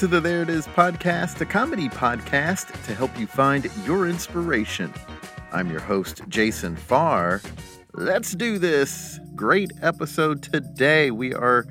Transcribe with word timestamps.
To 0.00 0.06
the 0.06 0.18
There 0.18 0.40
It 0.40 0.48
Is 0.48 0.66
podcast, 0.68 1.42
a 1.42 1.44
comedy 1.44 1.90
podcast 1.90 2.72
to 2.86 2.94
help 2.94 3.18
you 3.18 3.26
find 3.26 3.70
your 3.84 4.08
inspiration. 4.08 4.94
I'm 5.52 5.70
your 5.70 5.80
host, 5.80 6.22
Jason 6.26 6.74
Farr. 6.74 7.42
Let's 7.92 8.32
do 8.32 8.58
this. 8.58 9.20
Great 9.34 9.72
episode 9.82 10.42
today. 10.42 11.10
We 11.10 11.34
are 11.34 11.66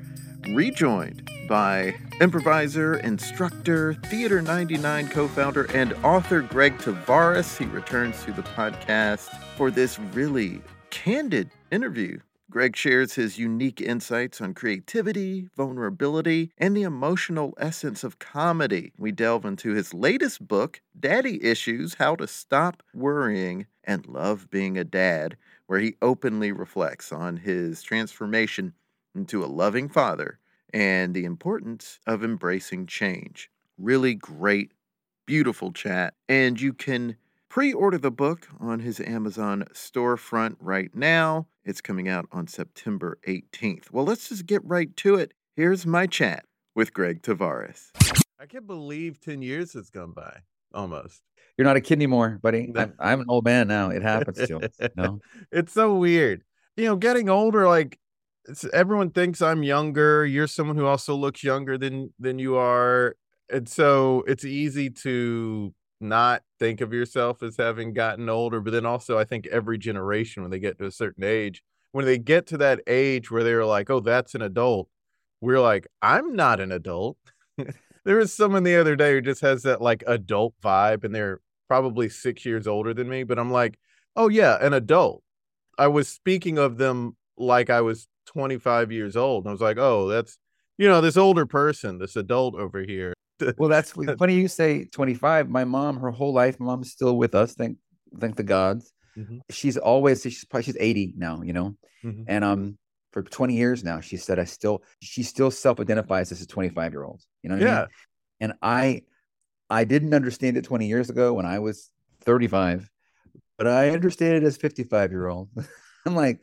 rejoined 0.54 1.28
by 1.48 1.96
improviser, 2.20 2.98
instructor, 2.98 3.94
Theatre 3.94 4.40
99 4.40 5.08
co 5.08 5.26
founder, 5.26 5.64
and 5.74 5.92
author 6.04 6.40
Greg 6.40 6.78
Tavares. 6.78 7.58
He 7.58 7.64
returns 7.64 8.22
to 8.26 8.32
the 8.32 8.42
podcast 8.42 9.28
for 9.56 9.72
this 9.72 9.98
really 9.98 10.62
candid 10.90 11.50
interview 11.72 12.20
Greg 12.50 12.76
shares 12.76 13.14
his 13.14 13.38
unique 13.38 13.80
insights 13.80 14.40
on 14.40 14.54
creativity, 14.54 15.48
vulnerability, 15.56 16.50
and 16.58 16.76
the 16.76 16.82
emotional 16.82 17.54
essence 17.58 18.02
of 18.02 18.18
comedy. 18.18 18.92
We 18.98 19.12
delve 19.12 19.44
into 19.44 19.70
his 19.70 19.94
latest 19.94 20.46
book, 20.48 20.80
Daddy 20.98 21.42
Issues 21.44 21.94
How 21.94 22.16
to 22.16 22.26
Stop 22.26 22.82
Worrying 22.92 23.66
and 23.84 24.04
Love 24.04 24.50
Being 24.50 24.76
a 24.76 24.82
Dad, 24.82 25.36
where 25.68 25.78
he 25.78 25.94
openly 26.02 26.50
reflects 26.50 27.12
on 27.12 27.36
his 27.36 27.84
transformation 27.84 28.74
into 29.14 29.44
a 29.44 29.46
loving 29.46 29.88
father 29.88 30.40
and 30.74 31.14
the 31.14 31.24
importance 31.24 32.00
of 32.04 32.24
embracing 32.24 32.86
change. 32.86 33.48
Really 33.78 34.16
great, 34.16 34.72
beautiful 35.24 35.70
chat. 35.70 36.14
And 36.28 36.60
you 36.60 36.72
can 36.72 37.16
pre 37.50 37.72
order 37.72 37.98
the 37.98 38.10
book 38.10 38.48
on 38.58 38.80
his 38.80 39.00
Amazon 39.00 39.64
storefront 39.74 40.56
right 40.60 40.94
now. 40.94 41.48
It's 41.64 41.82
coming 41.82 42.08
out 42.08 42.26
on 42.32 42.46
September 42.46 43.18
18th. 43.26 43.90
Well, 43.90 44.06
let's 44.06 44.30
just 44.30 44.46
get 44.46 44.62
right 44.64 44.96
to 44.98 45.16
it. 45.16 45.34
Here's 45.56 45.84
my 45.84 46.06
chat 46.06 46.46
with 46.74 46.94
Greg 46.94 47.22
Tavares. 47.22 47.90
I 48.40 48.46
can't 48.46 48.66
believe 48.66 49.20
10 49.20 49.42
years 49.42 49.74
has 49.74 49.90
gone 49.90 50.12
by 50.12 50.38
almost. 50.72 51.22
You're 51.58 51.66
not 51.66 51.76
a 51.76 51.80
kid 51.80 51.98
anymore, 51.98 52.38
buddy. 52.40 52.72
I'm, 52.74 52.94
I'm 52.98 53.20
an 53.20 53.26
old 53.28 53.44
man 53.44 53.68
now. 53.68 53.90
It 53.90 54.02
happens 54.02 54.38
to 54.38 54.46
you 54.46 54.88
know? 54.96 55.20
It's 55.52 55.74
so 55.74 55.94
weird. 55.96 56.42
You 56.76 56.86
know, 56.86 56.96
getting 56.96 57.28
older, 57.28 57.68
like 57.68 57.98
everyone 58.72 59.10
thinks 59.10 59.42
I'm 59.42 59.62
younger. 59.62 60.24
You're 60.24 60.46
someone 60.46 60.76
who 60.76 60.86
also 60.86 61.14
looks 61.14 61.44
younger 61.44 61.76
than 61.76 62.14
than 62.18 62.38
you 62.38 62.56
are. 62.56 63.16
And 63.52 63.68
so 63.68 64.22
it's 64.26 64.44
easy 64.44 64.88
to 64.90 65.74
not 66.00 66.42
think 66.58 66.80
of 66.80 66.92
yourself 66.92 67.42
as 67.42 67.56
having 67.56 67.92
gotten 67.92 68.28
older 68.28 68.60
but 68.60 68.72
then 68.72 68.86
also 68.86 69.18
i 69.18 69.24
think 69.24 69.46
every 69.48 69.76
generation 69.76 70.42
when 70.42 70.50
they 70.50 70.58
get 70.58 70.78
to 70.78 70.86
a 70.86 70.90
certain 70.90 71.24
age 71.24 71.62
when 71.92 72.06
they 72.06 72.18
get 72.18 72.46
to 72.46 72.56
that 72.56 72.80
age 72.86 73.30
where 73.30 73.44
they're 73.44 73.64
like 73.64 73.90
oh 73.90 74.00
that's 74.00 74.34
an 74.34 74.42
adult 74.42 74.88
we're 75.40 75.60
like 75.60 75.86
i'm 76.02 76.34
not 76.34 76.60
an 76.60 76.72
adult. 76.72 77.16
There 78.04 78.16
was 78.16 78.32
someone 78.32 78.62
the 78.62 78.76
other 78.76 78.96
day 78.96 79.12
who 79.12 79.20
just 79.20 79.42
has 79.42 79.62
that 79.64 79.82
like 79.82 80.02
adult 80.06 80.54
vibe 80.62 81.04
and 81.04 81.14
they're 81.14 81.40
probably 81.68 82.08
six 82.08 82.46
years 82.46 82.66
older 82.66 82.94
than 82.94 83.08
me 83.08 83.24
but 83.24 83.38
i'm 83.38 83.50
like 83.52 83.78
oh 84.16 84.28
yeah 84.28 84.56
an 84.60 84.72
adult. 84.72 85.22
I 85.78 85.88
was 85.88 86.08
speaking 86.08 86.58
of 86.58 86.78
them 86.78 87.16
like 87.36 87.68
i 87.70 87.80
was 87.82 88.08
25 88.26 88.90
years 88.90 89.16
old 89.16 89.44
and 89.44 89.50
i 89.50 89.52
was 89.52 89.60
like 89.60 89.78
oh 89.78 90.08
that's 90.08 90.38
you 90.78 90.88
know 90.88 91.00
this 91.00 91.16
older 91.16 91.46
person 91.46 91.98
this 91.98 92.16
adult 92.16 92.54
over 92.54 92.82
here 92.82 93.12
well, 93.58 93.68
that's 93.68 93.92
funny 93.92 94.34
you 94.34 94.48
say 94.48 94.84
25. 94.84 95.48
My 95.48 95.64
mom, 95.64 95.98
her 95.98 96.10
whole 96.10 96.32
life, 96.32 96.58
my 96.60 96.66
mom's 96.66 96.92
still 96.92 97.16
with 97.16 97.34
us. 97.34 97.54
Thank, 97.54 97.78
thank 98.18 98.36
the 98.36 98.42
gods. 98.42 98.92
Mm-hmm. 99.16 99.38
She's 99.50 99.76
always 99.76 100.22
she's 100.22 100.44
probably 100.44 100.64
she's 100.64 100.76
80 100.78 101.14
now, 101.16 101.42
you 101.42 101.52
know, 101.52 101.76
mm-hmm. 102.04 102.22
and 102.28 102.44
um 102.44 102.78
for 103.12 103.22
20 103.22 103.54
years 103.54 103.82
now, 103.82 104.00
she 104.00 104.16
said 104.16 104.38
I 104.38 104.44
still 104.44 104.82
she 105.00 105.22
still 105.22 105.50
self-identifies 105.50 106.30
as 106.32 106.40
a 106.40 106.46
25 106.46 106.92
year 106.92 107.02
old. 107.02 107.22
You 107.42 107.50
know 107.50 107.56
yeah. 107.56 107.74
I 107.74 107.80
mean? 107.80 107.88
And 108.40 108.52
I 108.62 109.02
I 109.68 109.84
didn't 109.84 110.14
understand 110.14 110.56
it 110.56 110.64
20 110.64 110.86
years 110.86 111.10
ago 111.10 111.32
when 111.32 111.46
I 111.46 111.58
was 111.58 111.90
35, 112.22 112.88
but 113.58 113.66
I 113.66 113.90
understand 113.90 114.36
it 114.36 114.42
as 114.44 114.56
55 114.56 115.10
year 115.10 115.28
old. 115.28 115.48
I'm 116.06 116.14
like, 116.14 116.42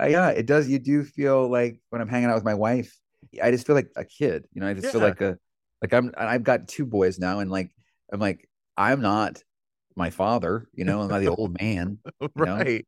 uh, 0.00 0.06
yeah, 0.06 0.30
it 0.30 0.46
does. 0.46 0.68
You 0.68 0.78
do 0.78 1.04
feel 1.04 1.50
like 1.50 1.80
when 1.90 2.00
I'm 2.00 2.08
hanging 2.08 2.28
out 2.28 2.34
with 2.34 2.44
my 2.44 2.54
wife, 2.54 2.96
I 3.42 3.50
just 3.50 3.66
feel 3.66 3.76
like 3.76 3.90
a 3.96 4.04
kid. 4.04 4.46
You 4.52 4.60
know, 4.60 4.68
I 4.68 4.74
just 4.74 4.86
yeah. 4.86 4.92
feel 4.92 5.00
like 5.00 5.20
a 5.20 5.38
like 5.82 5.92
I'm 5.92 6.12
I've 6.16 6.42
got 6.42 6.68
two 6.68 6.86
boys 6.86 7.18
now, 7.18 7.40
and 7.40 7.50
like 7.50 7.70
I'm 8.12 8.20
like 8.20 8.48
I'm 8.76 9.00
not 9.00 9.42
my 9.94 10.10
father, 10.10 10.68
you 10.74 10.84
know, 10.84 11.02
I'm 11.02 11.08
not 11.08 11.20
the 11.20 11.34
old 11.34 11.58
man, 11.60 11.98
oh, 12.20 12.28
right? 12.34 12.84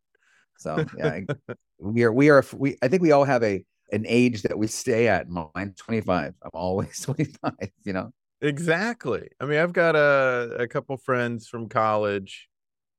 Know? 0.67 0.77
So 0.77 0.85
yeah, 0.97 1.21
we 1.79 2.03
are 2.05 2.13
we 2.13 2.31
are 2.31 2.45
we. 2.57 2.77
I 2.83 2.89
think 2.89 3.03
we 3.03 3.13
all 3.13 3.25
have 3.25 3.43
a 3.43 3.65
an 3.93 4.05
age 4.07 4.43
that 4.43 4.59
we 4.59 4.67
stay 4.67 5.09
at. 5.09 5.29
Mine 5.29 5.75
25. 5.77 6.35
I'm 6.43 6.51
always 6.53 7.01
25. 7.03 7.53
You 7.85 7.93
know. 7.93 8.11
Exactly. 8.41 9.29
I 9.41 9.47
mean, 9.47 9.59
I've 9.59 9.73
got 9.73 9.97
a 9.97 10.57
a 10.59 10.69
couple 10.69 10.97
friends 10.97 11.49
from 11.49 11.69
college, 11.69 12.49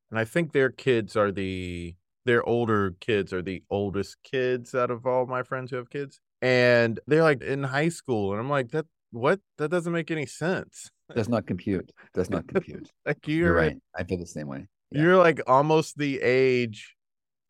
and 0.09 0.19
I 0.19 0.25
think 0.25 0.51
their 0.51 0.69
kids 0.69 1.15
are 1.15 1.31
the 1.31 1.95
their 2.25 2.47
older 2.47 2.95
kids 2.99 3.33
are 3.33 3.41
the 3.41 3.63
oldest 3.69 4.17
kids 4.23 4.75
out 4.75 4.91
of 4.91 5.05
all 5.05 5.25
my 5.25 5.41
friends 5.41 5.71
who 5.71 5.77
have 5.77 5.89
kids 5.89 6.19
and 6.41 6.99
they're 7.07 7.23
like 7.23 7.41
in 7.41 7.63
high 7.63 7.89
school 7.89 8.31
and 8.31 8.39
i'm 8.39 8.49
like 8.49 8.69
that 8.69 8.85
what? 9.11 9.39
That 9.57 9.69
doesn't 9.69 9.93
make 9.93 10.11
any 10.11 10.25
sense. 10.25 10.89
Does 11.15 11.29
not 11.29 11.47
compute. 11.47 11.91
Does 12.13 12.29
not 12.29 12.47
compute. 12.53 12.89
like 13.05 13.27
you're, 13.27 13.37
you're, 13.37 13.53
right. 13.53 13.77
I 13.95 14.03
feel 14.03 14.17
the 14.17 14.25
same 14.25 14.47
way. 14.47 14.67
Yeah. 14.91 15.01
You're 15.01 15.17
like 15.17 15.41
almost 15.47 15.97
the 15.97 16.19
age 16.21 16.95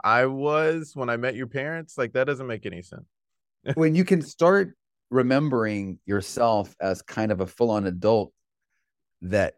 I 0.03 0.25
was 0.25 0.91
when 0.95 1.09
I 1.09 1.17
met 1.17 1.35
your 1.35 1.47
parents. 1.47 1.97
Like 1.97 2.13
that 2.13 2.25
doesn't 2.25 2.47
make 2.47 2.65
any 2.65 2.81
sense. 2.81 3.05
when 3.75 3.95
you 3.95 4.05
can 4.05 4.21
start 4.21 4.75
remembering 5.09 5.99
yourself 6.05 6.75
as 6.79 7.01
kind 7.01 7.31
of 7.31 7.41
a 7.41 7.47
full-on 7.47 7.87
adult 7.87 8.31
that 9.21 9.55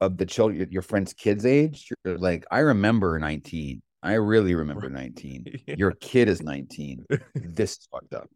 of 0.00 0.16
the 0.16 0.26
children 0.26 0.68
your 0.70 0.82
friend's 0.82 1.12
kids 1.12 1.44
age 1.44 1.88
you're 2.04 2.18
like 2.18 2.44
i 2.50 2.60
remember 2.60 3.18
19 3.18 3.82
i 4.02 4.14
really 4.14 4.54
remember 4.54 4.88
19 4.88 5.44
yeah. 5.66 5.74
your 5.76 5.92
kid 5.92 6.28
is 6.28 6.42
19 6.42 7.04
this 7.34 7.72
is 7.72 7.88
fucked 7.90 8.14
up 8.14 8.28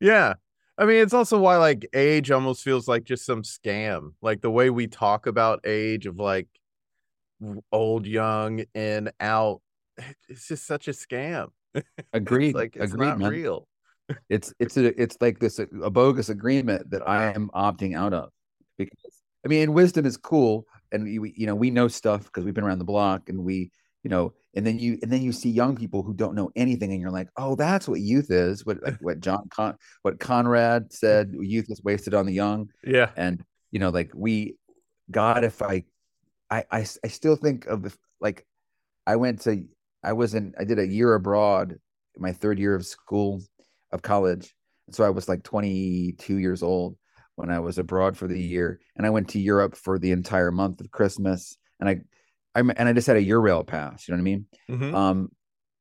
yeah 0.00 0.34
I 0.76 0.86
mean, 0.86 0.96
it's 0.96 1.14
also 1.14 1.38
why 1.38 1.56
like 1.56 1.86
age 1.94 2.30
almost 2.30 2.62
feels 2.62 2.88
like 2.88 3.04
just 3.04 3.24
some 3.24 3.42
scam. 3.42 4.14
Like 4.20 4.40
the 4.40 4.50
way 4.50 4.70
we 4.70 4.86
talk 4.86 5.26
about 5.26 5.60
age 5.64 6.06
of 6.06 6.18
like 6.18 6.48
old, 7.70 8.06
young, 8.06 8.64
in, 8.74 9.10
out. 9.20 9.60
It's 10.28 10.48
just 10.48 10.66
such 10.66 10.88
a 10.88 10.92
scam. 10.92 11.48
Agreed. 12.12 12.48
it's 12.48 12.54
like 12.56 12.76
it's 12.76 12.92
Agreed, 12.92 13.06
not 13.06 13.18
man. 13.18 13.30
real. 13.30 13.68
it's 14.28 14.52
it's 14.60 14.76
a 14.76 15.00
it's 15.00 15.16
like 15.20 15.38
this 15.38 15.58
a 15.58 15.90
bogus 15.90 16.28
agreement 16.28 16.90
that 16.90 17.08
I 17.08 17.32
am 17.32 17.50
opting 17.54 17.96
out 17.96 18.12
of 18.12 18.30
because 18.76 19.22
I 19.44 19.48
mean, 19.48 19.72
wisdom 19.74 20.06
is 20.06 20.16
cool, 20.16 20.66
and 20.90 21.04
we 21.04 21.34
you 21.36 21.46
know 21.46 21.54
we 21.54 21.70
know 21.70 21.86
stuff 21.86 22.24
because 22.24 22.44
we've 22.44 22.54
been 22.54 22.64
around 22.64 22.78
the 22.78 22.84
block 22.84 23.28
and 23.28 23.44
we 23.44 23.70
you 24.04 24.10
know 24.10 24.32
and 24.54 24.64
then 24.64 24.78
you 24.78 24.98
and 25.02 25.10
then 25.10 25.22
you 25.22 25.32
see 25.32 25.50
young 25.50 25.74
people 25.74 26.02
who 26.02 26.14
don't 26.14 26.36
know 26.36 26.50
anything 26.54 26.92
and 26.92 27.00
you're 27.00 27.10
like 27.10 27.28
oh 27.36 27.56
that's 27.56 27.88
what 27.88 28.00
youth 28.00 28.30
is 28.30 28.64
what 28.64 28.80
like 28.84 28.98
what 29.00 29.18
john 29.18 29.48
Con, 29.48 29.74
what 30.02 30.20
conrad 30.20 30.92
said 30.92 31.34
youth 31.40 31.66
is 31.70 31.82
wasted 31.82 32.14
on 32.14 32.26
the 32.26 32.32
young. 32.32 32.68
Yeah. 32.84 33.10
And 33.16 33.42
you 33.72 33.80
know 33.80 33.88
like 33.88 34.12
we 34.14 34.56
god 35.10 35.42
if 35.42 35.60
i 35.62 35.84
i 36.50 36.64
i, 36.70 36.86
I 37.02 37.08
still 37.08 37.34
think 37.34 37.66
of 37.66 37.82
the 37.82 37.96
like 38.20 38.46
i 39.06 39.16
went 39.16 39.40
to 39.42 39.64
i 40.04 40.12
was 40.12 40.34
in 40.34 40.54
i 40.58 40.64
did 40.64 40.78
a 40.78 40.86
year 40.86 41.14
abroad 41.14 41.78
my 42.16 42.32
third 42.32 42.58
year 42.58 42.76
of 42.76 42.86
school 42.86 43.42
of 43.90 44.02
college. 44.02 44.54
And 44.86 44.94
so 44.94 45.02
i 45.02 45.10
was 45.10 45.28
like 45.28 45.42
22 45.42 46.36
years 46.36 46.62
old 46.62 46.96
when 47.36 47.50
i 47.50 47.58
was 47.58 47.78
abroad 47.78 48.16
for 48.18 48.28
the 48.28 48.40
year. 48.40 48.80
And 48.96 49.06
i 49.06 49.10
went 49.10 49.30
to 49.30 49.40
europe 49.40 49.76
for 49.76 49.98
the 49.98 50.12
entire 50.12 50.52
month 50.52 50.80
of 50.80 50.90
christmas. 50.90 51.56
And 51.80 51.88
i 51.88 52.00
I'm 52.54 52.70
and 52.76 52.88
I 52.88 52.92
just 52.92 53.06
had 53.06 53.16
a 53.16 53.24
Eurail 53.24 53.66
pass. 53.66 54.06
You 54.06 54.12
know 54.12 54.16
what 54.16 54.22
I 54.22 54.24
mean? 54.24 54.46
Mm-hmm. 54.70 54.94
Um, 54.94 55.28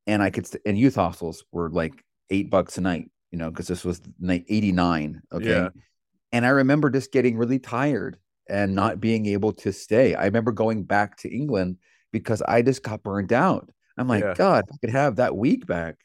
and 0.07 0.21
I 0.21 0.29
could 0.29 0.47
and 0.65 0.77
youth 0.77 0.95
hostels 0.95 1.45
were 1.51 1.69
like 1.69 2.03
eight 2.29 2.49
bucks 2.49 2.77
a 2.77 2.81
night. 2.81 3.09
You 3.31 3.39
know, 3.39 3.49
because 3.49 3.67
this 3.67 3.83
was 3.83 4.01
night 4.19 4.45
eighty 4.47 4.71
nine. 4.71 5.21
Okay, 5.31 5.49
yeah. 5.49 5.69
and 6.31 6.45
I 6.45 6.49
remember 6.49 6.89
just 6.89 7.11
getting 7.11 7.37
really 7.37 7.59
tired 7.59 8.17
and 8.49 8.75
not 8.75 8.99
being 8.99 9.25
able 9.25 9.53
to 9.53 9.71
stay. 9.71 10.15
I 10.15 10.25
remember 10.25 10.51
going 10.51 10.83
back 10.83 11.17
to 11.17 11.33
England 11.33 11.77
because 12.11 12.41
I 12.41 12.61
just 12.61 12.83
got 12.83 13.03
burned 13.03 13.33
out. 13.33 13.69
I'm 13.97 14.07
like, 14.07 14.23
yeah. 14.23 14.33
God, 14.35 14.65
I 14.71 14.77
could 14.77 14.89
have 14.91 15.17
that 15.17 15.35
week 15.35 15.65
back. 15.65 15.95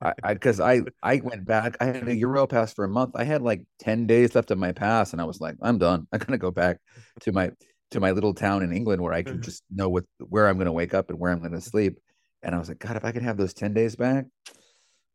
I 0.00 0.34
because 0.34 0.60
I, 0.60 0.74
I, 0.74 0.82
I 1.02 1.20
went 1.22 1.44
back. 1.44 1.76
I 1.80 1.86
had 1.86 2.08
a 2.08 2.14
Euro 2.16 2.46
pass 2.46 2.72
for 2.72 2.84
a 2.84 2.88
month. 2.88 3.12
I 3.14 3.24
had 3.24 3.42
like 3.42 3.62
ten 3.78 4.06
days 4.06 4.34
left 4.34 4.50
of 4.50 4.58
my 4.58 4.72
pass, 4.72 5.12
and 5.12 5.20
I 5.20 5.24
was 5.24 5.40
like, 5.40 5.56
I'm 5.62 5.78
done. 5.78 6.06
I'm 6.12 6.18
gonna 6.18 6.38
go 6.38 6.50
back 6.50 6.78
to 7.20 7.32
my 7.32 7.50
to 7.90 8.00
my 8.00 8.12
little 8.12 8.34
town 8.34 8.62
in 8.62 8.72
England 8.72 9.02
where 9.02 9.12
I 9.12 9.22
can 9.22 9.34
mm-hmm. 9.34 9.42
just 9.42 9.64
know 9.70 9.88
what 9.88 10.04
where 10.18 10.48
I'm 10.48 10.58
gonna 10.58 10.72
wake 10.72 10.94
up 10.94 11.10
and 11.10 11.18
where 11.18 11.32
I'm 11.32 11.42
gonna 11.42 11.60
sleep. 11.60 11.98
And 12.42 12.54
I 12.54 12.58
was 12.58 12.68
like, 12.68 12.78
God, 12.78 12.96
if 12.96 13.04
I 13.04 13.12
could 13.12 13.22
have 13.22 13.36
those 13.36 13.54
ten 13.54 13.74
days 13.74 13.96
back, 13.96 14.26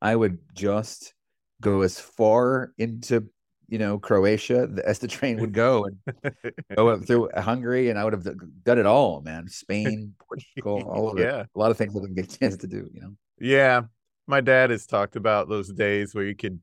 I 0.02 0.16
would 0.16 0.40
just 0.54 1.14
go 1.62 1.82
as 1.82 2.00
far 2.00 2.74
into 2.78 3.30
you 3.68 3.80
know 3.80 3.98
Croatia 3.98 4.70
as 4.84 5.00
the 5.00 5.08
train 5.08 5.40
would 5.40 5.54
go 5.54 5.86
and 5.86 6.36
go 6.76 6.90
up 6.90 7.06
through 7.06 7.30
Hungary, 7.36 7.90
and 7.90 7.98
I 7.98 8.04
would 8.04 8.14
have 8.14 8.28
done 8.64 8.80
it 8.80 8.86
all, 8.86 9.22
man. 9.22 9.48
Spain, 9.48 10.14
Portugal, 10.28 10.84
all 10.88 11.12
of 11.12 11.20
yeah. 11.20 11.42
it. 11.42 11.48
A 11.56 11.60
lot 11.60 11.72
of 11.72 11.78
things 11.78 11.96
I 11.96 12.00
didn't 12.00 12.16
get 12.16 12.34
a 12.34 12.38
chance 12.38 12.58
to 12.58 12.68
do, 12.68 12.88
you 12.94 13.02
know. 13.02 13.16
Yeah, 13.40 13.84
my 14.28 14.42
dad 14.42 14.70
has 14.70 14.86
talked 14.86 15.16
about 15.16 15.50
those 15.50 15.72
days 15.72 16.14
where 16.14 16.26
you 16.26 16.36
could 16.36 16.60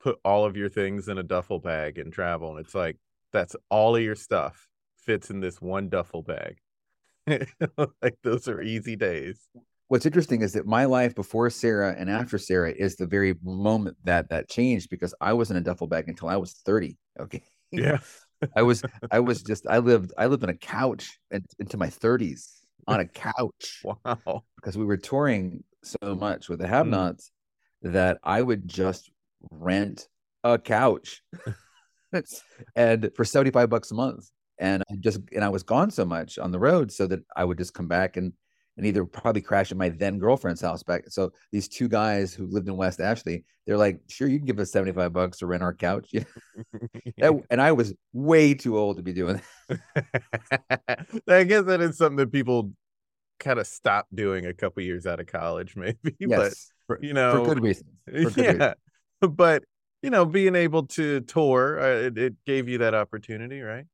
put 0.00 0.18
all 0.24 0.44
of 0.44 0.56
your 0.56 0.68
things 0.68 1.08
in 1.08 1.18
a 1.18 1.22
duffel 1.22 1.58
bag 1.60 1.98
and 1.98 2.12
travel, 2.12 2.56
and 2.56 2.64
it's 2.64 2.74
like 2.74 2.96
that's 3.32 3.54
all 3.70 3.94
of 3.94 4.02
your 4.02 4.14
stuff 4.16 4.68
fits 5.08 5.30
in 5.30 5.40
this 5.40 5.60
one 5.60 5.88
duffel 5.88 6.22
bag. 6.22 6.58
like 8.02 8.16
those 8.22 8.48
are 8.48 8.62
easy 8.62 8.96
days 8.96 9.48
what's 9.88 10.06
interesting 10.06 10.42
is 10.42 10.52
that 10.52 10.66
my 10.66 10.84
life 10.84 11.14
before 11.14 11.50
Sarah 11.50 11.94
and 11.98 12.08
after 12.08 12.38
Sarah 12.38 12.70
is 12.70 12.96
the 12.96 13.06
very 13.06 13.34
moment 13.42 13.96
that 14.04 14.28
that 14.30 14.48
changed 14.48 14.90
because 14.90 15.14
I 15.20 15.32
was 15.32 15.50
in 15.50 15.56
a 15.56 15.60
duffel 15.60 15.86
bag 15.86 16.08
until 16.08 16.28
I 16.28 16.36
was 16.36 16.52
30. 16.64 16.96
Okay. 17.18 17.42
Yeah. 17.70 17.98
I 18.56 18.62
was 18.62 18.82
I 19.10 19.18
was 19.18 19.42
just 19.42 19.66
I 19.66 19.78
lived 19.78 20.12
I 20.16 20.26
lived 20.26 20.44
on 20.44 20.50
a 20.50 20.54
couch 20.54 21.18
into 21.30 21.76
my 21.76 21.88
30s 21.88 22.52
on 22.86 23.00
a 23.00 23.06
couch. 23.06 23.82
wow. 24.04 24.44
Because 24.56 24.78
we 24.78 24.84
were 24.84 24.96
touring 24.96 25.64
so 25.82 26.14
much 26.14 26.48
with 26.48 26.60
the 26.60 26.68
have 26.68 26.86
nots 26.86 27.32
mm. 27.84 27.92
that 27.92 28.18
I 28.22 28.40
would 28.42 28.68
just 28.68 29.10
rent 29.50 30.06
a 30.44 30.58
couch 30.58 31.22
and 32.76 33.10
for 33.16 33.24
75 33.24 33.70
bucks 33.70 33.90
a 33.90 33.94
month. 33.94 34.30
And 34.60 34.82
I 34.90 34.96
just 35.00 35.20
and 35.32 35.44
I 35.44 35.48
was 35.48 35.62
gone 35.62 35.90
so 35.90 36.04
much 36.04 36.38
on 36.38 36.50
the 36.50 36.58
road 36.58 36.90
so 36.90 37.06
that 37.06 37.20
I 37.36 37.44
would 37.44 37.58
just 37.58 37.74
come 37.74 37.88
back 37.88 38.16
and 38.16 38.32
and 38.78 38.86
either 38.86 39.04
probably 39.04 39.42
crash 39.42 39.72
at 39.72 39.76
my 39.76 39.88
then 39.88 40.18
girlfriend's 40.18 40.60
house 40.60 40.84
back. 40.84 41.02
So 41.08 41.32
these 41.50 41.68
two 41.68 41.88
guys 41.88 42.32
who 42.32 42.46
lived 42.46 42.68
in 42.68 42.76
West 42.76 43.00
Ashley, 43.00 43.44
they're 43.66 43.76
like, 43.76 44.00
sure, 44.08 44.28
you 44.28 44.38
can 44.38 44.46
give 44.46 44.60
us 44.60 44.70
75 44.70 45.12
bucks 45.12 45.38
to 45.38 45.46
rent 45.46 45.64
our 45.64 45.74
couch. 45.74 46.12
and 47.18 47.60
I 47.60 47.72
was 47.72 47.92
way 48.12 48.54
too 48.54 48.78
old 48.78 48.96
to 48.96 49.02
be 49.02 49.12
doing 49.12 49.42
that. 49.68 51.20
I 51.28 51.42
guess 51.42 51.64
that 51.64 51.80
is 51.80 51.98
something 51.98 52.18
that 52.18 52.32
people 52.32 52.72
kind 53.40 53.58
of 53.58 53.66
stop 53.66 54.06
doing 54.14 54.46
a 54.46 54.54
couple 54.54 54.82
years 54.84 55.06
out 55.06 55.18
of 55.18 55.26
college, 55.26 55.74
maybe. 55.74 56.14
Yes, 56.20 56.70
but, 56.88 57.02
you 57.02 57.14
know, 57.14 57.44
for 57.44 57.54
good 57.54 57.62
reasons. 57.62 57.90
For 58.06 58.30
good 58.30 58.36
yeah. 58.36 58.52
Reasons. 58.52 58.74
But, 59.36 59.64
you 60.02 60.10
know, 60.10 60.24
being 60.24 60.54
able 60.54 60.86
to 60.86 61.20
tour, 61.22 61.80
uh, 61.80 62.06
it, 62.06 62.18
it 62.18 62.34
gave 62.46 62.68
you 62.68 62.78
that 62.78 62.94
opportunity, 62.94 63.60
right? 63.60 63.86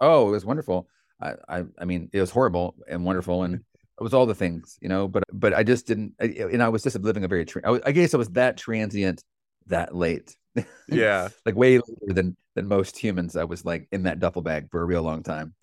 Oh, 0.00 0.28
it 0.28 0.32
was 0.32 0.44
wonderful. 0.44 0.88
I, 1.20 1.34
I, 1.48 1.64
I 1.78 1.84
mean, 1.84 2.10
it 2.12 2.20
was 2.20 2.30
horrible 2.30 2.76
and 2.88 3.04
wonderful. 3.04 3.42
And 3.42 3.54
it 3.98 4.02
was 4.02 4.14
all 4.14 4.26
the 4.26 4.34
things, 4.34 4.78
you 4.80 4.88
know, 4.88 5.08
but 5.08 5.24
but 5.32 5.54
I 5.54 5.62
just 5.62 5.86
didn't, 5.86 6.14
I, 6.20 6.24
and 6.24 6.62
I 6.62 6.68
was 6.68 6.82
just 6.82 6.98
living 7.00 7.24
a 7.24 7.28
very, 7.28 7.44
tra- 7.44 7.62
I, 7.64 7.70
was, 7.70 7.80
I 7.86 7.92
guess 7.92 8.14
I 8.14 8.18
was 8.18 8.28
that 8.30 8.56
transient 8.56 9.22
that 9.66 9.94
late. 9.94 10.36
Yeah, 10.88 11.28
like 11.46 11.56
way 11.56 11.78
later 11.78 12.14
than 12.14 12.36
than 12.54 12.66
most 12.66 12.98
humans. 12.98 13.36
I 13.36 13.44
was 13.44 13.64
like 13.64 13.88
in 13.92 14.04
that 14.04 14.20
duffel 14.20 14.42
bag 14.42 14.70
for 14.70 14.80
a 14.80 14.84
real 14.84 15.02
long 15.02 15.22
time. 15.22 15.54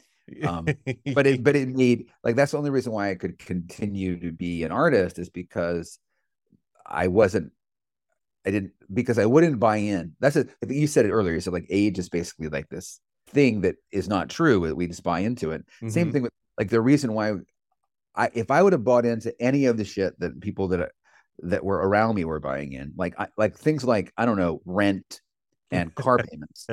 Um, 0.44 0.66
but 1.14 1.28
it 1.28 1.44
but 1.44 1.56
it 1.56 1.68
made 1.70 2.10
like 2.24 2.36
that's 2.36 2.52
the 2.52 2.58
only 2.58 2.70
reason 2.70 2.94
why 2.94 3.10
I 3.10 3.16
could 3.16 3.38
continue 3.40 4.20
to 4.20 4.32
be 4.32 4.64
an 4.64 4.72
artist 4.72 5.20
is 5.20 5.30
because 5.30 6.00
I 6.86 7.08
wasn't 7.08 7.52
I 8.46 8.52
didn't 8.52 8.72
because 8.94 9.20
I 9.20 9.26
wouldn't 9.26 9.60
buy 9.60 9.78
in. 9.78 10.16
That's 10.20 10.36
it. 10.36 10.50
You 10.68 10.88
said 10.88 11.06
it 11.06 11.12
earlier. 11.12 11.34
You 11.34 11.42
said 11.42 11.54
like 11.54 11.68
age 11.70 12.00
is 12.00 12.10
basically 12.10 12.50
like 12.50 12.70
this 12.70 13.00
thing 13.34 13.62
that 13.62 13.76
is 13.92 14.08
not 14.08 14.30
true. 14.30 14.74
We 14.74 14.88
just 14.88 15.04
buy 15.04 15.20
into 15.20 15.52
it. 15.52 15.62
Mm-hmm. 15.78 15.90
Same 15.90 16.12
thing 16.12 16.24
with 16.24 16.32
like 16.58 16.70
the 16.70 16.82
reason 16.82 17.14
why 17.14 17.34
I 18.16 18.30
if 18.34 18.52
I 18.52 18.62
would 18.62 18.74
have 18.74 18.84
bought 18.84 19.06
into 19.06 19.34
any 19.42 19.66
of 19.66 19.78
the 19.78 19.86
shit 19.86 20.20
that 20.20 20.40
people 20.42 20.70
that 20.70 20.92
that 21.40 21.64
were 21.64 21.78
around 21.78 22.16
me 22.16 22.26
were 22.26 22.40
buying 22.40 22.74
in, 22.74 22.94
like 22.96 23.20
I, 23.20 23.28
like 23.38 23.58
things 23.58 23.84
like 23.84 24.14
I 24.18 24.26
don't 24.26 24.38
know 24.38 24.62
rent 24.66 25.22
and 25.72 25.94
car 25.96 26.18
payments 26.32 26.68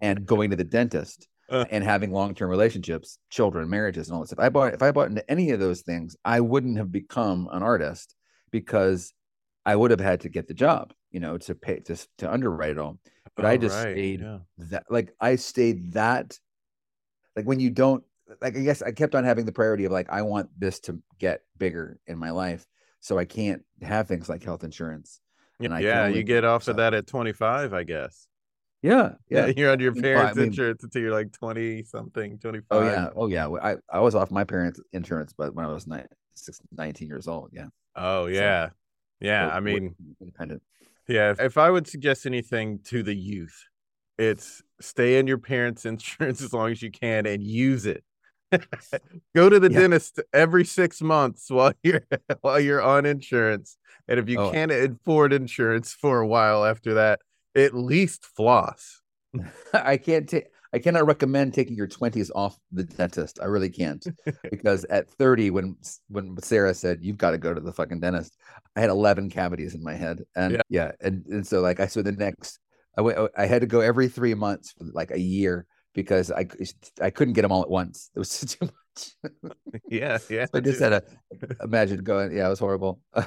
and 0.00 0.24
going 0.24 0.50
to 0.50 0.56
the 0.56 0.64
dentist 0.64 1.26
uh. 1.50 1.64
and 1.70 1.82
having 1.82 2.12
long 2.12 2.34
term 2.34 2.50
relationships, 2.50 3.18
children, 3.30 3.68
marriages, 3.68 4.08
and 4.08 4.14
all 4.14 4.20
that 4.20 4.28
stuff. 4.28 4.38
I 4.38 4.48
bought 4.48 4.74
if 4.74 4.82
I 4.82 4.92
bought 4.92 5.08
into 5.08 5.28
any 5.30 5.50
of 5.50 5.60
those 5.60 5.82
things, 5.82 6.16
I 6.24 6.40
wouldn't 6.40 6.78
have 6.78 6.92
become 6.92 7.48
an 7.52 7.62
artist 7.62 8.14
because 8.50 9.12
I 9.66 9.76
would 9.76 9.90
have 9.90 10.00
had 10.00 10.20
to 10.20 10.28
get 10.28 10.46
the 10.46 10.54
job, 10.54 10.92
you 11.10 11.20
know, 11.20 11.38
to 11.38 11.54
pay 11.54 11.80
to 11.80 11.96
to 12.18 12.32
underwrite 12.32 12.70
it 12.70 12.78
all. 12.78 12.98
But 13.36 13.44
oh, 13.44 13.48
I 13.48 13.56
just 13.56 13.74
right. 13.76 13.92
stayed 13.92 14.20
yeah. 14.20 14.38
that 14.58 14.84
like 14.90 15.12
I 15.20 15.36
stayed 15.36 15.92
that 15.94 16.38
like 17.36 17.46
when 17.46 17.60
you 17.60 17.70
don't 17.70 18.04
like 18.40 18.56
I 18.56 18.60
guess 18.60 18.82
I 18.82 18.92
kept 18.92 19.14
on 19.14 19.24
having 19.24 19.44
the 19.44 19.52
priority 19.52 19.84
of 19.84 19.92
like 19.92 20.10
I 20.10 20.22
want 20.22 20.48
this 20.58 20.80
to 20.80 21.00
get 21.18 21.42
bigger 21.58 21.98
in 22.06 22.18
my 22.18 22.30
life, 22.30 22.66
so 23.00 23.18
I 23.18 23.24
can't 23.24 23.62
have 23.82 24.08
things 24.08 24.28
like 24.28 24.42
health 24.42 24.64
insurance. 24.64 25.20
And 25.60 25.82
yeah, 25.82 26.08
you 26.08 26.22
get 26.22 26.44
off 26.44 26.66
of 26.68 26.76
that 26.76 26.94
at 26.94 27.06
25, 27.06 27.72
I 27.72 27.84
guess. 27.84 28.26
Yeah, 28.82 29.12
yeah. 29.30 29.46
You're 29.56 29.72
on 29.72 29.80
your 29.80 29.94
parents' 29.94 30.36
I 30.36 30.40
mean, 30.40 30.48
insurance 30.48 30.84
until 30.84 31.00
you're 31.00 31.12
like 31.12 31.32
20 31.32 31.84
something, 31.84 32.38
25. 32.38 32.66
Oh 32.70 32.82
yeah, 32.82 33.08
oh 33.16 33.26
yeah. 33.28 33.48
I, 33.62 33.76
I 33.90 34.00
was 34.00 34.14
off 34.14 34.30
my 34.30 34.44
parents' 34.44 34.78
insurance, 34.92 35.32
but 35.32 35.54
when 35.54 35.64
I 35.64 35.72
was 35.72 35.86
19 35.86 37.08
years 37.08 37.26
old, 37.26 37.48
yeah. 37.52 37.68
Oh 37.96 38.26
yeah, 38.26 38.66
so, 38.66 38.72
yeah. 39.20 39.48
So 39.48 39.56
I 39.56 39.60
mean, 39.60 39.94
independent. 40.20 40.62
Yeah. 41.08 41.34
If 41.38 41.58
I 41.58 41.70
would 41.70 41.86
suggest 41.86 42.26
anything 42.26 42.80
to 42.84 43.02
the 43.02 43.14
youth, 43.14 43.64
it's 44.18 44.62
stay 44.80 45.18
in 45.18 45.26
your 45.26 45.38
parents' 45.38 45.84
insurance 45.86 46.40
as 46.42 46.52
long 46.52 46.70
as 46.70 46.82
you 46.82 46.90
can 46.90 47.26
and 47.26 47.42
use 47.42 47.86
it 47.86 48.04
Go 49.34 49.48
to 49.48 49.58
the 49.58 49.70
yeah. 49.70 49.80
dentist 49.80 50.20
every 50.32 50.64
six 50.64 51.00
months 51.00 51.50
while 51.50 51.72
you're 51.82 52.06
while 52.40 52.60
you're 52.60 52.82
on 52.82 53.06
insurance. 53.06 53.76
And 54.08 54.20
if 54.20 54.28
you 54.28 54.38
oh. 54.38 54.50
can't 54.50 54.70
afford 54.70 55.32
insurance 55.32 55.92
for 55.92 56.20
a 56.20 56.26
while 56.26 56.64
after 56.64 56.94
that, 56.94 57.20
at 57.54 57.74
least 57.74 58.24
floss. 58.24 59.00
I 59.72 59.96
can't 59.96 60.28
take 60.28 60.46
I 60.74 60.80
cannot 60.80 61.06
recommend 61.06 61.54
taking 61.54 61.76
your 61.76 61.86
20s 61.86 62.30
off 62.34 62.58
the 62.72 62.82
dentist. 62.82 63.38
I 63.40 63.46
really 63.46 63.70
can't. 63.70 64.04
because 64.50 64.84
at 64.86 65.08
30, 65.08 65.50
when 65.50 65.76
when 66.08 66.36
Sarah 66.42 66.74
said, 66.74 66.98
You've 67.00 67.16
got 67.16 67.30
to 67.30 67.38
go 67.38 67.54
to 67.54 67.60
the 67.60 67.72
fucking 67.72 68.00
dentist, 68.00 68.36
I 68.74 68.80
had 68.80 68.90
11 68.90 69.30
cavities 69.30 69.74
in 69.74 69.84
my 69.84 69.94
head. 69.94 70.22
And 70.34 70.54
yeah, 70.54 70.62
yeah 70.68 70.92
and, 71.00 71.24
and 71.26 71.46
so 71.46 71.60
like 71.60 71.78
I 71.78 71.86
so 71.86 72.02
the 72.02 72.12
next 72.12 72.58
I 72.98 73.02
went 73.02 73.18
oh, 73.18 73.28
I 73.36 73.46
had 73.46 73.60
to 73.60 73.66
go 73.66 73.80
every 73.80 74.08
three 74.08 74.34
months 74.34 74.72
for 74.72 74.84
like 74.92 75.12
a 75.12 75.20
year 75.20 75.66
because 75.94 76.32
I 76.32 76.46
I 77.00 77.10
couldn't 77.10 77.34
get 77.34 77.42
them 77.42 77.52
all 77.52 77.62
at 77.62 77.70
once. 77.70 78.10
It 78.14 78.18
was 78.18 78.40
too 78.58 78.66
much. 78.66 79.52
yeah, 79.88 80.18
yeah. 80.28 80.46
So 80.46 80.50
I 80.54 80.60
just 80.60 80.80
had 80.80 80.90
to 80.90 81.02
imagine 81.62 82.02
going. 82.02 82.36
Yeah, 82.36 82.46
it 82.46 82.50
was 82.50 82.58
horrible. 82.58 83.00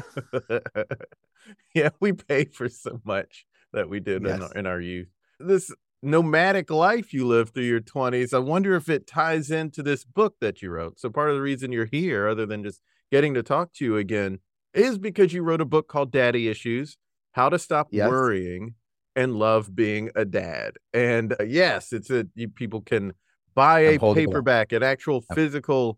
yeah, 1.74 1.90
we 2.02 2.12
paid 2.12 2.54
for 2.54 2.68
so 2.68 3.00
much 3.06 3.46
that 3.72 3.90
we 3.90 4.02
did 4.02 4.24
yes. 4.24 4.36
in, 4.36 4.44
our, 4.44 4.52
in 4.54 4.66
our 4.66 4.82
youth. 4.82 5.08
This 5.40 5.74
nomadic 6.02 6.70
life 6.70 7.14
you 7.14 7.26
lived 7.26 7.54
through 7.54 7.64
your 7.64 7.82
20s. 7.82 8.34
I 8.34 8.40
wonder 8.40 8.76
if 8.76 8.90
it 8.90 9.08
ties 9.08 9.52
into 9.52 9.82
this 9.82 10.04
book 10.04 10.36
that 10.42 10.62
you 10.62 10.70
wrote. 10.70 11.00
So 11.00 11.10
part 11.10 11.30
of 11.30 11.36
the 11.36 11.42
reason 11.42 11.72
you're 11.72 11.90
here, 11.92 12.28
other 12.28 12.46
than 12.46 12.64
just 12.64 12.82
getting 13.12 13.34
to 13.34 13.44
talk 13.44 13.74
to 13.74 13.86
you 13.86 13.98
again, 13.98 14.40
is 14.74 14.98
because 14.98 15.34
you 15.34 15.44
wrote 15.44 15.62
a 15.62 15.66
book 15.66 15.88
called 15.88 16.12
Daddy 16.12 16.48
Issues: 16.48 16.98
How 17.32 17.50
to 17.50 17.58
Stop 17.58 17.88
yes. 17.92 18.10
Worrying 18.10 18.76
and 19.16 19.36
love 19.36 19.76
being 19.76 20.12
a 20.16 20.26
dad. 20.26 20.74
And 20.94 21.34
uh, 21.40 21.44
yes, 21.44 21.92
it's 21.92 22.12
a 22.12 22.28
you, 22.36 22.50
people 22.50 22.82
can 22.82 23.14
buy 23.56 23.80
a 23.80 24.00
paperback, 24.00 24.72
an 24.72 24.84
actual 24.84 25.22
physical 25.34 25.98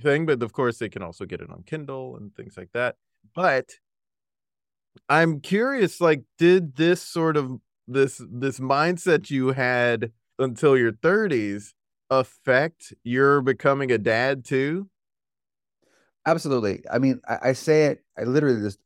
thing, 0.00 0.24
but 0.24 0.42
of 0.42 0.52
course 0.54 0.78
they 0.78 0.88
can 0.88 1.02
also 1.02 1.26
get 1.26 1.42
it 1.42 1.50
on 1.50 1.62
Kindle 1.66 2.16
and 2.16 2.34
things 2.34 2.56
like 2.56 2.70
that. 2.72 2.96
But 3.34 3.72
I'm 5.08 5.40
curious, 5.40 6.00
like, 6.00 6.22
did 6.38 6.76
this 6.76 7.02
sort 7.02 7.36
of 7.36 7.60
this 7.88 8.20
this 8.30 8.58
mindset 8.58 9.30
you 9.30 9.52
had 9.52 10.12
until 10.38 10.76
your 10.76 10.92
30s 10.92 11.72
affect 12.10 12.92
your 13.04 13.40
becoming 13.42 13.90
a 13.92 13.98
dad 13.98 14.44
too? 14.44 14.88
Absolutely. 16.26 16.82
I 16.90 16.98
mean, 16.98 17.20
I, 17.28 17.38
I 17.42 17.52
say 17.52 17.86
it. 17.86 18.04
I 18.18 18.24
literally 18.24 18.60
just. 18.60 18.78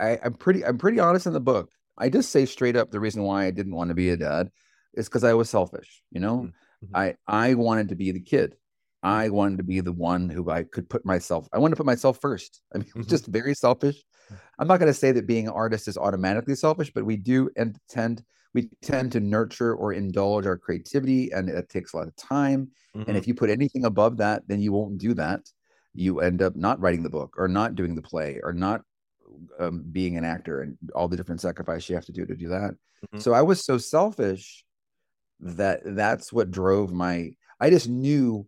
I, 0.00 0.18
I'm 0.24 0.34
pretty. 0.34 0.64
I'm 0.64 0.78
pretty 0.78 0.98
honest 0.98 1.26
in 1.26 1.32
the 1.32 1.40
book. 1.40 1.70
I 1.96 2.08
just 2.08 2.30
say 2.30 2.46
straight 2.46 2.76
up 2.76 2.90
the 2.90 3.00
reason 3.00 3.22
why 3.22 3.44
I 3.44 3.50
didn't 3.50 3.74
want 3.74 3.88
to 3.88 3.94
be 3.94 4.10
a 4.10 4.16
dad 4.16 4.50
is 4.94 5.08
because 5.08 5.24
I 5.24 5.34
was 5.34 5.48
selfish. 5.50 6.02
You 6.10 6.20
know, 6.20 6.50
mm-hmm. 6.84 6.96
I 6.96 7.16
I 7.26 7.54
wanted 7.54 7.90
to 7.90 7.94
be 7.94 8.10
the 8.12 8.20
kid. 8.20 8.56
I 9.02 9.30
wanted 9.30 9.58
to 9.58 9.62
be 9.62 9.80
the 9.80 9.92
one 9.92 10.28
who 10.28 10.50
I 10.50 10.64
could 10.64 10.88
put 10.90 11.06
myself. 11.06 11.48
I 11.52 11.58
wanted 11.58 11.74
to 11.74 11.76
put 11.76 11.86
myself 11.86 12.18
first. 12.20 12.60
I 12.74 12.78
mean, 12.78 12.86
mm-hmm. 12.88 13.08
just 13.08 13.26
very 13.26 13.54
selfish. 13.54 14.02
I'm 14.58 14.68
not 14.68 14.78
going 14.78 14.92
to 14.92 14.98
say 14.98 15.12
that 15.12 15.26
being 15.26 15.48
an 15.48 15.54
artist 15.54 15.88
is 15.88 15.96
automatically 15.96 16.54
selfish, 16.54 16.92
but 16.92 17.04
we 17.04 17.16
do 17.16 17.50
and 17.56 17.76
tend 17.88 18.22
we 18.54 18.68
tend 18.82 19.12
to 19.12 19.20
nurture 19.20 19.74
or 19.74 19.92
indulge 19.92 20.46
our 20.46 20.56
creativity, 20.56 21.30
and 21.32 21.48
it 21.48 21.68
takes 21.68 21.92
a 21.92 21.96
lot 21.96 22.08
of 22.08 22.16
time. 22.16 22.70
Mm-hmm. 22.96 23.08
And 23.08 23.16
if 23.16 23.28
you 23.28 23.34
put 23.34 23.50
anything 23.50 23.84
above 23.84 24.16
that, 24.18 24.42
then 24.48 24.60
you 24.60 24.72
won't 24.72 24.98
do 24.98 25.14
that. 25.14 25.40
You 25.94 26.20
end 26.20 26.42
up 26.42 26.56
not 26.56 26.80
writing 26.80 27.02
the 27.02 27.10
book, 27.10 27.34
or 27.38 27.48
not 27.48 27.74
doing 27.74 27.94
the 27.94 28.02
play, 28.02 28.40
or 28.42 28.52
not 28.52 28.82
um, 29.58 29.84
being 29.90 30.16
an 30.16 30.24
actor 30.24 30.62
and 30.62 30.76
all 30.94 31.08
the 31.08 31.16
different 31.16 31.40
sacrifice 31.40 31.88
you 31.88 31.94
have 31.94 32.06
to 32.06 32.12
do 32.12 32.26
to 32.26 32.34
do 32.34 32.48
that. 32.48 32.72
Mm-hmm. 32.72 33.18
So 33.20 33.32
I 33.32 33.42
was 33.42 33.64
so 33.64 33.78
selfish 33.78 34.64
that 35.40 35.80
that's 35.84 36.32
what 36.32 36.50
drove 36.50 36.92
my. 36.92 37.32
I 37.60 37.70
just 37.70 37.88
knew, 37.88 38.46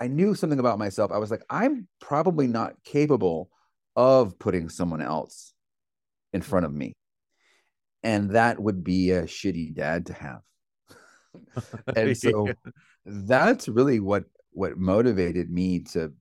I 0.00 0.08
knew 0.08 0.34
something 0.34 0.58
about 0.58 0.78
myself. 0.78 1.12
I 1.12 1.18
was 1.18 1.30
like, 1.30 1.42
I'm 1.50 1.88
probably 2.00 2.46
not 2.46 2.74
capable 2.84 3.50
of 3.94 4.38
putting 4.38 4.68
someone 4.68 5.02
else 5.02 5.52
in 6.32 6.42
front 6.42 6.66
of 6.66 6.72
me, 6.72 6.94
and 8.02 8.30
that 8.30 8.60
would 8.60 8.84
be 8.84 9.10
a 9.10 9.22
shitty 9.22 9.74
dad 9.74 10.06
to 10.06 10.12
have. 10.12 10.40
and 11.96 12.16
so 12.16 12.46
yeah. 12.46 12.54
that's 13.04 13.68
really 13.68 14.00
what 14.00 14.24
what 14.52 14.78
motivated 14.78 15.50
me 15.50 15.80
to 15.80 16.12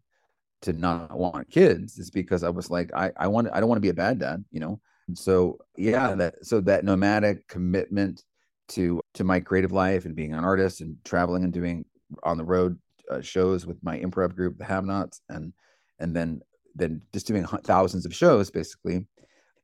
to 0.62 0.74
not 0.74 1.18
want 1.18 1.50
kids 1.50 1.98
is 2.00 2.10
because 2.10 2.44
I 2.44 2.50
was 2.50 2.70
like, 2.70 2.92
I, 2.94 3.12
I 3.18 3.28
want 3.28 3.48
I 3.54 3.60
don't 3.60 3.70
want 3.70 3.78
to 3.78 3.86
be 3.86 3.90
a 3.90 3.94
bad 3.94 4.20
dad, 4.20 4.44
you 4.52 4.60
know. 4.60 4.80
and 5.08 5.18
So 5.18 5.60
yeah, 5.78 6.16
that 6.16 6.46
so 6.46 6.60
that 6.62 6.84
nomadic 6.84 7.48
commitment 7.48 8.24
to 8.70 9.00
to 9.14 9.24
my 9.24 9.40
creative 9.40 9.72
life 9.72 10.06
and 10.06 10.16
being 10.16 10.34
an 10.34 10.44
artist 10.44 10.82
and 10.82 10.98
traveling 11.06 11.44
and 11.44 11.54
doing 11.54 11.86
on 12.24 12.38
the 12.38 12.44
road 12.44 12.78
uh, 13.10 13.22
shows 13.22 13.66
with 13.66 13.78
my 13.84 14.00
improv 14.00 14.36
group, 14.36 14.58
the 14.58 14.66
Have 14.66 14.86
Nots, 14.86 15.22
and 15.30 15.54
and 16.00 16.16
then 16.16 16.42
then 16.74 17.02
just 17.14 17.28
doing 17.28 17.46
thousands 17.46 18.06
of 18.06 18.14
shows 18.14 18.50
basically. 18.50 19.06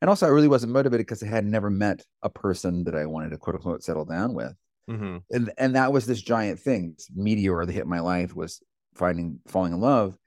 And 0.02 0.10
also, 0.10 0.26
I 0.26 0.30
really 0.30 0.48
wasn't 0.48 0.74
motivated 0.74 1.06
because 1.06 1.22
I 1.22 1.28
had 1.28 1.46
never 1.46 1.70
met 1.70 2.04
a 2.24 2.30
person 2.30 2.84
that 2.86 2.96
I 2.96 3.06
wanted 3.06 3.30
to 3.30 3.38
quote 3.38 3.56
unquote 3.56 3.84
settle 3.84 4.06
down 4.06 4.34
with. 4.34 4.54
Mm-hmm. 4.90 5.18
And 5.30 5.52
and 5.58 5.76
that 5.76 5.94
was 5.94 6.06
this 6.06 6.22
giant 6.22 6.60
thing, 6.60 6.94
this 6.98 7.10
meteor 7.16 7.66
that 7.66 7.72
hit 7.72 7.86
my 7.88 8.00
life 8.00 8.36
was 8.36 8.62
finding 8.96 9.40
falling 9.48 9.74
in 9.74 9.80
love. 9.80 10.18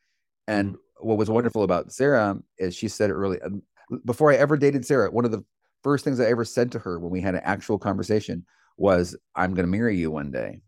And 0.47 0.75
mm-hmm. 0.75 1.09
what 1.09 1.19
was 1.19 1.28
wonderful 1.28 1.64
about 1.64 1.93
Sarah 1.93 2.37
is 2.59 2.76
she 2.76 2.88
said 2.88 3.11
it 3.11 3.14
early 3.14 3.40
um, 3.40 3.62
before 4.04 4.33
I 4.33 4.37
ever 4.37 4.57
dated 4.57 4.87
Sarah, 4.87 5.11
one 5.11 5.25
of 5.25 5.33
the 5.33 5.45
first 5.83 6.04
things 6.04 6.21
I 6.21 6.26
ever 6.26 6.45
said 6.45 6.73
to 6.73 6.78
her 6.78 6.99
when 6.99 7.11
we 7.11 7.21
had 7.21 7.35
an 7.35 7.43
actual 7.45 7.78
conversation 7.78 8.47
was, 8.76 9.16
"I'm 9.35 9.54
going 9.54 9.66
to 9.66 9.71
marry 9.71 9.97
you 9.97 10.11
one 10.11 10.31
day." 10.31 10.61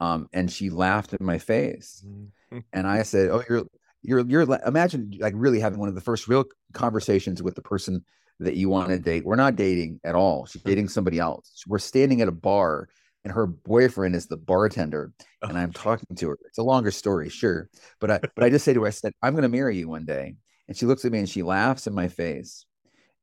Um, 0.00 0.28
and 0.32 0.50
she 0.50 0.70
laughed 0.70 1.12
in 1.12 1.26
my 1.26 1.38
face, 1.38 2.04
mm-hmm. 2.06 2.60
and 2.72 2.86
I 2.86 3.02
said, 3.02 3.30
"Oh, 3.30 3.42
you're 3.48 3.64
you're 4.02 4.20
you're 4.20 4.60
imagine 4.64 5.16
like 5.18 5.34
really 5.36 5.60
having 5.60 5.80
one 5.80 5.88
of 5.88 5.94
the 5.94 6.00
first 6.00 6.28
real 6.28 6.44
conversations 6.72 7.42
with 7.42 7.56
the 7.56 7.62
person 7.62 8.04
that 8.40 8.56
you 8.56 8.68
want 8.68 8.88
to 8.88 8.98
date. 8.98 9.24
We're 9.24 9.36
not 9.36 9.56
dating 9.56 10.00
at 10.04 10.14
all. 10.14 10.46
She's 10.46 10.60
mm-hmm. 10.60 10.68
dating 10.68 10.88
somebody 10.88 11.18
else. 11.18 11.64
We're 11.66 11.78
standing 11.78 12.20
at 12.20 12.28
a 12.28 12.32
bar 12.32 12.88
and 13.24 13.32
her 13.32 13.46
boyfriend 13.46 14.14
is 14.14 14.26
the 14.26 14.36
bartender 14.36 15.12
and 15.42 15.58
i'm 15.58 15.70
oh. 15.70 15.78
talking 15.78 16.16
to 16.16 16.30
her 16.30 16.38
it's 16.46 16.58
a 16.58 16.62
longer 16.62 16.90
story 16.90 17.28
sure 17.28 17.68
but 18.00 18.10
i 18.10 18.20
but 18.34 18.44
i 18.44 18.50
just 18.50 18.64
say 18.64 18.72
to 18.72 18.80
her 18.80 18.86
i 18.86 18.90
said 18.90 19.12
i'm 19.22 19.34
going 19.34 19.42
to 19.42 19.48
marry 19.48 19.76
you 19.76 19.88
one 19.88 20.04
day 20.04 20.34
and 20.66 20.76
she 20.76 20.86
looks 20.86 21.04
at 21.04 21.12
me 21.12 21.18
and 21.18 21.28
she 21.28 21.42
laughs 21.42 21.86
in 21.86 21.94
my 21.94 22.08
face 22.08 22.64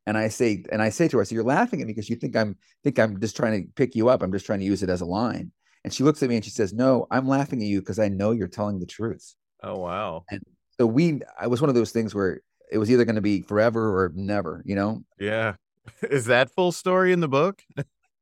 and 0.05 0.17
i 0.17 0.27
say 0.27 0.63
and 0.71 0.81
i 0.81 0.89
say 0.89 1.07
to 1.07 1.17
her 1.17 1.25
say 1.25 1.35
you're 1.35 1.43
laughing 1.43 1.81
at 1.81 1.87
me 1.87 1.93
because 1.93 2.09
you 2.09 2.15
think 2.15 2.35
i'm 2.35 2.55
think 2.83 2.99
i'm 2.99 3.19
just 3.19 3.35
trying 3.35 3.63
to 3.63 3.71
pick 3.75 3.95
you 3.95 4.09
up 4.09 4.21
i'm 4.21 4.31
just 4.31 4.45
trying 4.45 4.59
to 4.59 4.65
use 4.65 4.83
it 4.83 4.89
as 4.89 5.01
a 5.01 5.05
line 5.05 5.51
and 5.83 5.93
she 5.93 6.03
looks 6.03 6.21
at 6.21 6.29
me 6.29 6.35
and 6.35 6.45
she 6.45 6.51
says 6.51 6.73
no 6.73 7.07
i'm 7.09 7.27
laughing 7.27 7.61
at 7.61 7.67
you 7.67 7.79
because 7.79 7.99
i 7.99 8.07
know 8.07 8.31
you're 8.31 8.47
telling 8.47 8.79
the 8.79 8.85
truth 8.85 9.33
oh 9.63 9.77
wow 9.77 10.23
and 10.29 10.41
so 10.77 10.85
we 10.85 11.19
i 11.39 11.47
was 11.47 11.61
one 11.61 11.69
of 11.69 11.75
those 11.75 11.91
things 11.91 12.13
where 12.13 12.41
it 12.71 12.77
was 12.77 12.89
either 12.91 13.05
going 13.05 13.15
to 13.15 13.21
be 13.21 13.41
forever 13.41 13.97
or 13.97 14.11
never 14.15 14.61
you 14.65 14.75
know 14.75 15.03
yeah 15.19 15.55
is 16.03 16.25
that 16.25 16.49
full 16.51 16.71
story 16.71 17.11
in 17.11 17.19
the 17.19 17.27
book 17.27 17.61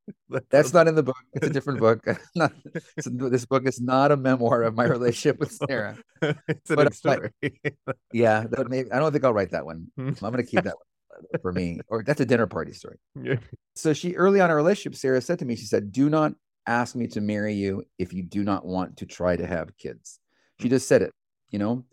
That's 0.49 0.73
not 0.73 0.87
in 0.87 0.95
the 0.95 1.03
book. 1.03 1.17
It's 1.33 1.47
a 1.47 1.49
different 1.49 1.79
book. 1.79 2.05
not, 2.35 2.53
this 2.97 3.45
book 3.45 3.67
is 3.67 3.79
not 3.79 4.11
a 4.11 4.17
memoir 4.17 4.63
of 4.63 4.75
my 4.75 4.85
relationship 4.85 5.39
with 5.39 5.51
Sarah. 5.51 5.97
it's 6.21 6.69
a 6.69 6.75
but, 6.75 6.93
story. 6.93 7.31
But, 7.41 7.95
yeah, 8.11 8.45
maybe, 8.67 8.91
I 8.91 8.99
don't 8.99 9.11
think 9.11 9.23
I'll 9.23 9.33
write 9.33 9.51
that 9.51 9.65
one. 9.65 9.87
Hmm. 9.95 10.09
I'm 10.09 10.31
going 10.31 10.37
to 10.37 10.43
keep 10.43 10.63
that 10.63 10.75
one 10.75 11.41
for 11.41 11.51
me. 11.51 11.79
Or 11.87 12.03
that's 12.03 12.21
a 12.21 12.25
dinner 12.25 12.47
party 12.47 12.73
story. 12.73 12.97
Yeah. 13.21 13.37
So 13.75 13.93
she 13.93 14.15
early 14.15 14.39
on 14.39 14.45
in 14.45 14.51
our 14.51 14.57
relationship, 14.57 14.97
Sarah 14.97 15.21
said 15.21 15.39
to 15.39 15.45
me, 15.45 15.55
she 15.55 15.65
said, 15.65 15.91
"Do 15.91 16.09
not 16.09 16.33
ask 16.67 16.95
me 16.95 17.07
to 17.07 17.21
marry 17.21 17.53
you 17.53 17.83
if 17.97 18.13
you 18.13 18.23
do 18.23 18.43
not 18.43 18.65
want 18.65 18.97
to 18.97 19.05
try 19.05 19.35
to 19.35 19.45
have 19.45 19.77
kids." 19.77 20.19
She 20.59 20.69
just 20.69 20.87
said 20.87 21.01
it, 21.01 21.13
you 21.49 21.59
know. 21.59 21.85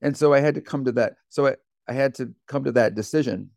And 0.00 0.16
so 0.16 0.32
I 0.32 0.40
had 0.40 0.54
to 0.54 0.60
come 0.60 0.84
to 0.84 0.92
that. 0.92 1.14
So 1.28 1.48
I, 1.48 1.56
I 1.88 1.92
had 1.92 2.14
to 2.16 2.34
come 2.46 2.64
to 2.64 2.72
that 2.72 2.94
decision, 2.94 3.50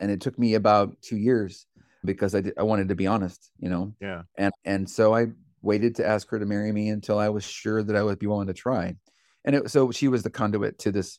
and 0.00 0.10
it 0.10 0.20
took 0.20 0.38
me 0.38 0.54
about 0.54 1.00
two 1.00 1.16
years 1.16 1.66
because 2.04 2.34
I 2.34 2.40
did, 2.40 2.54
I 2.58 2.62
wanted 2.62 2.88
to 2.88 2.94
be 2.94 3.06
honest, 3.06 3.50
you 3.58 3.68
know. 3.68 3.94
Yeah. 4.00 4.22
And 4.36 4.52
and 4.64 4.88
so 4.88 5.14
I 5.14 5.28
waited 5.62 5.96
to 5.96 6.06
ask 6.06 6.28
her 6.30 6.38
to 6.38 6.46
marry 6.46 6.72
me 6.72 6.88
until 6.88 7.18
I 7.18 7.28
was 7.28 7.44
sure 7.44 7.82
that 7.82 7.96
I 7.96 8.02
would 8.02 8.18
be 8.18 8.26
willing 8.26 8.46
to 8.48 8.54
try. 8.54 8.96
And 9.44 9.56
it, 9.56 9.70
so 9.70 9.90
she 9.90 10.08
was 10.08 10.22
the 10.22 10.30
conduit 10.30 10.78
to 10.80 10.92
this 10.92 11.18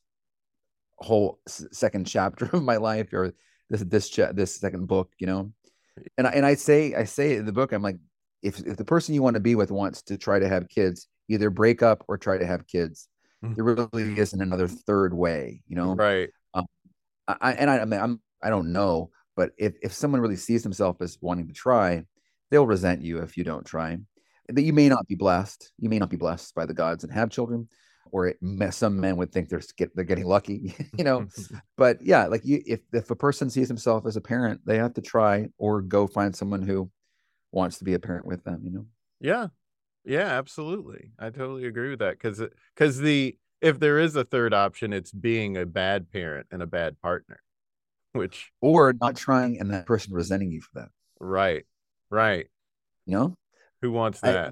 whole 0.97 1.39
second 1.47 2.05
chapter 2.05 2.45
of 2.53 2.63
my 2.63 2.77
life 2.77 3.13
or 3.13 3.33
this 3.69 3.81
this 3.81 4.09
cha- 4.09 4.31
this 4.31 4.55
second 4.55 4.87
book, 4.87 5.11
you 5.19 5.27
know. 5.27 5.51
And 6.17 6.27
I, 6.27 6.31
and 6.31 6.45
I 6.45 6.55
say 6.55 6.95
I 6.95 7.03
say 7.05 7.35
in 7.35 7.45
the 7.45 7.51
book 7.51 7.71
I'm 7.71 7.81
like 7.81 7.97
if 8.41 8.59
if 8.65 8.77
the 8.77 8.85
person 8.85 9.15
you 9.15 9.21
want 9.21 9.35
to 9.35 9.41
be 9.41 9.55
with 9.55 9.71
wants 9.71 10.01
to 10.03 10.17
try 10.17 10.39
to 10.39 10.47
have 10.47 10.69
kids, 10.69 11.07
either 11.27 11.49
break 11.49 11.81
up 11.81 12.03
or 12.07 12.17
try 12.17 12.37
to 12.37 12.45
have 12.45 12.67
kids. 12.67 13.07
Mm-hmm. 13.43 13.53
There 13.53 13.63
really 13.63 14.19
isn't 14.19 14.41
another 14.41 14.67
third 14.67 15.13
way, 15.13 15.61
you 15.67 15.75
know. 15.75 15.95
Right. 15.95 16.29
I, 17.41 17.53
and 17.53 17.69
I, 17.69 17.79
I 17.79 17.85
mean 17.85 17.99
I'm 17.99 18.21
I 18.41 18.49
don't 18.49 18.71
know, 18.71 19.11
but 19.35 19.51
if, 19.57 19.73
if 19.81 19.93
someone 19.93 20.21
really 20.21 20.35
sees 20.35 20.63
himself 20.63 21.01
as 21.01 21.17
wanting 21.21 21.47
to 21.47 21.53
try, 21.53 22.03
they'll 22.49 22.65
resent 22.65 23.01
you 23.01 23.19
if 23.19 23.37
you 23.37 23.43
don't 23.43 23.65
try. 23.65 23.97
That 24.47 24.63
you 24.63 24.73
may 24.73 24.89
not 24.89 25.07
be 25.07 25.15
blessed. 25.15 25.71
You 25.77 25.89
may 25.89 25.99
not 25.99 26.09
be 26.09 26.17
blessed 26.17 26.55
by 26.55 26.65
the 26.65 26.73
gods 26.73 27.03
and 27.03 27.13
have 27.13 27.29
children, 27.29 27.67
or 28.11 28.27
it, 28.27 28.37
some 28.73 28.99
men 28.99 29.17
would 29.17 29.31
think 29.31 29.49
they're 29.49 29.61
get, 29.77 29.95
they're 29.95 30.05
getting 30.05 30.25
lucky, 30.25 30.75
you 30.97 31.03
know. 31.03 31.27
but 31.77 32.01
yeah, 32.01 32.25
like 32.25 32.41
you, 32.43 32.61
if 32.65 32.79
if 32.91 33.11
a 33.11 33.15
person 33.15 33.49
sees 33.49 33.67
himself 33.67 34.05
as 34.07 34.15
a 34.15 34.21
parent, 34.21 34.61
they 34.65 34.77
have 34.77 34.93
to 34.95 35.01
try 35.01 35.47
or 35.57 35.81
go 35.81 36.07
find 36.07 36.35
someone 36.35 36.63
who 36.63 36.89
wants 37.51 37.77
to 37.77 37.83
be 37.83 37.93
a 37.93 37.99
parent 37.99 38.25
with 38.25 38.43
them. 38.43 38.61
You 38.63 38.71
know. 38.71 38.85
Yeah, 39.19 39.47
yeah, 40.03 40.37
absolutely. 40.37 41.11
I 41.19 41.29
totally 41.29 41.65
agree 41.65 41.91
with 41.91 41.99
that 41.99 42.17
because 42.19 42.41
because 42.73 42.97
the 42.97 43.37
if 43.61 43.79
there 43.79 43.99
is 43.99 44.15
a 44.15 44.23
third 44.23 44.53
option, 44.53 44.93
it's 44.93 45.11
being 45.11 45.57
a 45.57 45.65
bad 45.65 46.11
parent 46.11 46.47
and 46.51 46.61
a 46.61 46.67
bad 46.67 46.99
partner 47.01 47.39
which 48.13 48.51
or 48.61 48.93
not 48.99 49.15
trying 49.15 49.59
and 49.59 49.71
that 49.71 49.85
person 49.85 50.13
resenting 50.13 50.51
you 50.51 50.61
for 50.61 50.81
that. 50.81 50.89
Right. 51.19 51.65
Right. 52.09 52.47
You 53.05 53.17
know? 53.17 53.37
Who 53.81 53.91
wants 53.91 54.21
that? 54.21 54.47
I, 54.47 54.51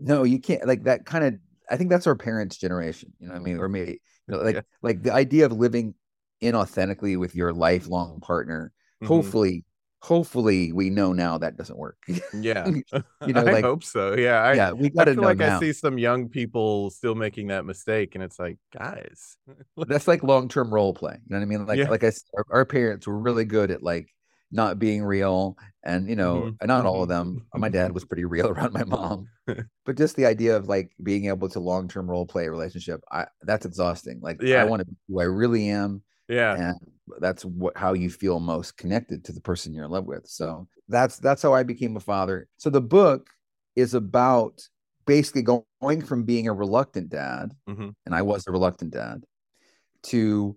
no, 0.00 0.24
you 0.24 0.38
can't 0.38 0.66
like 0.66 0.84
that 0.84 1.06
kind 1.06 1.24
of 1.24 1.34
I 1.68 1.76
think 1.76 1.90
that's 1.90 2.06
our 2.06 2.14
parents' 2.14 2.58
generation. 2.58 3.12
You 3.18 3.28
know 3.28 3.34
what 3.34 3.40
I 3.40 3.44
mean? 3.44 3.58
Or 3.58 3.68
maybe 3.68 4.00
you 4.28 4.34
know, 4.34 4.38
like 4.38 4.56
yeah. 4.56 4.60
like 4.82 5.02
the 5.02 5.12
idea 5.12 5.46
of 5.46 5.52
living 5.52 5.94
inauthentically 6.42 7.18
with 7.18 7.34
your 7.34 7.52
lifelong 7.52 8.20
partner. 8.20 8.72
Mm-hmm. 9.02 9.06
Hopefully 9.06 9.64
hopefully 10.02 10.72
we 10.72 10.90
know 10.90 11.12
now 11.12 11.38
that 11.38 11.56
doesn't 11.56 11.78
work. 11.78 11.98
Yeah. 12.32 12.66
you 13.26 13.32
know, 13.32 13.42
like, 13.42 13.56
I 13.56 13.60
hope 13.60 13.84
so. 13.84 14.14
Yeah. 14.16 14.42
I, 14.42 14.54
yeah, 14.54 14.72
we 14.72 14.90
got 14.90 15.04
to 15.04 15.14
feel 15.14 15.22
like 15.22 15.38
now. 15.38 15.56
I 15.56 15.60
see 15.60 15.72
some 15.72 15.98
young 15.98 16.28
people 16.28 16.90
still 16.90 17.14
making 17.14 17.48
that 17.48 17.64
mistake. 17.64 18.14
And 18.14 18.22
it's 18.22 18.38
like, 18.38 18.58
guys. 18.72 19.36
That's 19.76 20.08
like 20.08 20.22
long 20.22 20.48
term 20.48 20.72
role 20.72 20.94
play. 20.94 21.14
You 21.14 21.20
know 21.30 21.38
what 21.38 21.42
I 21.42 21.46
mean? 21.46 21.66
Like, 21.66 21.78
yeah. 21.78 21.88
like 21.88 22.04
I 22.04 22.12
our, 22.36 22.46
our, 22.50 22.64
parents 22.64 23.06
were 23.06 23.18
really 23.18 23.44
good 23.44 23.70
at 23.70 23.82
like 23.82 24.08
not 24.52 24.78
being 24.78 25.02
real. 25.02 25.56
And, 25.82 26.08
you 26.08 26.16
know, 26.16 26.42
mm-hmm. 26.42 26.66
not 26.66 26.84
all 26.84 27.02
of 27.02 27.08
mm-hmm, 27.08 27.36
them. 27.36 27.46
Uh, 27.54 27.58
my 27.58 27.68
dad 27.68 27.92
was 27.92 28.02
mm-hmm. 28.02 28.08
pretty 28.08 28.24
real 28.24 28.48
around 28.48 28.72
my 28.72 28.84
mom. 28.84 29.28
but 29.46 29.96
just 29.96 30.16
the 30.16 30.26
idea 30.26 30.56
of 30.56 30.68
like 30.68 30.90
being 31.02 31.26
able 31.26 31.48
to 31.48 31.60
long 31.60 31.88
term 31.88 32.08
role 32.08 32.26
play 32.26 32.46
a 32.46 32.50
relationship, 32.50 33.00
I 33.10 33.26
that's 33.42 33.66
exhausting. 33.66 34.20
Like, 34.20 34.42
yeah. 34.42 34.62
I 34.62 34.64
want 34.64 34.80
to 34.80 34.86
be 34.86 34.96
who 35.08 35.20
I 35.20 35.24
really 35.24 35.68
am. 35.68 36.02
Yeah. 36.28 36.54
And 36.54 36.95
that's 37.20 37.44
what 37.44 37.76
how 37.76 37.92
you 37.92 38.10
feel 38.10 38.40
most 38.40 38.76
connected 38.76 39.24
to 39.24 39.32
the 39.32 39.40
person 39.40 39.72
you're 39.72 39.84
in 39.84 39.90
love 39.90 40.06
with 40.06 40.26
so 40.26 40.66
that's 40.88 41.18
that's 41.18 41.42
how 41.42 41.54
i 41.54 41.62
became 41.62 41.96
a 41.96 42.00
father 42.00 42.48
so 42.56 42.70
the 42.70 42.80
book 42.80 43.28
is 43.74 43.94
about 43.94 44.60
basically 45.06 45.42
going 45.42 46.02
from 46.04 46.24
being 46.24 46.48
a 46.48 46.52
reluctant 46.52 47.08
dad 47.08 47.52
mm-hmm. 47.68 47.90
and 48.04 48.14
i 48.14 48.22
was 48.22 48.46
a 48.46 48.52
reluctant 48.52 48.92
dad 48.92 49.22
to 50.02 50.56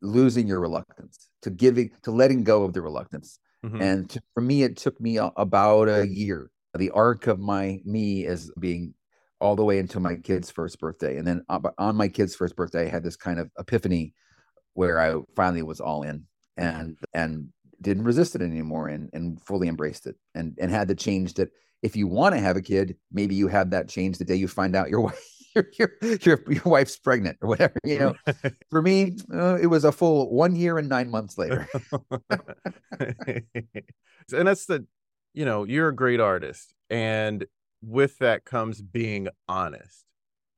losing 0.00 0.46
your 0.46 0.60
reluctance 0.60 1.28
to 1.42 1.50
giving 1.50 1.90
to 2.02 2.10
letting 2.10 2.44
go 2.44 2.62
of 2.62 2.72
the 2.72 2.80
reluctance 2.80 3.38
mm-hmm. 3.64 3.80
and 3.80 4.10
to, 4.10 4.20
for 4.34 4.40
me 4.40 4.62
it 4.62 4.76
took 4.76 5.00
me 5.00 5.16
a, 5.18 5.30
about 5.36 5.88
a 5.88 6.06
year 6.06 6.50
the 6.78 6.90
arc 6.90 7.26
of 7.26 7.38
my 7.38 7.80
me 7.84 8.24
is 8.24 8.50
being 8.58 8.94
all 9.40 9.56
the 9.56 9.64
way 9.64 9.80
until 9.80 10.00
my 10.00 10.14
kid's 10.14 10.50
first 10.50 10.78
birthday 10.78 11.18
and 11.18 11.26
then 11.26 11.42
on 11.78 11.96
my 11.96 12.08
kid's 12.08 12.34
first 12.34 12.54
birthday 12.54 12.86
i 12.86 12.90
had 12.90 13.02
this 13.02 13.16
kind 13.16 13.40
of 13.40 13.50
epiphany 13.58 14.14
where 14.74 15.00
I 15.00 15.20
finally 15.36 15.62
was 15.62 15.80
all 15.80 16.02
in 16.02 16.24
and 16.56 16.96
and 17.14 17.48
didn't 17.80 18.04
resist 18.04 18.34
it 18.34 18.42
anymore 18.42 18.88
and 18.88 19.10
and 19.12 19.40
fully 19.42 19.68
embraced 19.68 20.06
it 20.06 20.16
and 20.34 20.56
and 20.60 20.70
had 20.70 20.88
the 20.88 20.94
change 20.94 21.34
that 21.34 21.50
if 21.82 21.96
you 21.96 22.06
want 22.06 22.34
to 22.34 22.40
have 22.40 22.56
a 22.56 22.62
kid, 22.62 22.96
maybe 23.10 23.34
you 23.34 23.48
have 23.48 23.70
that 23.70 23.88
change 23.88 24.18
the 24.18 24.24
day 24.24 24.36
you 24.36 24.46
find 24.48 24.76
out 24.76 24.88
your 24.88 25.00
wife 25.08 25.32
your 25.54 25.66
your 25.78 25.90
your, 26.22 26.42
your 26.48 26.62
wife's 26.64 26.96
pregnant 26.96 27.38
or 27.40 27.48
whatever. 27.48 27.74
You 27.84 27.98
know, 27.98 28.14
for 28.70 28.82
me, 28.82 29.16
uh, 29.32 29.58
it 29.60 29.66
was 29.66 29.84
a 29.84 29.92
full 29.92 30.30
one 30.30 30.56
year 30.56 30.78
and 30.78 30.88
nine 30.88 31.10
months 31.10 31.38
later. 31.38 31.68
and 32.98 33.44
that's 34.28 34.66
the, 34.66 34.86
you 35.34 35.44
know, 35.44 35.64
you're 35.64 35.88
a 35.88 35.94
great 35.94 36.20
artist, 36.20 36.74
and 36.90 37.46
with 37.82 38.18
that 38.18 38.44
comes 38.44 38.80
being 38.80 39.28
honest 39.48 40.04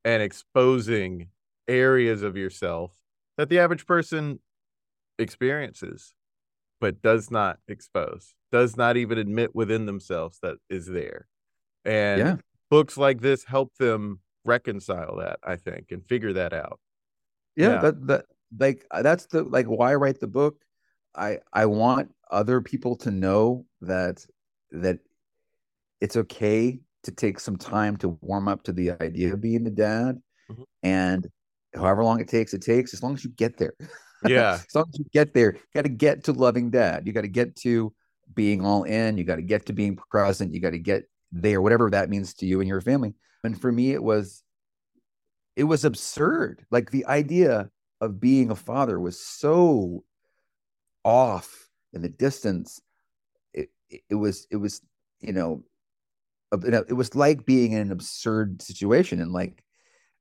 and 0.05 0.23
exposing 0.23 1.29
areas 1.67 2.23
of 2.23 2.37
yourself 2.37 2.95
that 3.37 3.49
the 3.49 3.59
average 3.59 3.87
person 3.87 4.41
experiences 5.19 6.15
but 6.81 7.01
does 7.01 7.31
not 7.31 7.59
expose, 7.69 8.35
does 8.53 8.77
not 8.77 8.97
even 8.97 9.17
admit 9.17 9.55
within 9.55 9.87
themselves 9.87 10.39
that 10.43 10.57
is 10.69 10.87
there. 10.87 11.27
And 11.85 12.19
yeah. 12.19 12.37
books 12.71 12.97
like 12.97 13.21
this 13.21 13.45
help 13.45 13.75
them 13.79 14.21
reconcile 14.45 15.17
that, 15.17 15.39
I 15.43 15.57
think, 15.57 15.93
and 15.93 16.07
figure 16.07 16.35
that 16.35 16.53
out. 16.53 16.81
Yeah, 17.57 17.75
yeah. 17.75 17.81
that 17.81 18.07
that 18.09 18.25
like 18.59 18.85
uh, 18.91 19.03
that's 19.03 19.27
the 19.27 19.45
like 19.45 19.67
why 19.67 19.93
I 19.93 19.95
write 19.95 20.21
the 20.21 20.27
book. 20.27 20.57
I 21.17 21.39
I 21.53 21.67
want 21.67 22.11
other 22.31 22.61
people 22.61 22.97
to 22.97 23.11
know 23.11 23.65
that 23.81 24.25
that 24.73 24.99
it's 26.01 26.17
okay 26.17 26.81
to 27.05 27.11
take 27.13 27.39
some 27.39 27.57
time 27.57 27.97
to 27.99 28.19
warm 28.21 28.49
up 28.49 28.63
to 28.65 28.73
the 28.73 28.91
idea 29.03 29.33
of 29.33 29.41
being 29.41 29.67
a 29.67 29.71
dad 29.71 30.21
mm-hmm. 30.51 30.63
and 30.83 31.29
however 31.75 32.05
long 32.05 32.21
it 32.21 32.29
takes 32.29 32.55
it 32.55 32.63
takes 32.63 32.95
as 32.95 33.03
long 33.03 33.15
as 33.15 33.25
you 33.25 33.31
get 33.31 33.57
there. 33.57 33.75
Yeah. 34.27 34.55
As 34.67 34.75
long 34.75 34.87
as 34.91 34.99
you 34.99 35.05
get 35.13 35.35
there 35.35 35.53
you 35.53 35.61
got 35.75 35.83
to 35.83 35.91
get 35.91 36.25
to 36.25 36.33
loving 36.33 36.71
dad. 36.71 37.07
You 37.07 37.13
got 37.13 37.23
to 37.23 37.29
get 37.29 37.57
to 37.57 37.93
being 38.35 38.65
all 38.65 38.85
in. 38.85 39.19
You 39.19 39.25
got 39.25 39.37
to 39.37 39.43
get 39.43 39.67
to 39.67 39.75
being 39.75 39.97
present. 39.97 40.55
You 40.55 40.61
got 40.61 40.71
to 40.71 40.79
get 40.79 41.05
there 41.31 41.61
whatever 41.61 41.91
that 41.91 42.09
means 42.09 42.33
to 42.35 42.47
you 42.47 42.61
and 42.61 42.69
your 42.69 42.81
family. 42.81 43.15
And 43.43 43.61
for 43.61 43.71
me 43.71 43.93
it 43.93 44.03
was 44.03 44.43
it 45.57 45.65
was 45.65 45.85
absurd. 45.85 46.65
Like 46.71 46.91
the 46.91 47.07
idea 47.07 47.71
of 48.01 48.21
being 48.21 48.51
a 48.51 48.57
father 48.57 48.99
was 48.99 49.21
so 49.21 50.05
off 51.05 51.69
in 51.93 52.03
the 52.03 52.09
distance. 52.09 52.81
It, 53.53 53.71
it 54.11 54.15
was 54.15 54.47
it 54.51 54.57
was 54.57 54.81
you 55.21 55.33
know 55.33 55.65
it 56.53 56.95
was 56.95 57.15
like 57.15 57.45
being 57.45 57.73
in 57.73 57.81
an 57.81 57.93
absurd 57.93 58.63
situation 58.63 59.21
and 59.21 59.33
like 59.33 59.64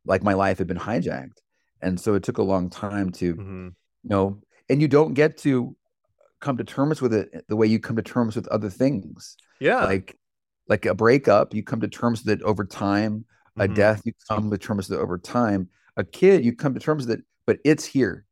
like 0.06 0.24
my 0.24 0.34
life 0.34 0.58
had 0.58 0.68
been 0.68 0.78
hijacked. 0.78 1.40
And 1.82 2.00
so 2.00 2.14
it 2.14 2.24
took 2.24 2.38
a 2.38 2.44
long 2.44 2.70
time 2.70 3.12
to 3.14 3.36
mm-hmm. 3.36 3.68
you 4.04 4.10
know 4.10 4.40
and 4.70 4.82
you 4.82 4.88
don't 4.88 5.14
get 5.14 5.38
to 5.40 5.76
come 6.40 6.58
to 6.58 6.64
terms 6.64 7.02
with 7.02 7.14
it 7.14 7.46
the 7.48 7.56
way 7.56 7.68
you 7.68 7.80
come 7.80 7.96
to 7.96 8.02
terms 8.02 8.36
with 8.36 8.48
other 8.48 8.70
things. 8.70 9.38
Yeah. 9.60 9.84
Like 9.84 10.18
like 10.68 10.86
a 10.86 10.96
breakup 10.96 11.54
you 11.54 11.64
come 11.64 11.82
to 11.82 11.88
terms 11.88 12.24
with 12.24 12.40
it 12.40 12.44
over 12.44 12.66
time. 12.66 13.26
Mm-hmm. 13.58 13.72
a 13.72 13.76
death 13.76 14.02
you 14.04 14.14
come 14.28 14.50
to 14.50 14.58
terms 14.58 14.90
with 14.90 14.98
it 14.98 15.02
over 15.02 15.18
time. 15.18 15.70
A 15.96 16.04
kid 16.04 16.44
you 16.44 16.56
come 16.56 16.74
to 16.74 16.80
terms 16.80 17.06
with 17.06 17.20
it 17.20 17.26
but 17.46 17.60
it's 17.64 17.86
here. 17.86 18.26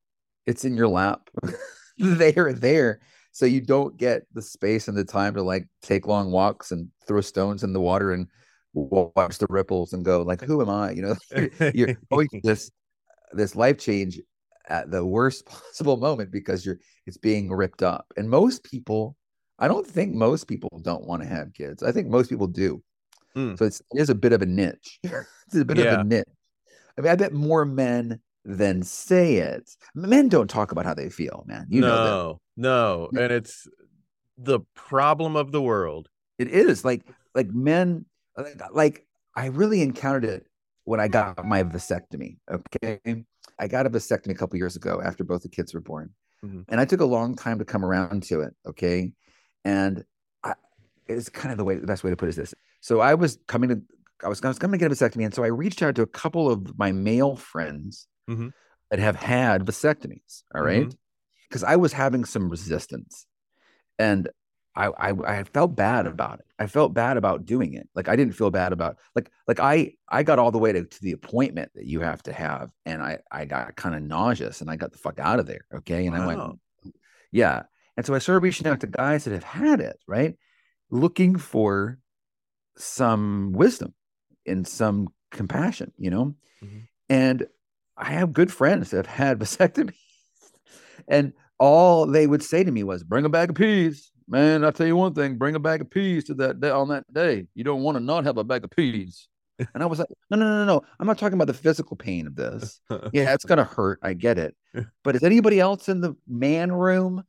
It's 0.46 0.66
in 0.66 0.76
your 0.76 0.88
lap. 0.88 1.30
They 1.98 2.34
are 2.36 2.54
there. 2.54 3.00
So 3.32 3.46
you 3.46 3.62
don't 3.62 3.96
get 3.96 4.24
the 4.34 4.42
space 4.42 4.88
and 4.88 4.98
the 4.98 5.06
time 5.06 5.36
to 5.36 5.44
like 5.44 5.68
take 5.82 6.08
long 6.08 6.32
walks 6.32 6.72
and 6.72 6.90
throw 7.08 7.22
stones 7.22 7.64
in 7.64 7.74
the 7.74 7.82
water 7.82 8.12
and 8.12 8.28
watch 8.74 9.38
the 9.38 9.48
ripples 9.50 9.94
and 9.94 10.06
go 10.06 10.22
like 10.22 10.42
who 10.42 10.62
am 10.62 10.70
i? 10.70 10.92
You 10.92 11.02
know 11.02 11.16
you're, 11.74 11.96
you're 12.12 12.42
this 12.44 12.72
this 13.34 13.56
life 13.56 13.78
change 13.78 14.20
at 14.68 14.92
the 14.92 15.06
worst 15.06 15.46
possible 15.48 15.98
moment 15.98 16.32
because 16.32 16.66
you're 16.66 16.80
it's 17.06 17.18
being 17.18 17.52
ripped 17.52 17.84
up. 17.84 18.12
And 18.18 18.30
most 18.30 18.64
people 18.64 19.16
i 19.60 19.68
don't 19.68 19.86
think 19.86 20.14
most 20.14 20.48
people 20.48 20.82
don't 20.84 21.06
want 21.06 21.22
to 21.22 21.28
have 21.28 21.54
kids. 21.54 21.84
I 21.84 21.92
think 21.92 22.08
most 22.08 22.30
people 22.30 22.48
do. 22.48 22.82
Mm. 23.36 23.58
so 23.58 23.64
it's, 23.64 23.82
it 23.94 24.02
is 24.02 24.10
a 24.10 24.16
bit 24.16 24.34
of 24.34 24.42
a 24.42 24.46
niche. 24.46 25.00
It's 25.04 25.56
a 25.56 25.64
bit 25.64 25.78
yeah. 25.78 25.94
of 25.94 26.00
a 26.02 26.04
niche. 26.04 26.26
I 26.98 27.02
mean 27.02 27.12
i 27.12 27.16
bet 27.16 27.34
more 27.34 27.66
men 27.66 28.20
than 28.44 28.84
say 28.84 29.36
it. 29.36 29.70
Men 29.94 30.28
don't 30.28 30.50
talk 30.50 30.72
about 30.72 30.86
how 30.86 30.94
they 30.94 31.10
feel 31.10 31.44
man. 31.48 31.68
You 31.70 31.82
no. 31.82 31.88
know 31.88 32.42
no, 32.58 33.10
and 33.12 33.32
it's 33.32 33.68
the 34.38 34.60
problem 34.76 35.36
of 35.36 35.52
the 35.52 35.62
world. 35.62 36.10
It 36.38 36.50
is. 36.50 36.84
Like 36.84 37.04
like 37.34 37.50
men 37.50 38.06
like 38.72 39.06
I 39.36 39.48
really 39.48 39.82
encountered 39.82 40.26
it 40.26 40.46
when 40.84 41.00
I 41.00 41.08
got 41.08 41.46
my 41.46 41.64
vasectomy. 41.64 42.38
Okay, 42.50 43.26
I 43.60 43.68
got 43.68 43.86
a 43.86 43.90
vasectomy 43.90 44.32
a 44.32 44.36
couple 44.36 44.58
years 44.58 44.76
ago 44.76 45.02
after 45.04 45.24
both 45.24 45.44
the 45.44 45.50
kids 45.50 45.74
were 45.74 45.82
born, 45.82 46.12
mm-hmm. 46.44 46.62
and 46.68 46.80
I 46.80 46.86
took 46.86 47.02
a 47.02 47.06
long 47.06 47.36
time 47.36 47.60
to 47.60 47.66
come 47.66 47.86
around 47.86 48.24
to 48.24 48.42
it. 48.42 48.54
Okay, 48.68 49.12
and 49.66 50.04
I, 50.44 50.54
it's 51.08 51.30
kind 51.30 51.52
of 51.52 51.58
the 51.58 51.66
way 51.66 51.76
the 51.76 51.88
best 51.88 52.04
way 52.04 52.10
to 52.10 52.16
put 52.16 52.28
it 52.28 52.30
is 52.30 52.36
this. 52.36 52.54
So 52.82 53.00
I 53.00 53.16
was 53.16 53.38
coming 53.48 53.70
to 53.70 53.82
I 54.24 54.30
was 54.30 54.44
I 54.44 54.48
was 54.48 54.60
coming 54.60 54.80
to 54.80 54.84
get 54.86 54.92
a 54.92 54.96
vasectomy, 54.96 55.26
and 55.26 55.34
so 55.34 55.44
I 55.44 55.48
reached 55.48 55.82
out 55.82 55.96
to 55.96 56.02
a 56.02 56.08
couple 56.08 56.50
of 56.50 56.78
my 56.78 56.92
male 56.92 57.36
friends 57.36 58.08
mm-hmm. 58.30 58.50
that 58.90 59.00
have 59.00 59.16
had 59.16 59.66
vasectomies. 59.66 60.44
All 60.54 60.62
right? 60.62 60.84
mm-hmm 60.84 60.96
because 61.52 61.64
I 61.66 61.76
was 61.76 61.92
having 61.92 62.24
some 62.24 62.50
resistance, 62.50 63.28
and 64.00 64.30
I, 64.76 64.88
I 64.88 65.40
I 65.40 65.44
felt 65.44 65.76
bad 65.76 66.08
about 66.08 66.40
it. 66.40 66.46
I 66.58 66.68
felt 66.68 66.94
bad 66.94 67.18
about 67.18 67.46
doing 67.46 67.74
it. 67.74 67.90
Like 67.94 68.08
I 68.08 68.16
didn't 68.16 68.36
feel 68.36 68.52
bad 68.52 68.72
about 68.72 68.98
like 69.16 69.30
like 69.48 69.60
I 69.60 69.94
I 70.08 70.24
got 70.24 70.40
all 70.40 70.52
the 70.52 70.60
way 70.60 70.72
to, 70.72 70.86
to 70.86 71.02
the 71.02 71.12
appointment 71.12 71.72
that 71.76 71.86
you 71.86 72.00
have 72.02 72.24
to 72.24 72.34
have, 72.34 72.70
and 72.86 73.02
I 73.02 73.20
I 73.32 73.46
got 73.46 73.76
kind 73.76 73.96
of 73.96 74.02
nauseous, 74.02 74.62
and 74.62 74.70
I 74.70 74.78
got 74.78 74.92
the 74.92 74.98
fuck 74.98 75.20
out 75.20 75.40
of 75.40 75.46
there. 75.46 75.66
Okay, 75.74 76.06
and 76.06 76.18
wow. 76.18 76.24
I 76.24 76.28
went, 76.28 76.60
yeah. 77.32 77.64
And 77.98 78.06
so 78.06 78.14
I 78.14 78.20
started 78.20 78.44
reaching 78.44 78.68
out 78.68 78.80
to 78.80 78.88
guys 78.88 79.26
that 79.26 79.34
have 79.34 79.44
had 79.44 79.82
it, 79.82 79.98
right, 80.08 80.36
looking 80.90 81.36
for 81.36 82.00
some 82.78 83.52
wisdom 83.52 83.94
and 84.48 84.66
some 84.66 85.10
compassion, 85.32 85.92
you 85.98 86.10
know. 86.10 86.36
Mm-hmm. 86.64 86.80
And 87.10 87.48
I 87.98 88.12
have 88.12 88.32
good 88.32 88.52
friends 88.52 88.92
that 88.92 89.06
have 89.06 89.16
had 89.18 89.40
vasectomy 89.40 89.94
and 91.08 91.34
all 91.60 92.08
they 92.08 92.26
would 92.26 92.44
say 92.44 92.64
to 92.64 92.72
me 92.72 92.84
was, 92.84 93.04
"Bring 93.04 93.26
a 93.26 93.30
bag 93.30 93.50
of 93.50 93.56
peas, 93.56 94.11
man." 94.32 94.64
I'll 94.64 94.72
tell 94.72 94.88
you 94.88 94.96
one 94.96 95.14
thing: 95.14 95.38
bring 95.38 95.56
a 95.56 95.60
bag 95.60 95.82
of 95.82 95.90
peas 95.90 96.24
to 96.26 96.34
that 96.36 96.60
day 96.60 96.70
on 96.70 96.90
that 96.90 97.12
day. 97.14 97.48
You 97.54 97.64
don't 97.64 97.84
want 97.84 97.98
to 97.98 98.04
not 98.04 98.24
have 98.26 98.38
a 98.38 98.44
bag 98.44 98.64
of 98.64 98.72
peas. 98.72 99.28
And 99.76 99.84
I 99.84 99.86
was 99.86 100.00
like, 100.00 100.08
"No, 100.32 100.38
no, 100.38 100.46
no, 100.50 100.66
no! 100.66 100.82
I'm 101.00 101.06
not 101.06 101.20
talking 101.20 101.36
about 101.36 101.46
the 101.46 101.54
physical 101.54 101.96
pain 101.96 102.26
of 102.26 102.36
this. 102.36 102.80
Yeah, 103.14 103.34
it's 103.34 103.46
gonna 103.46 103.64
hurt. 103.64 104.00
I 104.02 104.14
get 104.14 104.40
it. 104.40 104.56
But 105.04 105.16
is 105.16 105.24
anybody 105.24 105.60
else 105.60 105.88
in 105.88 106.02
the 106.02 106.16
man 106.28 106.72
room 106.72 107.24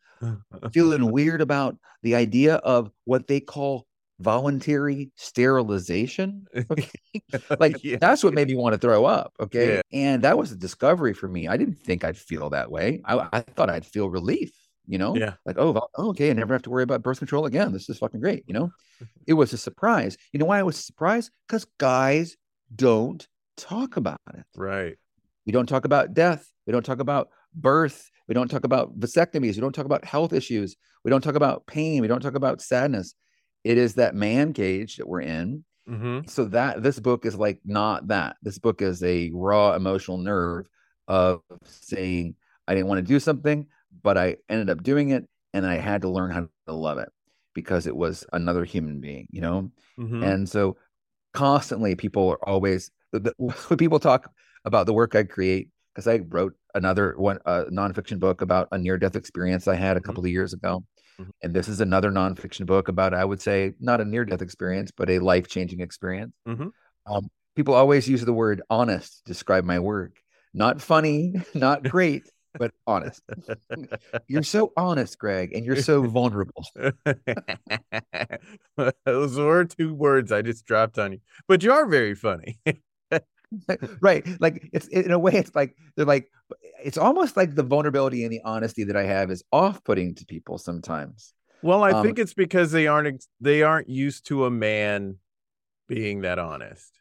feeling 0.73 1.11
weird 1.11 1.41
about 1.41 1.77
the 2.03 2.15
idea 2.15 2.55
of 2.57 2.91
what 3.05 3.27
they 3.27 3.41
call 3.41 3.87
voluntary 4.23 5.11
sterilization. 5.17 6.47
Okay. 6.71 6.89
like 7.59 7.83
yeah. 7.83 7.97
that's 8.01 8.25
what 8.25 8.35
made 8.35 8.49
me 8.49 8.55
want 8.55 8.73
to 8.73 8.79
throw 8.79 9.05
up. 9.05 9.35
Okay. 9.41 9.75
Yeah. 9.75 9.83
And 9.93 10.23
that 10.23 10.39
was 10.39 10.53
a 10.53 10.57
discovery 10.57 11.13
for 11.13 11.29
me. 11.29 11.49
I 11.49 11.57
didn't 11.57 11.83
think 11.83 12.05
I'd 12.05 12.17
feel 12.17 12.51
that 12.51 12.71
way. 12.71 13.03
I, 13.05 13.29
I 13.33 13.41
thought 13.41 13.69
I'd 13.69 13.85
feel 13.85 14.09
relief, 14.09 14.53
you 14.87 14.99
know? 14.99 15.17
Yeah. 15.17 15.35
Like, 15.45 15.57
oh, 15.59 15.89
okay, 15.97 16.31
I 16.31 16.33
never 16.33 16.55
have 16.55 16.63
to 16.63 16.71
worry 16.71 16.83
about 16.83 17.03
birth 17.03 17.19
control 17.19 17.47
again. 17.47 17.73
This 17.73 17.89
is 17.89 17.99
fucking 17.99 18.21
great, 18.21 18.45
you 18.47 18.55
know? 18.55 18.71
it 19.27 19.35
was 19.35 19.53
a 19.53 19.59
surprise. 19.59 20.17
You 20.33 20.39
know 20.39 20.47
why 20.47 20.59
I 20.59 20.63
was 20.65 20.77
surprised? 20.77 21.31
Because 21.47 21.67
guys 21.79 22.37
don't 22.75 23.27
talk 23.57 23.97
about 23.97 24.21
it. 24.35 24.45
Right. 24.57 24.97
We 25.47 25.53
don't 25.53 25.69
talk 25.69 25.85
about 25.85 26.15
death. 26.15 26.49
We 26.67 26.73
don't 26.73 26.87
talk 26.87 27.01
about 27.01 27.29
birth. 27.55 28.11
We 28.29 28.35
don't 28.35 28.49
talk 28.49 28.65
about 28.65 28.99
vasectomies. 28.99 29.55
We 29.55 29.61
don't 29.61 29.75
talk 29.75 29.87
about 29.87 30.05
health 30.05 30.33
issues. 30.33 30.77
We 31.05 31.11
don't 31.11 31.23
talk 31.23 31.35
about 31.35 31.67
pain. 31.67 32.01
We 32.01 32.09
don't 32.09 32.23
talk 32.23 32.35
about 32.35 32.61
sadness 32.63 33.15
it 33.65 33.79
is 33.79 33.95
that 33.95 34.15
man 34.15 34.53
cage 34.53 34.97
that 34.97 35.09
we're 35.09 35.23
in. 35.23 35.65
Mm-hmm. 35.89 36.29
So 36.29 36.45
that 36.47 36.83
this 36.83 37.01
book 37.01 37.27
is 37.27 37.35
like 37.35 37.59
not 37.65 38.07
that. 38.09 38.37
This 38.41 38.59
book 38.59 38.83
is 38.83 39.03
a 39.03 39.31
raw 39.35 39.75
emotional 39.75 40.17
nerve 40.17 40.69
of 41.09 41.43
saying 41.65 42.37
I 42.69 42.75
didn't 42.75 42.87
want 42.87 42.99
to 42.99 43.03
do 43.03 43.19
something, 43.19 43.67
but 44.03 44.17
I 44.19 44.37
ended 44.49 44.71
up 44.71 44.83
doing 44.83 45.11
it, 45.11 45.29
and 45.53 45.67
I 45.67 45.77
had 45.77 46.03
to 46.03 46.09
learn 46.09 46.31
how 46.31 46.49
to 46.67 46.75
love 46.75 46.99
it 46.99 47.09
because 47.55 47.87
it 47.87 47.97
was 47.97 48.25
another 48.33 48.65
human 48.65 49.01
being, 49.01 49.27
you 49.31 49.41
know. 49.41 49.71
Mm-hmm. 49.99 50.23
And 50.23 50.49
so 50.49 50.77
constantly, 51.33 51.95
people 51.95 52.29
are 52.31 52.49
always 52.49 52.91
the, 53.13 53.35
when 53.39 53.79
people 53.79 54.01
talk 54.01 54.31
about 54.65 54.87
the 54.87 54.93
work 54.93 55.15
I 55.15 55.25
create 55.25 55.69
because 55.95 56.07
I 56.07 56.21
wrote 56.29 56.55
another 56.75 57.15
one 57.17 57.39
a 57.45 57.65
nonfiction 57.65 58.19
book 58.19 58.41
about 58.41 58.69
a 58.73 58.79
near 58.79 58.97
death 58.97 59.17
experience 59.17 59.69
I 59.69 59.75
had 59.75 59.97
a 59.97 60.01
mm-hmm. 60.01 60.07
couple 60.07 60.23
mm-hmm. 60.23 60.29
of 60.29 60.33
years 60.33 60.53
ago. 60.53 60.85
Mm-hmm. 61.21 61.31
And 61.43 61.55
this 61.55 61.69
is 61.69 61.81
another 61.81 62.11
nonfiction 62.11 62.67
book 62.67 62.89
about, 62.89 63.13
I 63.13 63.25
would 63.25 63.41
say, 63.41 63.73
not 63.81 64.01
a 64.01 64.05
near 64.05 64.25
death 64.25 64.43
experience, 64.43 64.91
but 64.91 65.11
a 65.11 65.19
life 65.19 65.49
changing 65.49 65.81
experience. 65.81 66.33
Mm-hmm. 66.49 66.69
Um, 67.07 67.29
people 67.55 67.75
always 67.75 68.09
use 68.09 68.25
the 68.25 68.33
word 68.33 68.63
honest 68.71 69.19
to 69.19 69.33
describe 69.33 69.65
my 69.65 69.79
work. 69.79 70.17
Not 70.55 70.81
funny, 70.81 71.35
not 71.55 71.83
great, 71.83 72.23
but 72.59 72.73
honest. 72.87 73.23
you're 74.29 74.43
so 74.43 74.73
honest, 74.77 75.19
Greg, 75.19 75.53
and 75.55 75.65
you're 75.65 75.77
so 75.77 76.03
vulnerable. 76.03 76.65
Those 79.05 79.37
were 79.39 79.65
two 79.65 79.95
words 79.95 80.33
I 80.33 80.43
just 80.43 80.65
dropped 80.65 80.99
on 80.99 81.13
you, 81.13 81.21
but 81.49 81.63
you 81.63 81.73
are 81.73 81.87
very 81.87 82.15
funny. 82.15 82.61
right 84.01 84.27
like 84.41 84.67
it's 84.73 84.87
in 84.89 85.11
a 85.11 85.19
way 85.19 85.33
it's 85.35 85.55
like 85.55 85.77
they're 85.95 86.07
like 86.07 86.31
it's 86.83 86.97
almost 86.97 87.37
like 87.37 87.55
the 87.55 87.63
vulnerability 87.63 88.25
and 88.25 88.33
the 88.33 88.41
honesty 88.47 88.83
that 88.83 88.97
i 88.97 89.03
have 89.03 89.31
is 89.31 89.45
off-putting 89.53 90.15
to 90.15 90.25
people 90.25 90.57
sometimes 90.57 91.35
well 91.61 91.85
i 91.85 91.91
um, 91.91 92.03
think 92.03 92.19
it's 92.19 92.33
because 92.33 92.73
they 92.73 92.87
aren't 92.87 93.27
they 93.43 93.63
aren't 93.63 93.91
used 93.91 94.27
to 94.27 94.47
a 94.47 94.51
man 94.51 95.17
being 95.87 96.23
that 96.23 96.39
honest 96.39 96.99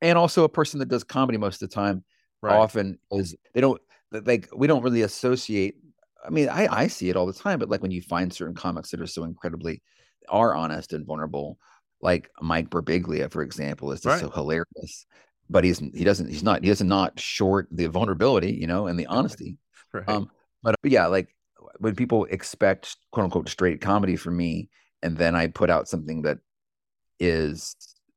and 0.00 0.18
also 0.18 0.42
a 0.42 0.48
person 0.48 0.80
that 0.80 0.88
does 0.88 1.04
comedy 1.04 1.38
most 1.38 1.62
of 1.62 1.70
the 1.70 1.74
time 1.74 2.02
right. 2.42 2.56
often 2.56 2.98
is 3.12 3.36
they 3.54 3.60
don't 3.60 3.80
like 4.24 4.48
we 4.54 4.66
don't 4.66 4.82
really 4.82 5.02
associate 5.02 5.76
i 6.24 6.30
mean 6.30 6.48
i 6.48 6.66
i 6.70 6.86
see 6.86 7.08
it 7.08 7.16
all 7.16 7.26
the 7.26 7.32
time 7.32 7.58
but 7.58 7.68
like 7.68 7.82
when 7.82 7.90
you 7.90 8.02
find 8.02 8.32
certain 8.32 8.54
comics 8.54 8.90
that 8.90 9.00
are 9.00 9.06
so 9.06 9.24
incredibly 9.24 9.82
are 10.28 10.54
honest 10.54 10.92
and 10.92 11.06
vulnerable 11.06 11.58
like 12.04 12.28
Mike 12.40 12.68
Birbiglia, 12.68 13.30
for 13.30 13.42
example, 13.42 13.92
is 13.92 14.00
just 14.00 14.06
right. 14.06 14.20
so 14.20 14.30
hilarious 14.30 15.06
but 15.48 15.62
he's 15.62 15.78
he 15.78 16.02
doesn't 16.02 16.28
he's 16.28 16.42
not 16.42 16.62
he 16.62 16.68
doesn't 16.68 16.88
not 16.88 17.18
short 17.18 17.68
the 17.70 17.86
vulnerability 17.86 18.52
you 18.52 18.66
know 18.66 18.86
and 18.86 18.98
the 18.98 19.06
honesty 19.06 19.56
right. 19.92 20.08
um 20.08 20.28
but, 20.62 20.74
but 20.82 20.90
yeah 20.90 21.06
like 21.06 21.34
when 21.78 21.94
people 21.94 22.24
expect 22.26 22.96
quote 23.10 23.24
unquote 23.24 23.48
straight 23.48 23.80
comedy 23.80 24.16
from 24.16 24.36
me, 24.36 24.68
and 25.02 25.16
then 25.16 25.34
I 25.34 25.48
put 25.48 25.70
out 25.70 25.88
something 25.88 26.22
that 26.22 26.38
is 27.18 27.76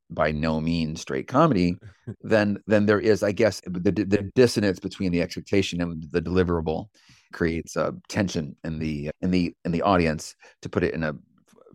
by 0.10 0.32
no 0.32 0.62
means 0.62 1.02
straight 1.02 1.28
comedy, 1.28 1.78
then 2.22 2.60
then 2.68 2.86
there 2.86 3.00
is, 3.00 3.24
I 3.24 3.32
guess, 3.32 3.62
the, 3.66 3.92
the 3.92 4.32
dissonance 4.36 4.80
between 4.80 5.12
the 5.12 5.22
expectation 5.22 5.82
and 5.82 6.04
the 6.12 6.22
deliverable 6.22 6.88
creates 7.34 7.76
a 7.76 7.94
tension 8.08 8.56
in 8.64 8.80
the 8.80 9.12
in 9.22 9.32
the 9.32 9.54
in 9.66 9.72
the 9.72 9.82
audience 9.82 10.36
to 10.62 10.70
put 10.70 10.84
it 10.84 10.94
in 10.94 11.04
a 11.04 11.14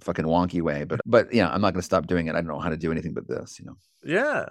fucking 0.01 0.25
wonky 0.25 0.63
way. 0.63 0.85
But 0.85 1.01
but 1.07 1.33
yeah, 1.33 1.49
I'm 1.51 1.61
not 1.61 1.73
going 1.73 1.83
to 1.83 1.87
stop 1.87 2.07
doing 2.07 2.27
it. 2.27 2.35
I 2.35 2.41
don't 2.41 2.49
know 2.49 2.61
how 2.61 2.71
to 2.71 2.77
do 2.77 2.93
anything 2.93 3.15
but 3.15 3.29
this, 3.29 3.59
you 3.59 3.67
know. 3.67 3.77
Yeah. 4.05 4.47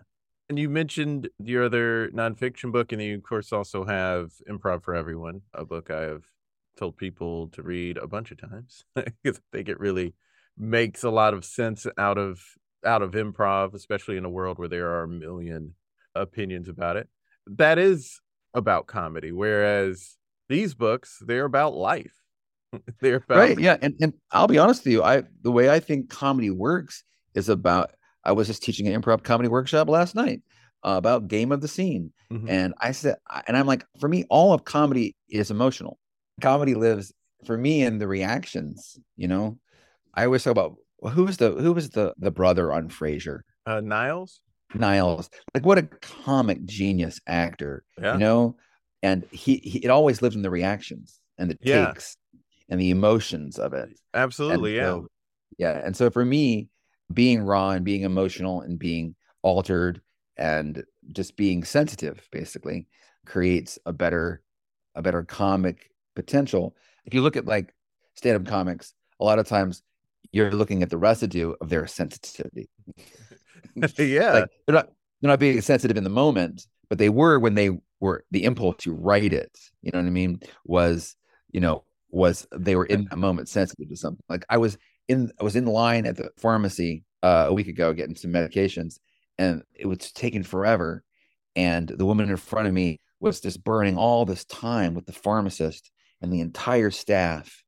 And 0.50 0.58
you 0.58 0.68
mentioned 0.68 1.30
your 1.38 1.65
other 1.65 2.10
nonfiction 2.10 2.72
book, 2.72 2.92
and 2.92 3.02
you 3.02 3.15
of 3.15 3.24
course 3.24 3.54
also 3.54 3.86
have 3.86 4.32
Improv 4.50 4.84
for 4.84 4.96
Everyone, 4.96 5.42
a 5.54 5.63
book 5.63 5.92
I 5.92 6.02
have 6.02 6.24
told 6.78 6.98
people 6.98 7.50
to 7.50 7.62
read 7.62 7.98
a 7.98 8.08
bunch 8.08 8.32
of 8.32 8.39
times 8.39 8.86
because 8.96 9.38
I 9.38 9.58
think 9.58 9.70
it 9.70 9.80
really 9.80 10.15
makes 10.58 11.04
a 11.04 11.10
lot 11.10 11.34
of 11.34 11.46
sense 11.46 11.86
out 11.98 12.18
of 12.18 12.42
out 12.86 13.02
of 13.02 13.12
improv, 13.12 13.74
especially 13.74 14.18
in 14.18 14.26
a 14.26 14.30
world 14.30 14.58
where 14.58 14.68
there 14.68 14.89
are 14.89 15.04
a 15.04 15.08
million 15.08 15.74
opinions 16.15 16.70
about 16.70 16.98
it. 16.98 17.08
That 17.48 17.78
is 17.78 18.20
about 18.54 18.88
comedy, 18.88 19.32
whereas 19.32 20.18
these 20.48 20.74
books 20.74 21.22
they're 21.26 21.46
about 21.46 21.74
life. 21.74 22.13
they're 23.02 23.18
about 23.18 23.38
right, 23.38 23.60
yeah. 23.60 23.78
And 23.82 23.96
and 24.02 24.13
I'll 24.32 24.48
be 24.48 24.58
honest 24.58 24.86
with 24.86 24.94
you, 24.94 25.04
I 25.04 25.24
the 25.42 25.52
way 25.52 25.70
I 25.70 25.80
think 25.80 26.10
comedy 26.10 26.50
works 26.50 27.04
is 27.34 27.50
about. 27.50 27.92
I 28.24 28.34
was 28.34 28.48
just 28.48 28.62
teaching 28.62 28.86
an 28.88 29.02
improv 29.02 29.24
comedy 29.24 29.48
workshop 29.48 29.88
last 29.88 30.13
night 30.13 30.42
uh, 30.84 30.96
about 30.98 31.30
game 31.30 31.52
of 31.52 31.62
the 31.62 31.70
scene, 31.70 32.12
mm-hmm. 32.32 32.50
and 32.50 32.74
I 32.80 32.92
said, 32.92 33.15
and 33.48 33.56
I'm 33.56 33.65
like, 33.65 33.86
for 34.00 34.10
me, 34.10 34.26
all 34.30 34.54
of 34.54 34.65
comedy 34.65 35.15
is 35.30 35.50
emotional. 35.50 35.98
Comedy 36.42 36.76
lives 36.76 37.13
for 37.46 37.58
me 37.58 37.82
in 37.82 37.98
the 37.98 38.08
reactions. 38.08 39.00
You 39.15 39.30
know, 39.30 39.58
I 40.13 40.26
always 40.26 40.44
talk 40.44 40.52
about 40.52 40.76
well, 40.99 41.13
who 41.13 41.25
was 41.25 41.38
the 41.38 41.51
who 41.51 41.73
was 41.73 41.89
the 41.91 42.13
the 42.17 42.31
brother 42.31 42.71
on 42.71 42.89
Frasier? 42.89 43.41
Uh, 43.65 43.81
Niles. 43.81 44.41
Niles, 44.75 45.31
like 45.55 45.65
what 45.65 45.79
a 45.79 45.83
comic 45.83 46.63
genius 46.65 47.19
actor, 47.25 47.83
yeah. 47.99 48.13
you 48.13 48.19
know, 48.19 48.55
and 49.01 49.25
he, 49.31 49.57
he 49.57 49.79
it 49.79 49.89
always 49.89 50.21
lived 50.21 50.35
in 50.35 50.43
the 50.43 50.49
reactions 50.51 51.19
and 51.39 51.49
the 51.49 51.57
yeah. 51.62 51.88
takes 51.88 52.17
and 52.69 52.79
the 52.79 52.91
emotions 52.91 53.57
of 53.57 53.73
it. 53.73 53.89
Absolutely, 54.13 54.75
yeah, 54.75 54.83
so, 54.83 55.07
yeah. 55.57 55.81
And 55.83 55.97
so 55.97 56.12
for 56.12 56.23
me, 56.23 56.69
being 57.12 57.41
raw 57.41 57.71
and 57.71 57.83
being 57.83 58.03
emotional 58.03 58.62
and 58.62 58.77
being 58.77 59.15
altered 59.41 60.01
and 60.38 60.83
just 61.13 61.35
being 61.35 61.63
sensitive, 61.63 62.27
basically, 62.31 62.88
creates 63.25 63.79
a 63.88 63.91
better 63.91 64.43
a 64.93 65.01
better 65.01 65.23
comic 65.23 65.89
potential. 66.15 66.75
If 67.05 67.15
you 67.15 67.23
look 67.23 67.38
at 67.38 67.45
like 67.45 67.73
stand-up 68.13 68.45
comics, 68.45 68.93
a 69.19 69.23
lot 69.23 69.39
of 69.39 69.47
times 69.47 69.81
you're 70.32 70.52
looking 70.52 70.84
at 70.84 70.89
the 70.89 70.98
residue 70.98 71.54
of 71.62 71.70
their 71.70 71.88
sensitivity. 71.88 72.70
yeah. 73.98 74.34
Like 74.34 74.50
they're 74.65 74.76
not 74.76 74.89
they're 75.22 75.30
not 75.30 75.39
being 75.39 75.62
sensitive 75.62 75.98
in 75.98 76.04
the 76.04 76.10
moment, 76.10 76.68
but 76.89 76.98
they 76.98 77.10
were 77.10 77.39
when 77.39 77.56
they 77.56 77.72
were 78.00 78.24
the 78.32 78.44
impulse 78.44 78.78
to 78.80 78.94
write 78.94 79.34
it. 79.34 79.58
You 79.82 79.92
know 79.92 80.00
what 80.00 80.08
I 80.08 80.12
mean? 80.12 80.39
Was, 80.65 81.15
you 81.52 81.60
know, 81.60 81.84
was 82.10 82.48
they 82.56 82.76
were 82.76 82.86
in 82.86 83.08
a 83.12 83.18
moment 83.18 83.50
sensitive 83.50 83.89
to 83.89 83.96
something. 83.96 84.24
Like 84.30 84.46
I 84.50 84.58
was 84.58 84.78
in 85.08 85.32
I 85.39 85.44
was 85.44 85.56
in 85.56 85.65
line 85.65 86.06
at 86.06 86.18
the 86.18 86.30
pharmacy 86.38 87.04
uh, 87.24 87.46
a 87.50 87.54
week 87.54 87.68
ago 87.68 87.94
getting 87.94 88.15
some 88.15 88.32
medications 88.32 89.00
and 89.38 89.63
it 89.74 89.88
was 89.88 90.12
taking 90.12 90.44
forever. 90.44 91.04
And 91.56 91.88
the 91.88 92.06
woman 92.06 92.30
in 92.30 92.38
front 92.38 92.68
of 92.68 92.74
me 92.74 93.00
was 93.20 93.42
just 93.42 93.63
burning 93.63 93.98
all 93.98 94.26
this 94.26 94.46
time 94.46 94.94
with 94.94 95.06
the 95.06 95.13
pharmacist 95.13 95.92
and 96.22 96.32
the 96.32 96.42
entire 96.42 96.92
staff 96.92 97.63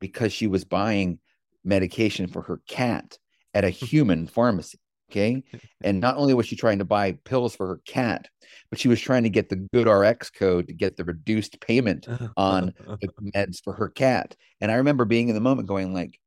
because 0.00 0.32
she 0.32 0.46
was 0.46 0.64
buying 0.64 1.18
medication 1.66 2.26
for 2.26 2.42
her 2.42 2.60
cat 2.68 3.18
at 3.54 3.64
a 3.64 3.70
human 3.70 4.26
pharmacy. 4.26 4.78
Okay. 5.10 5.44
And 5.82 6.00
not 6.00 6.16
only 6.16 6.34
was 6.34 6.46
she 6.46 6.56
trying 6.56 6.78
to 6.78 6.84
buy 6.84 7.12
pills 7.24 7.54
for 7.54 7.68
her 7.68 7.80
cat, 7.86 8.28
but 8.70 8.78
she 8.78 8.88
was 8.88 9.00
trying 9.00 9.22
to 9.22 9.30
get 9.30 9.48
the 9.48 9.68
GoodRx 9.74 10.32
code 10.34 10.66
to 10.66 10.74
get 10.74 10.96
the 10.96 11.04
reduced 11.04 11.60
payment 11.60 12.08
on 12.36 12.74
the 13.00 13.08
meds 13.34 13.62
for 13.62 13.72
her 13.74 13.88
cat. 13.88 14.34
And 14.60 14.70
I 14.72 14.74
remember 14.74 15.04
being 15.04 15.28
in 15.28 15.34
the 15.34 15.40
moment 15.40 15.68
going 15.68 15.94
like, 15.94 16.18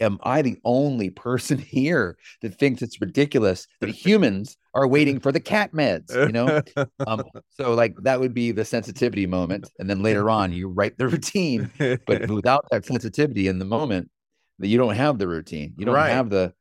am 0.00 0.18
I 0.22 0.42
the 0.42 0.58
only 0.64 1.10
person 1.10 1.58
here 1.70 2.16
that 2.42 2.58
thinks 2.58 2.82
it's 2.82 3.00
ridiculous 3.00 3.66
that 3.80 3.90
humans 3.90 4.56
are 4.74 4.86
waiting 4.86 5.18
for 5.18 5.32
the 5.32 5.40
cat 5.40 5.72
meds? 5.72 6.14
You 6.14 6.32
know, 6.32 6.60
um, 7.06 7.24
so 7.48 7.74
like 7.74 7.96
that 8.02 8.20
would 8.20 8.34
be 8.34 8.52
the 8.52 8.64
sensitivity 8.64 9.26
moment, 9.26 9.70
and 9.78 9.88
then 9.88 10.02
later 10.02 10.30
on 10.30 10.52
you 10.52 10.68
write 10.68 10.98
the 10.98 11.08
routine, 11.08 11.70
but 11.78 12.30
without 12.30 12.66
that 12.70 12.84
sensitivity 12.84 13.48
in 13.48 13.58
the 13.58 13.64
moment, 13.64 14.10
that 14.58 14.68
you 14.68 14.78
don't 14.78 14.94
have 14.94 15.18
the 15.18 15.28
routine. 15.28 15.74
You 15.76 15.86
don't 15.86 15.94
right. 15.94 16.10
have 16.10 16.30
the 16.30 16.52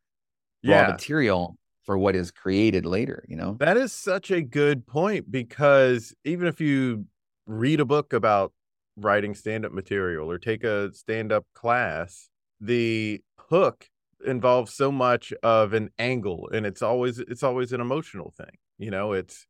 raw 0.64 0.82
yeah. 0.82 0.88
material 0.88 1.58
for 1.84 1.98
what 1.98 2.16
is 2.16 2.32
created 2.32 2.86
later, 2.86 3.26
you 3.28 3.36
know? 3.36 3.56
That 3.60 3.78
is 3.78 3.94
such 3.94 4.30
a 4.30 4.42
good 4.42 4.86
point 4.86 5.32
because 5.32 6.14
even 6.26 6.48
if 6.48 6.60
you 6.60 7.06
read 7.46 7.80
a 7.80 7.86
book 7.86 8.14
about 8.14 8.52
writing 8.98 9.34
stand-up 9.34 9.72
material 9.72 10.30
or 10.30 10.38
take 10.38 10.64
a 10.64 10.94
stand-up 10.94 11.46
class, 11.54 12.30
the 12.60 13.22
hook 13.40 13.88
involves 14.26 14.74
so 14.74 14.92
much 14.92 15.32
of 15.44 15.74
an 15.74 15.90
angle 16.00 16.50
and 16.52 16.66
it's 16.66 16.82
always 16.82 17.20
it's 17.20 17.44
always 17.44 17.72
an 17.72 17.80
emotional 17.80 18.34
thing. 18.36 18.58
You 18.78 18.92
know, 18.92 19.14
it's 19.14 19.48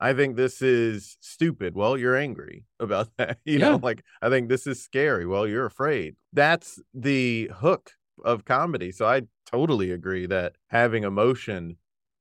I 0.00 0.12
think 0.12 0.36
this 0.36 0.62
is 0.62 1.16
stupid. 1.20 1.74
Well, 1.74 1.96
you're 1.96 2.16
angry 2.16 2.64
about 2.80 3.08
that. 3.18 3.38
You 3.44 3.58
yeah. 3.58 3.70
know, 3.70 3.80
like 3.82 4.02
I 4.22 4.28
think 4.28 4.48
this 4.48 4.66
is 4.66 4.82
scary. 4.82 5.26
Well, 5.26 5.46
you're 5.46 5.66
afraid. 5.66 6.16
That's 6.32 6.80
the 6.94 7.50
hook 7.54 7.92
of 8.24 8.44
comedy. 8.44 8.92
So 8.92 9.06
I 9.06 9.22
totally 9.46 9.90
agree 9.92 10.26
that 10.26 10.56
having 10.68 11.04
emotion 11.04 11.76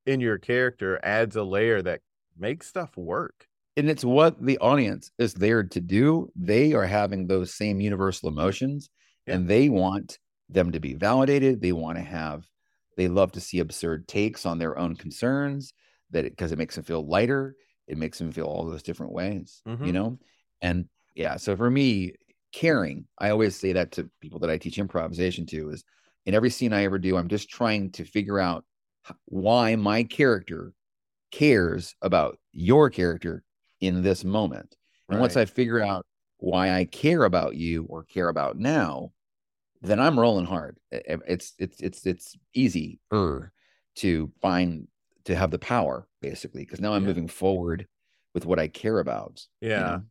in 0.06 0.20
your 0.20 0.38
character 0.38 1.00
adds 1.04 1.36
a 1.36 1.44
layer 1.44 1.82
that 1.82 2.02
makes 2.38 2.68
stuff 2.68 2.96
work. 2.96 3.48
And 3.76 3.90
it's 3.90 4.06
what 4.06 4.44
the 4.44 4.58
audience 4.58 5.12
is 5.20 5.36
there 5.36 5.64
to 5.64 5.80
do. 5.80 6.32
They 6.36 6.74
are 6.74 6.86
having 6.86 7.28
those 7.28 7.54
same 7.54 7.80
universal 7.80 8.30
emotions 8.30 8.90
yeah. 9.28 9.36
and 9.36 9.48
they 9.48 9.70
want 9.70 10.18
them 10.50 10.72
to 10.72 10.80
be 10.80 10.94
validated. 10.94 11.62
They 11.62 11.74
want 11.74 11.98
to 11.98 12.04
have, 12.04 12.46
they 12.96 13.08
love 13.08 13.34
to 13.34 13.42
see 13.42 13.60
absurd 13.60 14.08
takes 14.08 14.46
on 14.46 14.58
their 14.58 14.78
own 14.78 14.96
concerns 14.96 15.74
that 16.12 16.24
because 16.24 16.52
it, 16.52 16.56
it 16.56 16.58
makes 16.58 16.76
them 16.76 16.86
feel 16.86 17.08
lighter 17.08 17.56
it 17.88 17.98
makes 17.98 18.18
them 18.18 18.32
feel 18.32 18.46
all 18.46 18.66
those 18.66 18.84
different 18.84 19.14
ways, 19.14 19.62
mm-hmm. 19.68 19.86
you 19.86 19.94
know? 19.94 20.18
And 20.62 20.86
yeah, 21.16 21.38
so 21.38 21.56
for 21.56 21.70
me, 21.70 22.14
caring, 22.52 23.06
I 23.18 23.30
always 23.30 23.56
say 23.56 23.74
that 23.74 23.92
to 23.94 24.10
people 24.22 24.40
that 24.40 24.50
I 24.50 24.58
teach 24.58 24.78
improvisation 24.78 25.46
to 25.48 25.70
is 25.70 25.84
in 26.26 26.34
every 26.34 26.50
scene 26.50 26.74
I 26.74 26.84
ever 26.84 27.00
do, 27.00 27.16
I'm 27.18 27.30
just 27.30 27.50
trying 27.50 27.92
to 27.92 28.04
figure 28.04 28.40
out 28.40 28.66
why 29.26 29.76
my 29.76 30.04
character 30.04 30.74
cares 31.32 31.96
about 32.02 32.38
your 32.52 32.90
character 32.90 33.44
in 33.80 34.02
this 34.02 34.24
moment. 34.24 34.76
And 35.10 35.20
once 35.22 35.38
I 35.38 35.46
figure 35.46 35.82
out 35.82 36.06
why 36.38 36.72
I 36.72 36.86
care 36.86 37.24
about 37.24 37.56
you 37.56 37.86
or 37.90 38.04
care 38.04 38.28
about 38.28 38.58
now, 38.58 39.12
then 39.82 40.00
I'm 40.00 40.20
rolling 40.20 40.46
hard. 40.46 40.78
It's 40.92 41.54
it's 41.58 41.80
it's 41.80 42.06
it's 42.06 42.36
easy 42.54 43.00
to 43.96 44.32
find 44.42 44.88
to 45.28 45.36
have 45.36 45.52
the 45.52 45.60
power 45.60 46.08
basically 46.22 46.64
because 46.64 46.82
now 46.82 46.94
i'm 46.94 47.04
yeah. 47.04 47.08
moving 47.08 47.28
forward 47.28 47.86
with 48.34 48.46
what 48.46 48.60
i 48.60 48.68
care 48.68 49.00
about 49.00 49.46
yeah. 49.62 49.70
you 49.70 49.86
know? 49.86 50.04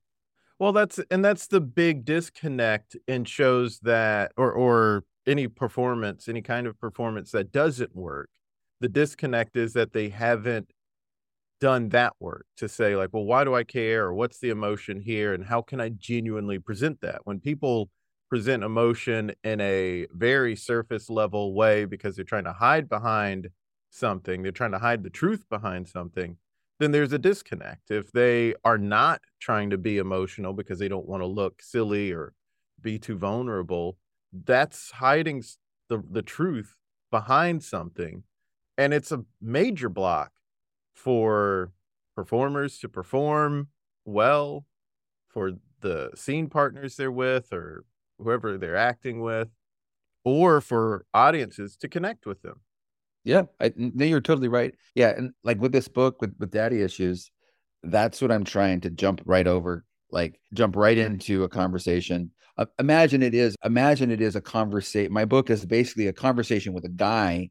well 0.59 0.72
that's 0.72 1.00
and 1.11 1.24
that's 1.24 1.48
the 1.48 1.61
big 1.61 2.05
disconnect 2.05 2.96
in 3.09 3.24
shows 3.24 3.81
that 3.81 4.33
or 4.37 4.52
or 4.52 5.05
any 5.26 5.48
performance 5.48 6.29
any 6.29 6.42
kind 6.42 6.66
of 6.66 6.79
performance 6.81 7.33
that 7.33 7.52
doesn't 7.52 7.94
work. 7.94 8.31
The 8.81 8.88
disconnect 8.88 9.57
is 9.57 9.72
that 9.72 9.92
they 9.92 10.11
haven't 10.11 10.70
done 11.59 11.88
that 11.88 12.12
work 12.20 12.44
to 12.59 12.68
say 12.68 12.94
like 12.96 13.09
well 13.12 13.24
why 13.24 13.44
do 13.44 13.55
i 13.55 13.64
care? 13.64 14.07
Or 14.07 14.14
what's 14.14 14.38
the 14.38 14.50
emotion 14.50 15.00
here? 15.00 15.35
And 15.35 15.44
how 15.44 15.62
can 15.62 15.81
i 15.81 15.88
genuinely 15.88 16.59
present 16.59 17.00
that? 17.00 17.20
When 17.24 17.40
people 17.40 17.90
present 18.29 18.62
emotion 18.62 19.33
in 19.44 19.61
a 19.61 20.07
very 20.12 20.57
surface 20.57 21.09
level 21.09 21.55
way 21.55 21.85
because 21.85 22.16
they're 22.16 22.24
trying 22.24 22.44
to 22.44 22.52
hide 22.52 22.88
behind 22.88 23.48
something, 23.90 24.42
they're 24.42 24.53
trying 24.53 24.72
to 24.72 24.79
hide 24.79 25.03
the 25.03 25.11
truth 25.11 25.49
behind 25.49 25.88
something, 25.88 26.37
then 26.79 26.92
there's 26.92 27.12
a 27.12 27.18
disconnect. 27.18 27.90
If 27.90 28.12
they 28.12 28.55
are 28.64 28.79
not 28.79 29.22
trying 29.40 29.70
to 29.70 29.79
be 29.79 29.99
emotional 29.99 30.53
because 30.53 30.79
they 30.79 30.88
don't 30.88 31.09
want 31.09 31.22
to 31.22 31.27
look 31.27 31.62
silly 31.62 32.12
or 32.12 32.35
be 32.81 32.99
too 32.99 33.16
vulnerable, 33.16 33.96
that's 34.33 34.90
hiding 34.90 35.42
the, 35.88 36.03
the 36.11 36.22
truth 36.22 36.77
behind 37.11 37.62
something. 37.62 38.25
And 38.77 38.92
it's 38.92 39.12
a 39.12 39.25
major 39.40 39.88
block 39.88 40.33
for 40.92 41.72
performers 42.14 42.79
to 42.81 42.88
perform 42.88 43.68
well, 44.05 44.66
for 45.29 45.53
the 45.81 46.11
scene 46.14 46.49
partners 46.49 46.96
they're 46.96 47.11
with 47.11 47.53
or 47.53 47.85
whoever 48.18 48.57
they're 48.59 48.77
acting 48.77 49.20
with, 49.20 49.49
or 50.25 50.61
for 50.61 51.07
audiences 51.14 51.77
to 51.77 51.88
connect 51.88 52.27
with 52.27 52.42
them. 52.42 52.61
Yeah, 53.27 53.43
I, 53.61 53.73
no, 53.77 54.05
you're 54.05 54.21
totally 54.21 54.49
right. 54.49 54.73
Yeah, 54.95 55.11
and 55.11 55.33
like 55.43 55.61
with 55.61 55.73
this 55.73 55.89
book 55.89 56.21
with 56.21 56.35
with 56.39 56.53
daddy 56.53 56.81
issues, 56.81 57.31
that's 57.83 58.23
what 58.23 58.31
I'm 58.31 58.45
trying 58.45 58.81
to 58.83 58.91
jump 58.91 59.21
right 59.27 59.47
over. 59.47 59.85
Like 60.12 60.41
jump 60.55 60.77
right 60.77 60.97
into 60.97 61.43
a 61.43 61.49
conversation. 61.49 62.31
uh, 62.59 62.67
imagine 62.79 63.23
it 63.23 63.35
is 63.35 63.57
imagine 63.65 64.11
it 64.11 64.21
is 64.21 64.37
a 64.37 64.41
conversation. 64.41 65.12
My 65.12 65.25
book 65.25 65.51
is 65.51 65.67
basically 65.67 66.07
a 66.07 66.12
conversation 66.12 66.73
with 66.73 66.85
a 66.85 66.91
guy, 66.91 67.51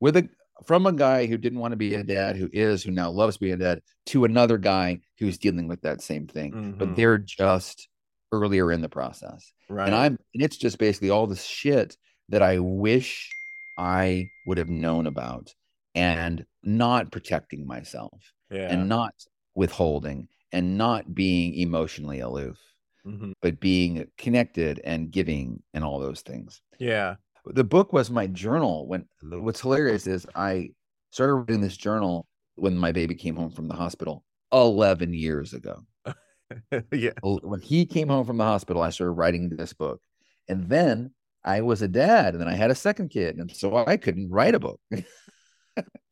with 0.00 0.16
a 0.16 0.28
from 0.66 0.86
a 0.86 0.92
guy 0.92 1.26
who 1.26 1.36
didn't 1.36 1.58
want 1.58 1.72
to 1.72 1.76
be 1.76 1.94
a 1.94 2.02
dad, 2.02 2.36
who 2.36 2.48
is, 2.52 2.82
who 2.82 2.90
now 2.90 3.10
loves 3.10 3.36
being 3.36 3.54
a 3.54 3.56
dad, 3.56 3.82
to 4.06 4.24
another 4.24 4.58
guy 4.58 5.00
who's 5.18 5.38
dealing 5.38 5.68
with 5.68 5.82
that 5.82 6.00
same 6.00 6.26
thing, 6.26 6.52
mm-hmm. 6.52 6.78
but 6.78 6.96
they're 6.96 7.18
just 7.18 7.88
earlier 8.32 8.72
in 8.72 8.80
the 8.80 8.88
process. 8.88 9.52
Right. 9.68 9.86
And 9.86 9.94
I'm, 9.94 10.18
and 10.34 10.42
it's 10.42 10.56
just 10.56 10.78
basically 10.78 11.10
all 11.10 11.26
the 11.26 11.36
shit 11.36 11.96
that 12.28 12.42
I 12.42 12.58
wish 12.60 13.30
I 13.76 14.30
would 14.46 14.58
have 14.58 14.68
known 14.68 15.06
about 15.06 15.54
and 15.94 16.44
not 16.62 17.12
protecting 17.12 17.66
myself 17.66 18.32
yeah. 18.50 18.68
and 18.70 18.88
not 18.88 19.14
withholding 19.54 20.28
and 20.52 20.78
not 20.78 21.14
being 21.14 21.54
emotionally 21.54 22.20
aloof, 22.20 22.58
mm-hmm. 23.06 23.32
but 23.40 23.60
being 23.60 24.06
connected 24.18 24.80
and 24.84 25.10
giving 25.10 25.62
and 25.74 25.84
all 25.84 25.98
those 25.98 26.20
things. 26.20 26.60
Yeah 26.78 27.16
the 27.46 27.64
book 27.64 27.92
was 27.92 28.10
my 28.10 28.26
journal. 28.26 28.86
When 28.86 29.06
what's 29.22 29.60
hilarious 29.60 30.06
is 30.06 30.26
I 30.34 30.70
started 31.10 31.34
reading 31.34 31.60
this 31.60 31.76
journal 31.76 32.26
when 32.54 32.76
my 32.76 32.92
baby 32.92 33.14
came 33.14 33.36
home 33.36 33.50
from 33.50 33.68
the 33.68 33.74
hospital 33.74 34.24
11 34.52 35.12
years 35.14 35.52
ago. 35.52 35.80
yeah. 36.92 37.12
When 37.22 37.60
he 37.60 37.86
came 37.86 38.08
home 38.08 38.26
from 38.26 38.36
the 38.36 38.44
hospital, 38.44 38.82
I 38.82 38.90
started 38.90 39.12
writing 39.12 39.48
this 39.48 39.72
book. 39.72 40.00
And 40.48 40.68
then 40.68 41.12
I 41.44 41.60
was 41.62 41.82
a 41.82 41.88
dad 41.88 42.34
and 42.34 42.40
then 42.40 42.48
I 42.48 42.54
had 42.54 42.70
a 42.70 42.74
second 42.74 43.10
kid. 43.10 43.36
And 43.36 43.50
so 43.50 43.76
I 43.76 43.96
couldn't 43.96 44.30
write 44.30 44.54
a 44.54 44.60
book. 44.60 44.80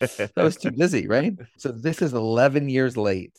I 0.00 0.42
was 0.42 0.56
too 0.56 0.70
busy, 0.72 1.06
right? 1.06 1.34
So 1.58 1.70
this 1.70 2.00
is 2.02 2.14
11 2.14 2.68
years 2.68 2.96
late. 2.96 3.38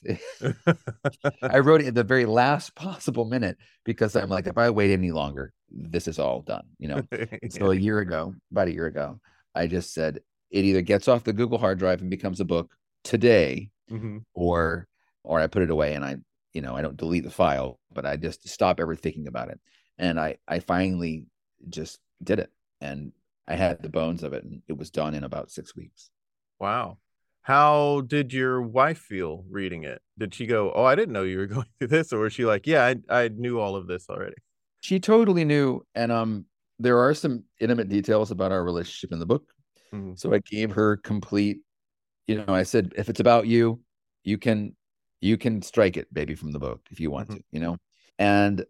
I 1.41 1.59
wrote 1.59 1.81
it 1.81 1.87
at 1.87 1.95
the 1.95 2.03
very 2.03 2.25
last 2.25 2.75
possible 2.75 3.25
minute 3.25 3.57
because 3.83 4.15
I'm 4.15 4.29
like, 4.29 4.47
if 4.47 4.57
I 4.57 4.69
wait 4.69 4.91
any 4.91 5.11
longer, 5.11 5.53
this 5.69 6.07
is 6.07 6.19
all 6.19 6.41
done, 6.41 6.65
you 6.77 6.87
know. 6.87 7.01
so 7.49 7.71
a 7.71 7.75
year 7.75 7.99
ago, 7.99 8.35
about 8.51 8.67
a 8.67 8.73
year 8.73 8.85
ago, 8.85 9.19
I 9.55 9.67
just 9.67 9.93
said 9.93 10.19
it 10.51 10.65
either 10.65 10.81
gets 10.81 11.07
off 11.07 11.23
the 11.23 11.33
Google 11.33 11.57
hard 11.57 11.79
drive 11.79 12.01
and 12.01 12.09
becomes 12.09 12.39
a 12.39 12.45
book 12.45 12.71
today, 13.03 13.69
mm-hmm. 13.89 14.19
or 14.33 14.87
or 15.23 15.39
I 15.39 15.47
put 15.47 15.63
it 15.63 15.69
away 15.69 15.93
and 15.93 16.03
I, 16.03 16.17
you 16.53 16.61
know, 16.61 16.75
I 16.75 16.81
don't 16.81 16.97
delete 16.97 17.23
the 17.23 17.31
file, 17.31 17.79
but 17.91 18.05
I 18.05 18.17
just 18.17 18.47
stop 18.47 18.79
ever 18.79 18.95
thinking 18.95 19.27
about 19.27 19.49
it. 19.49 19.59
And 19.97 20.19
I 20.19 20.37
I 20.47 20.59
finally 20.59 21.25
just 21.69 21.99
did 22.23 22.39
it. 22.39 22.51
And 22.79 23.11
I 23.47 23.55
had 23.55 23.81
the 23.81 23.89
bones 23.89 24.23
of 24.23 24.33
it, 24.33 24.43
and 24.43 24.61
it 24.67 24.77
was 24.77 24.89
done 24.89 25.13
in 25.13 25.23
about 25.23 25.51
six 25.51 25.75
weeks. 25.75 26.09
Wow. 26.59 26.97
How 27.41 28.01
did 28.01 28.33
your 28.33 28.61
wife 28.61 28.99
feel 28.99 29.43
reading 29.49 29.83
it? 29.83 30.01
Did 30.17 30.33
she 30.33 30.45
go, 30.45 30.71
"Oh, 30.73 30.83
I 30.83 30.95
didn't 30.95 31.13
know 31.13 31.23
you 31.23 31.39
were 31.39 31.47
going 31.55 31.65
through 31.77 31.87
this," 31.87 32.13
or 32.13 32.19
was 32.19 32.33
she 32.33 32.45
like, 32.45 32.67
"Yeah, 32.67 32.85
I, 32.85 33.23
I 33.23 33.27
knew 33.29 33.59
all 33.59 33.75
of 33.75 33.87
this 33.87 34.09
already"? 34.09 34.35
She 34.81 34.99
totally 34.99 35.43
knew, 35.43 35.85
and 35.95 36.11
um, 36.11 36.45
there 36.79 36.99
are 36.99 37.13
some 37.13 37.43
intimate 37.59 37.89
details 37.89 38.31
about 38.31 38.51
our 38.51 38.63
relationship 38.63 39.11
in 39.11 39.19
the 39.19 39.25
book. 39.25 39.43
Mm-hmm. 39.93 40.13
So 40.15 40.33
I 40.33 40.39
gave 40.39 40.71
her 40.71 40.97
complete. 40.97 41.59
You 42.27 42.43
know, 42.45 42.53
I 42.53 42.63
said, 42.63 42.93
if 42.95 43.09
it's 43.09 43.19
about 43.19 43.47
you, 43.47 43.81
you 44.23 44.37
can 44.37 44.75
you 45.19 45.37
can 45.37 45.61
strike 45.61 45.97
it, 45.97 46.13
baby, 46.13 46.35
from 46.35 46.51
the 46.51 46.59
book 46.59 46.81
if 46.91 46.99
you 46.99 47.11
want 47.11 47.29
mm-hmm. 47.29 47.37
to. 47.37 47.43
You 47.51 47.59
know, 47.59 47.77
and 48.19 48.65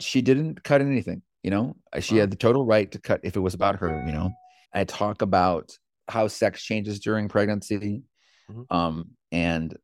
she 0.00 0.20
didn't 0.20 0.62
cut 0.62 0.80
anything 0.80 1.22
you 1.42 1.50
know? 1.50 1.76
She 2.00 2.16
had 2.16 2.30
the 2.30 2.36
total 2.36 2.64
right 2.64 2.90
to 2.92 2.98
cut 2.98 3.20
if 3.22 3.36
it 3.36 3.40
was 3.40 3.54
about 3.54 3.76
her 3.76 4.02
you 4.06 4.12
know? 4.12 4.30
I 4.72 4.84
talk 4.84 5.22
about 5.22 5.76
how 6.08 6.28
sex 6.28 6.62
changes 6.62 7.00
during 7.00 7.28
pregnancy 7.28 8.02
mm-hmm. 8.50 8.74
um 8.74 9.10
and 9.30 9.76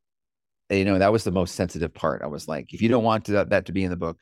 you 0.70 0.84
know 0.84 0.98
that 0.98 1.12
was 1.12 1.24
the 1.24 1.30
most 1.30 1.54
sensitive 1.54 1.94
part. 1.94 2.22
I 2.22 2.26
was 2.26 2.48
like 2.48 2.72
if 2.74 2.82
you 2.82 2.88
don't 2.88 3.04
want 3.04 3.26
to, 3.26 3.32
that, 3.32 3.50
that 3.50 3.66
to 3.66 3.72
be 3.72 3.84
in 3.84 3.90
the 3.90 3.96
book 3.96 4.18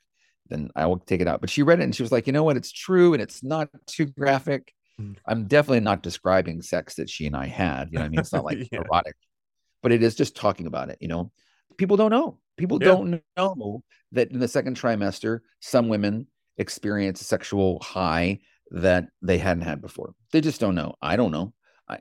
then 0.49 0.71
i 0.77 0.87
will 0.87 0.99
take 0.99 1.21
it 1.21 1.27
out. 1.27 1.41
But 1.41 1.51
she 1.51 1.65
read 1.65 1.81
it 1.81 1.85
and 1.85 1.95
she 1.95 2.03
was 2.03 2.13
like 2.13 2.27
you 2.27 2.33
know 2.33 2.45
what? 2.45 2.57
It's 2.57 2.73
true 2.73 3.13
and 3.13 3.23
it's 3.23 3.43
not 3.43 3.69
too 3.87 4.07
graphic. 4.07 4.73
Mm-hmm. 4.99 5.13
i'm 5.27 5.45
definitely 5.45 5.81
not 5.81 6.03
describing 6.03 6.63
sex 6.63 6.95
that 6.95 7.11
she 7.11 7.27
and 7.27 7.37
i 7.37 7.45
had 7.45 7.91
you 7.93 7.99
know 7.99 8.07
i 8.07 8.09
mean? 8.09 8.19
It's 8.19 8.33
not 8.33 8.47
like 8.47 8.57
yeah. 8.73 8.81
erotic 8.81 9.15
but 9.83 9.93
it 9.93 10.03
is 10.03 10.15
just 10.15 10.35
talking 10.35 10.67
about 10.67 10.89
it 10.89 10.97
you 11.03 11.09
know? 11.09 11.31
People 11.77 11.97
don't 11.97 12.11
know. 12.11 12.39
People 12.57 12.79
yeah. 12.81 12.89
don't 12.89 13.23
know 13.37 13.83
that 14.13 14.31
in 14.31 14.39
the 14.39 14.49
second 14.49 14.81
trimester 14.81 15.41
some 15.61 15.89
women 15.89 16.27
experience 16.59 17.21
a 17.21 17.25
sexual 17.25 17.81
high 17.81 18.41
that 18.71 19.09
they 19.23 19.39
hadn't 19.39 19.63
had 19.63 19.81
before. 19.81 20.15
They 20.33 20.41
just 20.41 20.61
don't 20.61 20.75
know. 20.75 20.95
I 21.01 21.17
don't 21.17 21.31
know. 21.31 21.53
I, 21.89 21.99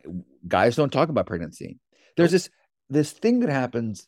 guys 0.48 0.76
don't 0.76 0.91
talk 0.91 1.10
about 1.10 1.28
pregnancy. 1.28 1.80
There's 2.18 2.32
this 2.32 2.50
this 2.89 3.12
thing 3.12 3.39
that 3.41 3.50
happens 3.50 4.08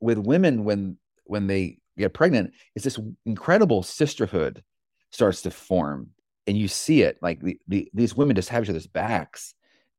with 0.00 0.18
women 0.18 0.64
when 0.64 0.98
when 1.24 1.46
they 1.46 1.78
get 1.98 2.14
pregnant. 2.14 2.52
Is 2.74 2.84
this 2.84 2.98
incredible 3.24 3.82
sisterhood 3.82 4.62
starts 5.10 5.42
to 5.42 5.50
form, 5.50 6.10
and 6.46 6.56
you 6.56 6.68
see 6.68 7.02
it 7.02 7.18
like 7.22 7.40
the, 7.40 7.58
the 7.66 7.90
these 7.92 8.16
women 8.16 8.36
just 8.36 8.50
have 8.50 8.62
each 8.62 8.70
other's 8.70 8.86
backs, 8.86 9.54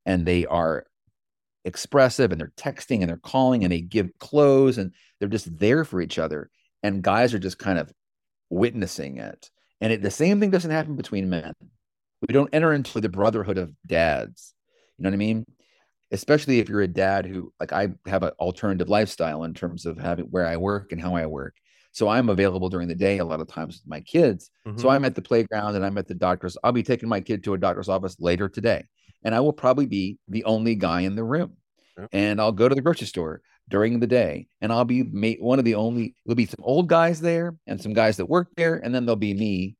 and 0.05 0.25
they 0.25 0.45
are 0.45 0.86
expressive, 1.65 2.31
and 2.31 2.39
they're 2.39 2.53
texting, 2.55 3.01
and 3.01 3.10
they're 3.10 3.17
calling, 3.17 3.63
and 3.63 3.73
they 3.73 3.81
give 3.81 4.17
clothes, 4.19 4.77
and 4.77 4.93
they're 5.19 5.27
just 5.27 5.57
there 5.57 5.83
for 5.83 5.99
each 5.99 6.17
other. 6.17 6.49
And 6.83 7.01
guys 7.01 7.33
are 7.33 7.39
just 7.39 7.57
kind 7.57 7.79
of 7.79 7.91
witnessing 8.49 9.17
it 9.17 9.49
and 9.81 9.93
it, 9.93 10.01
the 10.01 10.11
same 10.11 10.39
thing 10.39 10.51
doesn't 10.51 10.71
happen 10.71 10.95
between 10.95 11.29
men. 11.29 11.53
We 12.27 12.33
don't 12.33 12.53
enter 12.53 12.73
into 12.73 12.99
the 12.99 13.09
brotherhood 13.09 13.57
of 13.57 13.71
dads. 13.85 14.53
You 14.97 15.03
know 15.03 15.09
what 15.09 15.15
I 15.15 15.17
mean? 15.17 15.45
Especially 16.11 16.59
if 16.59 16.69
you're 16.69 16.81
a 16.81 16.87
dad 16.87 17.25
who, 17.25 17.53
like, 17.59 17.73
I 17.73 17.89
have 18.07 18.23
an 18.23 18.31
alternative 18.39 18.89
lifestyle 18.89 19.43
in 19.43 19.53
terms 19.53 19.85
of 19.85 19.97
having 19.99 20.25
where 20.25 20.47
I 20.47 20.57
work 20.57 20.91
and 20.91 21.01
how 21.01 21.15
I 21.15 21.25
work. 21.25 21.55
So 21.91 22.07
I'm 22.07 22.29
available 22.29 22.69
during 22.69 22.87
the 22.87 22.95
day 22.95 23.17
a 23.17 23.25
lot 23.25 23.41
of 23.41 23.47
times 23.47 23.75
with 23.75 23.89
my 23.89 24.01
kids. 24.01 24.49
Mm-hmm. 24.67 24.79
So 24.79 24.89
I'm 24.89 25.05
at 25.05 25.15
the 25.15 25.21
playground 25.21 25.75
and 25.75 25.85
I'm 25.85 25.97
at 25.97 26.07
the 26.07 26.13
doctor's. 26.13 26.57
I'll 26.63 26.71
be 26.71 26.83
taking 26.83 27.09
my 27.09 27.21
kid 27.21 27.43
to 27.43 27.53
a 27.53 27.57
doctor's 27.57 27.89
office 27.89 28.15
later 28.19 28.47
today. 28.49 28.85
And 29.23 29.33
I 29.33 29.39
will 29.39 29.53
probably 29.53 29.87
be 29.87 30.17
the 30.27 30.43
only 30.43 30.75
guy 30.75 31.01
in 31.01 31.15
the 31.15 31.23
room. 31.23 31.53
Yep. 31.97 32.09
And 32.13 32.39
I'll 32.39 32.51
go 32.51 32.69
to 32.69 32.75
the 32.75 32.81
grocery 32.81 33.07
store 33.07 33.41
during 33.69 33.99
the 33.99 34.08
day, 34.08 34.47
and 34.62 34.71
I'll 34.71 34.86
be 34.86 35.01
one 35.39 35.60
of 35.60 35.65
the 35.65 35.75
only. 35.75 36.15
There'll 36.25 36.36
be 36.36 36.45
some 36.45 36.63
old 36.63 36.88
guys 36.88 37.19
there 37.21 37.56
and 37.67 37.82
some 37.82 37.93
guys 37.93 38.17
that 38.17 38.30
work 38.30 38.49
there, 38.56 38.75
and 38.75 38.93
then 38.93 39.06
there'll 39.06 39.15
be 39.15 39.34
me. 39.34 39.75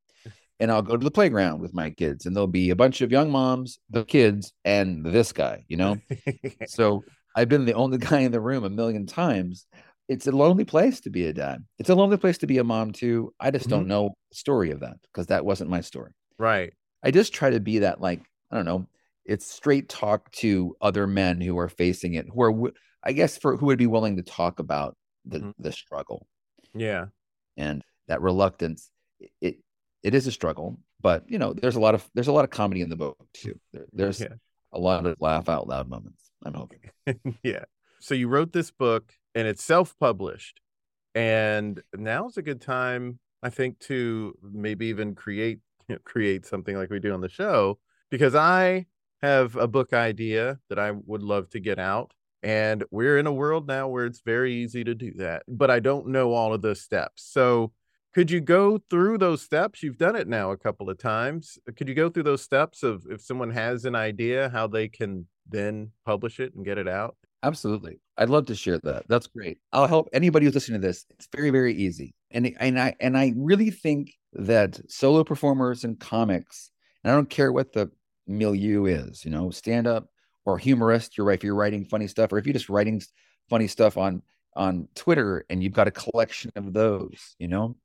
And 0.60 0.72
I'll 0.72 0.82
go 0.82 0.98
to 0.98 1.04
the 1.04 1.12
playground 1.12 1.62
with 1.62 1.74
my 1.74 1.92
kids, 1.92 2.26
and 2.26 2.36
there'll 2.36 2.48
be 2.48 2.72
a 2.72 2.76
bunch 2.76 3.02
of 3.02 3.12
young 3.12 3.32
moms, 3.32 3.78
the 3.92 4.04
kids, 4.04 4.54
and 4.66 5.06
this 5.06 5.32
guy. 5.32 5.64
You 5.68 5.78
know, 5.78 5.98
so 6.68 7.04
I've 7.36 7.50
been 7.50 7.66
the 7.66 7.74
only 7.74 8.00
guy 8.00 8.20
in 8.20 8.32
the 8.32 8.42
room 8.42 8.64
a 8.64 8.70
million 8.70 9.06
times. 9.06 9.68
It's 10.10 10.26
a 10.26 10.32
lonely 10.32 10.64
place 10.64 11.02
to 11.02 11.10
be 11.10 11.28
a 11.28 11.34
dad. 11.34 11.64
It's 11.78 11.90
a 11.90 11.96
lonely 11.96 12.18
place 12.18 12.40
to 12.40 12.48
be 12.48 12.58
a 12.58 12.64
mom 12.64 12.94
too. 12.94 13.34
I 13.40 13.52
just 13.52 13.66
mm-hmm. 13.66 13.72
don't 13.72 13.88
know 13.88 14.16
the 14.32 14.36
story 14.36 14.72
of 14.72 14.80
that 14.80 14.96
because 15.04 15.28
that 15.28 15.46
wasn't 15.46 15.70
my 15.70 15.82
story. 15.82 16.14
Right. 16.40 16.74
I 17.04 17.12
just 17.12 17.34
try 17.34 17.52
to 17.52 17.60
be 17.60 17.80
that 17.80 18.02
like 18.02 18.22
I 18.52 18.56
don't 18.56 18.66
know. 18.66 18.88
It's 19.26 19.46
straight 19.46 19.90
talk 19.90 20.32
to 20.34 20.76
other 20.82 21.06
men 21.06 21.42
who 21.42 21.58
are 21.60 21.70
facing 21.70 22.14
it, 22.14 22.28
who 22.34 22.42
are 22.42 22.72
I 23.08 23.14
guess 23.14 23.38
for 23.38 23.56
who 23.56 23.68
would 23.68 23.78
be 23.78 23.88
willing 23.88 24.18
to 24.18 24.22
talk 24.22 24.60
about 24.60 24.98
the 25.26 25.40
mm-hmm. 25.40 25.52
the 25.60 25.72
struggle. 25.72 26.28
Yeah. 26.76 27.06
And 27.56 27.82
that 28.08 28.22
reluctance 28.22 28.92
it 29.42 29.60
it 30.04 30.14
is 30.14 30.28
a 30.28 30.32
struggle, 30.32 30.78
but 31.02 31.24
you 31.30 31.40
know, 31.40 31.54
there's 31.54 31.78
a 31.78 31.80
lot 31.80 31.96
of 31.96 32.08
there's 32.14 32.28
a 32.28 32.34
lot 32.34 32.44
of 32.44 32.50
comedy 32.52 32.82
in 32.82 32.90
the 32.90 32.98
book 32.98 33.18
too. 33.34 33.58
There, 33.72 33.86
there's 33.94 34.20
yeah. 34.20 34.36
a 34.74 34.80
lot 34.80 35.06
of 35.06 35.16
laugh 35.22 35.48
out 35.48 35.68
loud 35.68 35.90
moments. 35.90 36.30
I'm 36.46 36.54
hoping. 36.54 36.82
yeah. 37.44 37.64
So 38.00 38.14
you 38.14 38.28
wrote 38.28 38.52
this 38.52 38.72
book 38.72 39.14
and 39.34 39.48
it's 39.48 39.64
self-published. 39.64 40.60
And 41.16 41.82
now's 41.96 42.38
a 42.38 42.44
good 42.44 42.62
time 42.62 43.20
I 43.42 43.50
think 43.50 43.80
to 43.80 44.38
maybe 44.44 44.88
even 44.88 45.16
create 45.16 45.60
you 45.88 45.96
know, 45.96 46.02
create 46.04 46.46
something 46.46 46.76
like 46.76 46.90
we 46.90 47.00
do 47.00 47.14
on 47.14 47.22
the 47.22 47.30
show 47.30 47.80
because 48.12 48.36
I 48.36 48.86
have 49.22 49.56
a 49.56 49.68
book 49.68 49.94
idea 49.94 50.60
that 50.70 50.78
I 50.78 50.92
would 50.92 51.24
love 51.24 51.50
to 51.52 51.60
get 51.60 51.80
out 51.80 52.14
and 52.44 52.84
we're 52.92 53.18
in 53.18 53.28
a 53.28 53.34
world 53.34 53.68
now 53.68 53.88
where 53.88 54.06
it's 54.06 54.22
very 54.22 54.54
easy 54.54 54.84
to 54.84 54.96
do 54.96 55.14
that. 55.16 55.44
But 55.48 55.72
I 55.72 55.80
don't 55.80 56.08
know 56.08 56.34
all 56.34 56.54
of 56.54 56.62
those 56.62 56.82
steps. 56.82 57.24
So 57.32 57.72
could 58.14 58.32
you 58.32 58.42
go 58.42 58.80
through 58.90 59.20
those 59.20 59.42
steps? 59.42 59.84
You've 59.84 59.98
done 59.98 60.16
it 60.16 60.28
now 60.28 60.52
a 60.52 60.58
couple 60.58 60.90
of 60.90 60.98
times. 60.98 61.58
Could 61.76 61.88
you 61.88 61.96
go 61.96 62.10
through 62.10 62.24
those 62.24 62.42
steps 62.42 62.84
of 62.84 63.06
if 63.10 63.22
someone 63.22 63.52
has 63.52 63.86
an 63.86 63.96
idea, 63.96 64.50
how 64.50 64.68
they 64.68 64.88
can 64.88 65.28
then 65.48 65.92
publish 66.06 66.40
it 66.40 66.54
and 66.56 66.66
get 66.66 66.78
it 66.78 66.88
out? 66.88 67.16
Absolutely. 67.44 68.00
I'd 68.18 68.30
love 68.30 68.48
to 68.48 68.56
share 68.56 68.80
that. 68.80 69.08
That's 69.08 69.28
great. 69.28 69.60
I'll 69.72 69.88
help 69.88 70.10
anybody 70.14 70.46
who's 70.46 70.56
listening 70.56 70.82
to 70.82 70.88
this. 70.88 71.06
It's 71.12 71.28
very, 71.36 71.52
very 71.52 71.76
easy. 71.76 72.16
And 72.32 72.54
and 72.60 72.80
I 72.80 72.96
and 73.00 73.18
I 73.18 73.34
really 73.38 73.70
think 73.70 74.14
that 74.34 74.80
solo 74.90 75.24
performers 75.24 75.84
and 75.84 76.00
comics, 76.00 76.72
and 77.04 77.12
I 77.12 77.16
don't 77.16 77.30
care 77.30 77.52
what 77.52 77.74
the 77.74 77.92
milieu 78.26 78.86
is, 78.86 79.24
you 79.24 79.32
know, 79.32 79.52
stand 79.52 79.88
up, 79.88 80.10
or 80.48 80.58
humorist, 80.58 81.18
you're 81.18 81.28
right. 81.28 81.38
If 81.38 81.44
you're 81.44 81.56
writing 81.56 81.84
funny 81.84 82.08
stuff, 82.08 82.32
or 82.32 82.38
if 82.38 82.46
you're 82.46 82.54
just 82.54 82.70
writing 82.70 83.02
funny 83.50 83.68
stuff 83.68 83.98
on 83.98 84.24
on 84.56 84.88
Twitter 84.96 85.46
and 85.50 85.62
you've 85.62 85.74
got 85.74 85.88
a 85.88 85.92
collection 85.92 86.52
of 86.56 86.74
those, 86.74 87.36
you 87.38 87.48
know, 87.48 87.76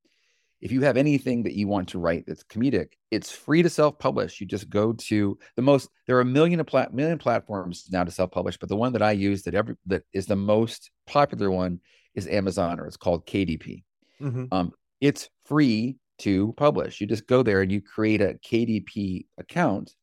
if 0.61 0.71
you 0.71 0.81
have 0.83 0.97
anything 0.97 1.43
that 1.43 1.55
you 1.55 1.67
want 1.67 1.89
to 1.89 1.99
write 1.99 2.25
that's 2.25 2.45
comedic, 2.45 2.93
it's 3.11 3.33
free 3.33 3.63
to 3.63 3.69
self-publish. 3.69 4.41
You 4.41 4.47
just 4.47 4.71
go 4.71 4.93
to 4.93 5.37
the 5.57 5.63
most. 5.63 5.91
There 6.07 6.17
are 6.17 6.21
a 6.21 6.25
million 6.25 6.61
a 6.61 6.65
plat, 6.65 6.95
million 6.95 7.19
platforms 7.19 7.89
now 7.91 8.05
to 8.05 8.13
self-publish, 8.13 8.59
but 8.59 8.69
the 8.69 8.77
one 8.77 8.93
that 8.93 9.03
I 9.03 9.11
use 9.11 9.43
that 9.43 9.55
every 9.55 9.75
that 9.87 10.05
is 10.13 10.27
the 10.27 10.37
most 10.37 10.93
popular 11.07 11.51
one 11.51 11.81
is 12.15 12.29
Amazon, 12.29 12.79
or 12.79 12.87
it's 12.87 12.97
called 12.97 13.27
KDP. 13.27 13.83
Mm-hmm. 14.21 14.45
Um, 14.53 14.73
it's 15.01 15.29
free 15.47 15.97
to 16.19 16.55
publish. 16.57 17.01
You 17.01 17.09
just 17.09 17.27
go 17.27 17.43
there 17.43 17.61
and 17.61 17.73
you 17.73 17.81
create 17.81 18.21
a 18.21 18.39
KDP 18.49 19.27
account, 19.37 19.97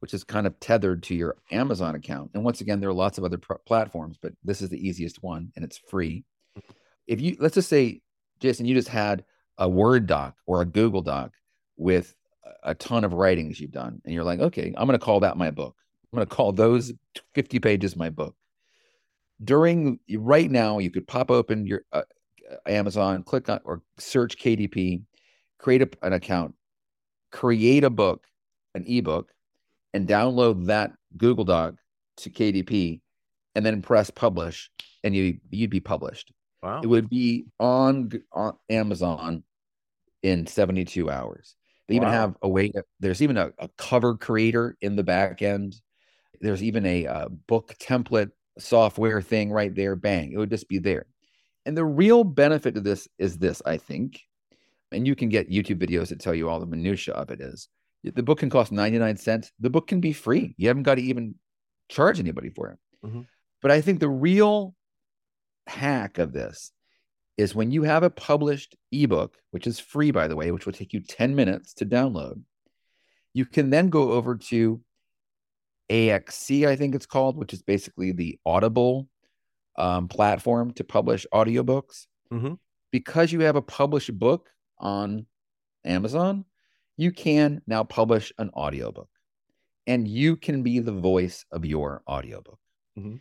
which 0.00 0.14
is 0.14 0.24
kind 0.24 0.46
of 0.46 0.58
tethered 0.60 1.02
to 1.04 1.14
your 1.14 1.36
Amazon 1.50 1.94
account. 1.94 2.30
And 2.34 2.44
once 2.44 2.60
again, 2.60 2.80
there 2.80 2.90
are 2.90 2.94
lots 2.94 3.18
of 3.18 3.24
other 3.24 3.38
platforms, 3.38 4.16
but 4.20 4.32
this 4.44 4.62
is 4.62 4.68
the 4.68 4.86
easiest 4.86 5.22
one 5.22 5.52
and 5.56 5.64
it's 5.64 5.78
free. 5.78 6.24
If 7.06 7.20
you, 7.20 7.36
let's 7.40 7.54
just 7.54 7.68
say, 7.68 8.02
Jason, 8.40 8.66
you 8.66 8.74
just 8.74 8.88
had 8.88 9.24
a 9.56 9.68
Word 9.68 10.06
doc 10.06 10.36
or 10.46 10.62
a 10.62 10.66
Google 10.66 11.02
doc 11.02 11.32
with 11.76 12.14
a 12.62 12.74
ton 12.74 13.04
of 13.04 13.12
writings 13.12 13.60
you've 13.60 13.72
done, 13.72 14.00
and 14.04 14.14
you're 14.14 14.24
like, 14.24 14.40
okay, 14.40 14.72
I'm 14.76 14.86
going 14.86 14.98
to 14.98 15.04
call 15.04 15.20
that 15.20 15.36
my 15.36 15.50
book. 15.50 15.74
I'm 16.12 16.16
going 16.16 16.26
to 16.26 16.34
call 16.34 16.52
those 16.52 16.92
50 17.34 17.58
pages 17.58 17.96
my 17.96 18.10
book. 18.10 18.34
During 19.42 19.98
right 20.16 20.50
now, 20.50 20.78
you 20.78 20.90
could 20.90 21.06
pop 21.06 21.30
open 21.30 21.66
your 21.66 21.82
uh, 21.92 22.02
Amazon, 22.66 23.22
click 23.22 23.48
on 23.48 23.60
or 23.64 23.82
search 23.98 24.36
KDP, 24.38 25.02
create 25.58 25.82
a, 25.82 25.88
an 26.02 26.12
account, 26.12 26.54
create 27.30 27.84
a 27.84 27.90
book, 27.90 28.26
an 28.74 28.84
ebook, 28.86 29.30
and 29.98 30.06
download 30.08 30.66
that 30.66 30.92
Google 31.16 31.44
Doc 31.44 31.74
to 32.18 32.30
KDP, 32.30 33.00
and 33.56 33.66
then 33.66 33.82
press 33.82 34.10
publish, 34.10 34.70
and 35.02 35.14
you 35.14 35.38
you'd 35.50 35.70
be 35.70 35.80
published. 35.80 36.32
Wow. 36.62 36.80
It 36.82 36.86
would 36.86 37.08
be 37.10 37.46
on, 37.58 38.10
on 38.32 38.54
Amazon 38.70 39.42
in 40.22 40.46
72 40.46 41.10
hours. 41.10 41.56
They 41.88 41.96
even 41.96 42.08
Wow. 42.08 42.14
have 42.14 42.36
a 42.42 42.48
way. 42.48 42.72
There's 43.00 43.22
even 43.22 43.36
a, 43.36 43.50
a 43.58 43.68
cover 43.76 44.16
creator 44.16 44.76
in 44.80 44.94
the 44.94 45.02
back 45.04 45.42
end. 45.42 45.74
There's 46.40 46.62
even 46.62 46.86
a, 46.86 47.06
uh 47.06 47.28
book 47.28 47.74
template 47.80 48.30
software 48.58 49.20
thing 49.22 49.50
right 49.50 49.74
there. 49.74 49.96
Bang! 49.96 50.32
It 50.32 50.38
would 50.38 50.50
just 50.50 50.68
be 50.68 50.78
there. 50.78 51.06
And 51.66 51.76
the 51.76 51.84
real 51.84 52.22
benefit 52.24 52.76
of 52.76 52.84
this 52.84 53.08
is 53.18 53.38
this, 53.38 53.60
I 53.66 53.76
think, 53.76 54.20
and 54.92 55.06
you 55.06 55.14
can 55.16 55.28
get 55.28 55.50
YouTube 55.50 55.80
videos 55.82 56.08
that 56.08 56.20
tell 56.20 56.34
you 56.34 56.48
all 56.48 56.60
the 56.60 56.66
minutia 56.66 57.14
of 57.14 57.30
it. 57.30 57.40
Is 57.40 57.68
the 58.04 58.22
book 58.22 58.38
can 58.38 58.50
cost 58.50 58.72
99 58.72 59.16
cents. 59.16 59.52
The 59.60 59.70
book 59.70 59.86
can 59.88 60.00
be 60.00 60.12
free. 60.12 60.54
You 60.56 60.68
haven't 60.68 60.84
got 60.84 60.96
to 60.96 61.02
even 61.02 61.34
charge 61.88 62.20
anybody 62.20 62.50
for 62.50 62.70
it. 62.70 62.78
Mhm. 63.06 63.26
But 63.60 63.70
I 63.70 63.80
think 63.80 64.00
the 64.00 64.08
real 64.08 64.74
hack 65.66 66.18
of 66.18 66.32
this 66.32 66.72
is 67.36 67.54
when 67.54 67.70
you 67.70 67.82
have 67.82 68.02
a 68.02 68.10
published 68.10 68.76
ebook, 68.92 69.36
which 69.50 69.66
is 69.66 69.78
free, 69.78 70.10
by 70.10 70.28
the 70.28 70.36
way, 70.36 70.50
which 70.50 70.66
will 70.66 70.72
take 70.72 70.92
you 70.92 71.00
10 71.00 71.34
minutes 71.34 71.74
to 71.74 71.86
download, 71.86 72.42
you 73.32 73.44
can 73.44 73.70
then 73.70 73.88
go 73.90 74.12
over 74.12 74.36
to 74.36 74.80
AXC, 75.90 76.66
I 76.66 76.76
think 76.76 76.94
it's 76.94 77.06
called, 77.06 77.36
which 77.36 77.52
is 77.52 77.62
basically 77.62 78.12
the 78.12 78.38
Audible 78.44 79.08
um, 79.76 80.08
platform 80.08 80.72
to 80.72 80.84
publish 80.84 81.24
audiobooks. 81.32 82.06
Mhm. 82.32 82.58
Because 82.90 83.32
you 83.32 83.40
have 83.40 83.56
a 83.56 83.62
published 83.62 84.16
book 84.18 84.50
on 84.78 85.26
Amazon, 85.84 86.44
you 86.98 87.12
can 87.12 87.62
now 87.66 87.84
publish 87.84 88.32
an 88.38 88.50
audiobook 88.50 89.08
and 89.86 90.06
you 90.06 90.36
can 90.36 90.62
be 90.62 90.80
the 90.80 90.92
voice 90.92 91.46
of 91.52 91.64
your 91.64 92.02
audiobook. 92.08 92.58
Mhm. 92.98 93.20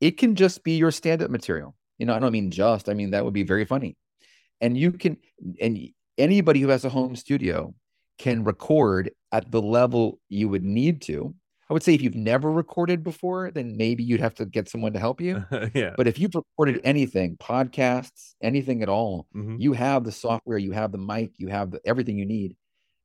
It 0.00 0.18
can 0.18 0.34
just 0.34 0.64
be 0.64 0.76
your 0.76 0.90
stand 0.90 1.22
up 1.22 1.30
material. 1.30 1.76
You 1.98 2.06
know, 2.06 2.14
I 2.14 2.18
don't 2.18 2.32
mean 2.32 2.50
just, 2.50 2.88
I 2.88 2.94
mean, 2.94 3.10
that 3.12 3.24
would 3.24 3.34
be 3.34 3.42
very 3.44 3.64
funny. 3.66 3.96
And 4.60 4.76
you 4.78 4.92
can, 4.92 5.18
and 5.60 5.78
anybody 6.18 6.60
who 6.60 6.68
has 6.68 6.84
a 6.84 6.90
home 6.90 7.16
studio 7.16 7.74
can 8.18 8.44
record 8.44 9.12
at 9.32 9.50
the 9.50 9.62
level 9.62 10.20
you 10.28 10.48
would 10.48 10.64
need 10.64 11.02
to. 11.02 11.34
I 11.68 11.72
would 11.72 11.82
say 11.84 11.94
if 11.94 12.02
you've 12.02 12.16
never 12.16 12.50
recorded 12.50 13.04
before, 13.04 13.50
then 13.52 13.76
maybe 13.76 14.02
you'd 14.02 14.20
have 14.20 14.34
to 14.36 14.46
get 14.46 14.68
someone 14.68 14.92
to 14.94 14.98
help 14.98 15.20
you. 15.20 15.44
yeah. 15.74 15.94
But 15.96 16.08
if 16.08 16.18
you've 16.18 16.34
recorded 16.34 16.80
anything, 16.84 17.36
podcasts, 17.36 18.34
anything 18.42 18.82
at 18.82 18.88
all, 18.88 19.28
Mhm. 19.36 19.60
you 19.60 19.72
have 19.74 20.04
the 20.04 20.12
software, 20.12 20.58
you 20.58 20.72
have 20.72 20.92
the 20.92 20.98
mic, 20.98 21.32
you 21.38 21.48
have 21.48 21.70
the, 21.70 21.80
everything 21.86 22.18
you 22.18 22.26
need. 22.26 22.56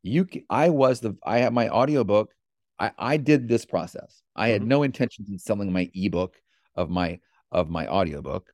You, 0.06 0.28
I 0.50 0.70
was 0.70 1.00
the, 1.00 1.16
I 1.26 1.40
have 1.40 1.52
my 1.54 1.68
audiobook. 1.70 2.32
I, 2.80 2.92
I 2.98 3.18
did 3.18 3.48
this 3.48 3.66
process. 3.66 4.22
I 4.36 4.50
had 4.50 4.62
Mhm. 4.62 4.68
no 4.68 4.84
intentions 4.84 5.30
in 5.30 5.40
selling 5.40 5.72
my 5.72 5.90
ebook 5.94 6.36
of 6.76 6.90
my 6.90 7.20
of 7.52 7.70
my 7.70 7.88
audiobook 7.88 8.52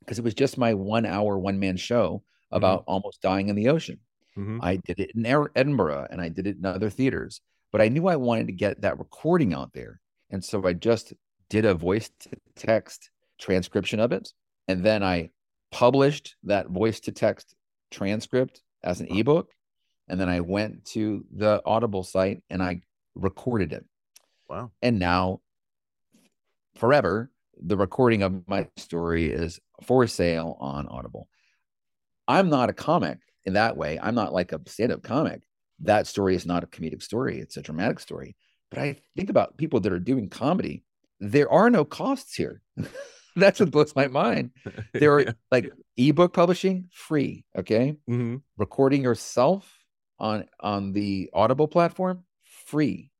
because 0.00 0.18
it 0.18 0.24
was 0.24 0.34
just 0.34 0.56
my 0.58 0.72
one 0.74 1.04
hour 1.06 1.38
one 1.38 1.58
man 1.58 1.76
show 1.76 2.22
about 2.50 2.84
almost 2.86 3.20
dying 3.20 3.48
in 3.48 3.56
the 3.56 3.68
ocean. 3.68 4.00
Mhm. 4.36 4.58
I 4.62 4.76
did 4.76 4.98
it 4.98 5.12
in 5.14 5.26
Edinburgh 5.26 6.06
and 6.10 6.20
I 6.20 6.28
did 6.28 6.46
it 6.46 6.56
in 6.56 6.64
other 6.64 6.90
theaters, 6.90 7.40
but 7.70 7.80
I 7.80 7.88
knew 7.88 8.06
I 8.08 8.16
wanted 8.16 8.46
to 8.48 8.52
get 8.52 8.80
that 8.80 8.98
recording 8.98 9.52
out 9.54 9.72
there. 9.74 10.00
And 10.30 10.42
so 10.44 10.66
I 10.66 10.72
just 10.72 11.12
did 11.50 11.64
a 11.64 11.74
voice 11.74 12.10
to 12.20 12.30
text 12.56 13.10
transcription 13.38 14.00
of 14.00 14.10
it. 14.12 14.32
And 14.68 14.82
then 14.82 15.02
I 15.02 15.30
published 15.70 16.36
that 16.44 16.68
voice 16.70 17.00
to 17.00 17.12
text 17.12 17.54
transcript 17.90 18.62
as 18.82 19.00
an 19.00 19.08
ebook. 19.08 19.50
And 20.08 20.20
then 20.20 20.28
I 20.28 20.40
went 20.40 20.84
to 20.86 21.24
the 21.34 21.62
Audible 21.64 22.02
site 22.02 22.42
and 22.50 22.62
I 22.62 22.82
recorded 23.14 23.72
it. 23.72 23.84
Wow. 24.48 24.70
And 24.82 24.98
now, 24.98 25.40
forever, 26.76 27.30
the 27.60 27.76
recording 27.76 28.22
of 28.22 28.46
my 28.48 28.68
story 28.76 29.30
is 29.30 29.60
for 29.82 30.06
sale 30.06 30.56
on 30.60 30.86
Audible. 30.88 31.28
I'm 32.26 32.48
not 32.48 32.70
a 32.70 32.72
comic 32.72 33.18
in 33.44 33.54
that 33.54 33.76
way. 33.76 33.98
I'm 34.00 34.14
not 34.14 34.32
like 34.32 34.52
a 34.52 34.60
stand 34.66 34.92
up 34.92 35.02
comic. 35.02 35.42
That 35.80 36.06
story 36.06 36.34
is 36.34 36.46
not 36.46 36.64
a 36.64 36.66
comedic 36.66 37.02
story, 37.02 37.38
it's 37.38 37.56
a 37.56 37.62
dramatic 37.62 38.00
story. 38.00 38.36
But 38.70 38.78
I 38.80 38.96
think 39.16 39.30
about 39.30 39.56
people 39.56 39.80
that 39.80 39.92
are 39.92 39.98
doing 39.98 40.28
comedy, 40.28 40.84
there 41.20 41.50
are 41.50 41.70
no 41.70 41.84
costs 41.84 42.34
here. 42.34 42.60
That's 43.36 43.60
what 43.60 43.70
blows 43.70 43.94
my 43.96 44.06
mind. 44.08 44.50
There 44.92 45.14
are 45.14 45.20
Yeah. 45.22 45.32
like 45.50 45.72
ebook 45.96 46.32
publishing 46.32 46.88
free, 46.92 47.44
okay? 47.56 47.96
Mhm. 48.08 48.42
recording 48.56 49.02
yourself 49.02 49.78
on 50.24 50.46
on 50.60 50.92
the 50.92 51.28
audible 51.34 51.68
platform 51.68 52.24
free 52.66 53.10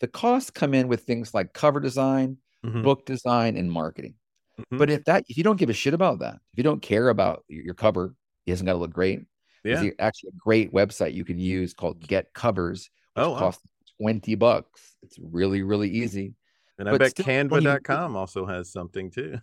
the 0.00 0.08
costs 0.08 0.50
come 0.50 0.74
in 0.74 0.88
with 0.88 1.04
things 1.04 1.32
like 1.32 1.52
cover 1.52 1.80
design 1.80 2.36
Mhm. 2.64 2.82
book 2.82 3.06
design 3.06 3.56
and 3.56 3.70
marketing 3.70 4.14
Mhm. 4.58 4.78
but 4.78 4.90
if 4.90 5.04
that 5.04 5.24
if 5.28 5.36
you 5.38 5.44
don't 5.44 5.58
give 5.62 5.70
a 5.70 5.78
shit 5.82 5.94
about 5.94 6.18
that 6.18 6.34
if 6.52 6.56
you 6.58 6.64
don't 6.64 6.82
care 6.82 7.08
about 7.10 7.44
your 7.48 7.74
cover 7.74 8.14
it 8.44 8.50
hasn't 8.50 8.66
got 8.66 8.72
to 8.72 8.78
look 8.78 8.92
great 8.92 9.20
there's 9.62 9.82
Yeah. 9.84 9.90
a- 9.98 10.02
actually 10.02 10.30
a 10.30 10.38
great 10.48 10.72
website 10.72 11.14
you 11.14 11.24
can 11.24 11.38
use 11.38 11.72
called 11.74 12.00
get 12.06 12.32
covers 12.34 12.90
which 13.14 13.24
Oh, 13.24 13.30
wow. 13.32 13.38
costs 13.38 13.62
20 14.00 14.34
bucks 14.34 14.96
it's 15.02 15.18
really 15.20 15.62
really 15.62 15.90
easy 15.90 16.34
And 16.78 16.88
I 16.88 16.92
but 16.92 16.98
bet 17.00 17.10
still, 17.12 17.24
when 17.26 17.62
you- 17.62 17.68
Canva.com 17.68 18.16
also 18.16 18.44
has 18.46 18.70
something 18.72 19.10
too. 19.10 19.38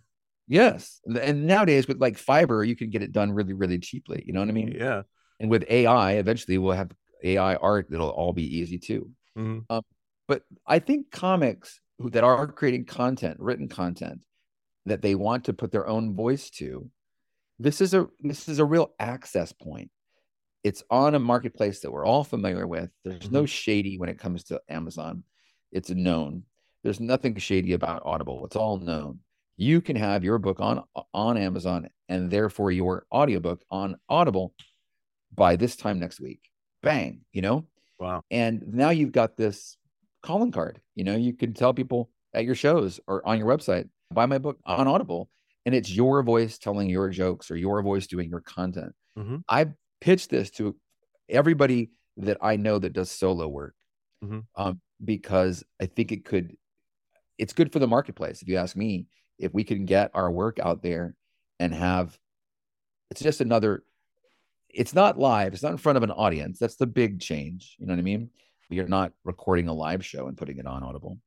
yes 0.48 1.00
and 1.06 1.46
nowadays 1.46 1.88
with 1.88 1.98
like 2.00 2.16
fiverr 2.18 2.66
you 2.68 2.76
can 2.76 2.90
get 2.90 3.02
it 3.02 3.12
done 3.12 3.32
really 3.32 3.54
really 3.54 3.78
cheaply 3.78 4.22
you 4.26 4.32
know 4.34 4.40
what 4.40 4.48
i 4.50 4.52
mean 4.52 4.72
Yeah. 4.72 5.02
And 5.40 5.50
with 5.50 5.64
ai 5.68 6.12
eventually 6.12 6.58
we'll 6.58 6.72
have 6.76 6.90
ai 7.22 7.54
art 7.56 7.86
that'll 7.90 8.10
all 8.10 8.32
be 8.32 8.58
easy 8.58 8.78
too 8.78 9.10
Mhm. 9.36 9.64
but 10.28 10.42
I 10.66 10.78
think 10.78 11.10
comics 11.10 11.80
who, 11.98 12.08
that 12.10 12.22
are 12.24 12.46
creating 12.46 12.84
content, 12.86 13.36
written 13.40 13.68
content, 13.68 14.24
that 14.86 15.02
they 15.02 15.14
want 15.16 15.44
to 15.46 15.52
put 15.52 15.72
their 15.72 15.86
own 15.88 16.14
voice 16.14 16.50
to, 16.50 16.88
this 17.58 17.80
is 17.80 17.94
a 17.94 18.06
this 18.20 18.48
is 18.48 18.58
a 18.60 18.64
real 18.64 18.92
access 19.00 19.52
point. 19.52 19.90
It's 20.62 20.82
on 20.90 21.14
a 21.14 21.18
marketplace 21.18 21.80
that 21.80 21.90
we're 21.90 22.06
all 22.06 22.24
familiar 22.24 22.66
with. 22.66 22.90
There's 23.04 23.30
no 23.30 23.44
shady 23.44 23.98
when 23.98 24.08
it 24.08 24.18
comes 24.18 24.44
to 24.44 24.60
Amazon. 24.68 25.24
It's 25.72 25.90
known. 25.90 26.44
There's 26.82 27.00
nothing 27.00 27.36
shady 27.36 27.72
about 27.72 28.02
Audible. 28.04 28.44
It's 28.46 28.56
all 28.56 28.78
known. 28.78 29.18
You 29.56 29.80
can 29.80 29.96
have 29.96 30.22
your 30.24 30.38
book 30.38 30.60
on 30.60 30.84
on 31.12 31.36
Amazon 31.36 31.88
and 32.08 32.30
therefore 32.30 32.70
your 32.70 33.06
audiobook 33.12 33.62
on 33.70 33.96
Audible 34.08 34.54
by 35.34 35.56
this 35.56 35.76
time 35.76 35.98
next 35.98 36.20
week. 36.20 36.40
Bang, 36.82 37.20
you 37.32 37.42
know? 37.42 37.66
Wow. 37.98 38.22
And 38.30 38.62
now 38.72 38.90
you've 38.90 39.12
got 39.12 39.36
this 39.36 39.76
calling 40.22 40.52
card. 40.52 40.80
You 40.94 41.04
know, 41.04 41.16
you 41.16 41.32
can 41.32 41.54
tell 41.54 41.72
people 41.72 42.10
at 42.34 42.44
your 42.44 42.54
shows 42.54 43.00
or 43.06 43.26
on 43.26 43.38
your 43.38 43.46
website, 43.46 43.88
buy 44.12 44.26
my 44.26 44.38
book 44.38 44.58
on 44.66 44.86
Audible, 44.88 45.30
and 45.64 45.74
it's 45.74 45.90
your 45.90 46.22
voice 46.22 46.58
telling 46.58 46.90
your 46.90 47.08
jokes 47.08 47.50
or 47.50 47.56
your 47.56 47.82
voice 47.82 48.06
doing 48.06 48.28
your 48.28 48.40
content. 48.40 48.92
Mhm. 49.18 49.42
I've 49.48 49.72
pitched 50.00 50.30
this 50.30 50.50
to 50.52 50.76
everybody 51.28 51.90
that 52.16 52.36
I 52.42 52.56
know 52.56 52.78
that 52.78 52.92
does 52.92 53.10
solo 53.10 53.48
work 53.48 53.74
Mhm. 54.22 54.44
um, 54.56 54.80
because 55.04 55.64
I 55.80 55.86
think 55.86 56.12
it 56.12 56.24
could, 56.24 56.56
it's 57.38 57.52
good 57.52 57.72
for 57.72 57.78
the 57.78 57.86
marketplace. 57.86 58.42
If 58.42 58.48
you 58.48 58.56
ask 58.56 58.76
me, 58.76 59.06
if 59.38 59.52
we 59.54 59.64
can 59.64 59.84
get 59.84 60.10
our 60.14 60.30
work 60.30 60.58
out 60.58 60.82
there 60.82 61.16
and 61.58 61.72
have, 61.74 62.18
it's 63.10 63.22
just 63.22 63.40
another, 63.40 63.84
it's 64.74 64.94
not 64.94 65.18
live, 65.18 65.52
it's 65.52 65.62
not 65.62 65.72
in 65.72 65.78
front 65.78 65.96
of 65.96 66.02
an 66.02 66.10
audience. 66.10 66.58
That's 66.58 66.76
the 66.76 66.86
big 66.86 67.20
change. 67.20 67.76
You 67.78 67.86
know 67.86 67.92
what 67.92 68.00
I 68.00 68.02
mean? 68.02 68.30
You're 68.70 68.88
not 68.88 69.12
recording 69.24 69.68
a 69.68 69.72
live 69.74 70.04
show 70.04 70.26
and 70.26 70.36
putting 70.36 70.58
it 70.58 70.66
on 70.66 70.82
Audible. 70.82 71.18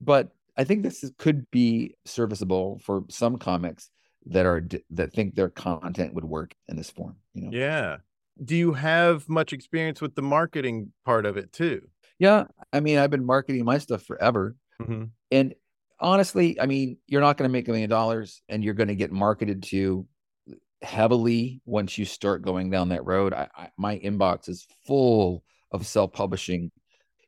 But 0.00 0.30
I 0.56 0.64
think 0.64 0.82
this 0.82 1.02
is, 1.02 1.12
could 1.16 1.50
be 1.50 1.94
serviceable 2.04 2.80
for 2.84 3.04
some 3.08 3.38
comics 3.38 3.90
that 4.26 4.46
are 4.46 4.66
that 4.90 5.12
think 5.12 5.34
their 5.34 5.48
content 5.48 6.14
would 6.14 6.24
work 6.24 6.54
in 6.68 6.76
this 6.76 6.90
form. 6.90 7.16
You 7.34 7.42
know? 7.42 7.50
Yeah. 7.52 7.96
Do 8.44 8.56
you 8.56 8.72
have 8.72 9.28
much 9.28 9.52
experience 9.52 10.00
with 10.00 10.14
the 10.14 10.22
marketing 10.22 10.92
part 11.04 11.26
of 11.26 11.36
it 11.36 11.52
too? 11.52 11.82
Yeah. 12.18 12.44
I 12.72 12.80
mean, 12.80 12.98
I've 12.98 13.10
been 13.10 13.24
marketing 13.24 13.64
my 13.64 13.78
stuff 13.78 14.02
forever. 14.02 14.56
Mhm. 14.80 15.10
And 15.30 15.54
honestly, 15.98 16.60
I 16.60 16.66
mean, 16.66 16.98
you're 17.06 17.20
not 17.20 17.36
going 17.36 17.48
to 17.48 17.52
make 17.52 17.68
a 17.68 17.70
million 17.70 17.90
dollars 17.90 18.42
and 18.48 18.62
you're 18.62 18.74
going 18.74 18.88
to 18.88 18.94
get 18.94 19.12
marketed 19.12 19.62
to 19.64 20.06
heavily 20.82 21.60
once 21.64 21.96
you 21.98 22.04
start 22.04 22.42
going 22.42 22.70
down 22.70 22.90
that 22.90 23.04
road. 23.04 23.32
I, 23.32 23.48
I, 23.56 23.68
my 23.78 23.98
inbox 23.98 24.48
is 24.48 24.66
full 24.86 25.44
of 25.70 25.86
self-publishing. 25.86 26.70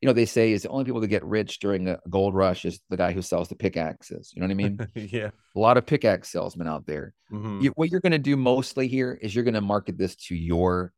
You 0.00 0.06
know, 0.06 0.12
they 0.12 0.26
say 0.26 0.52
is 0.52 0.62
the 0.62 0.68
only 0.68 0.84
people 0.84 1.00
that 1.00 1.08
get 1.08 1.24
rich 1.24 1.60
during 1.60 1.88
a 1.88 1.98
gold 2.10 2.34
rush 2.34 2.64
is 2.64 2.80
the 2.90 2.96
guy 2.96 3.12
who 3.12 3.22
sells 3.22 3.48
the 3.48 3.54
pickaxes. 3.54 4.32
You 4.34 4.40
know 4.40 4.46
what 4.46 4.52
I 4.52 4.54
mean? 4.54 4.78
yeah. 4.94 5.30
A 5.56 5.58
lot 5.58 5.76
of 5.78 5.86
pickaxe 5.86 6.30
salesmen 6.30 6.68
out 6.68 6.86
there. 6.86 7.14
Mhm. 7.32 7.62
You, 7.62 7.70
what 7.70 7.90
you're 7.90 8.00
going 8.00 8.12
to 8.12 8.18
do 8.18 8.36
mostly 8.36 8.86
here 8.86 9.18
is 9.22 9.34
you're 9.34 9.44
going 9.44 9.54
to 9.54 9.60
market 9.62 9.96
this 9.96 10.14
to 10.16 10.34
your 10.34 10.92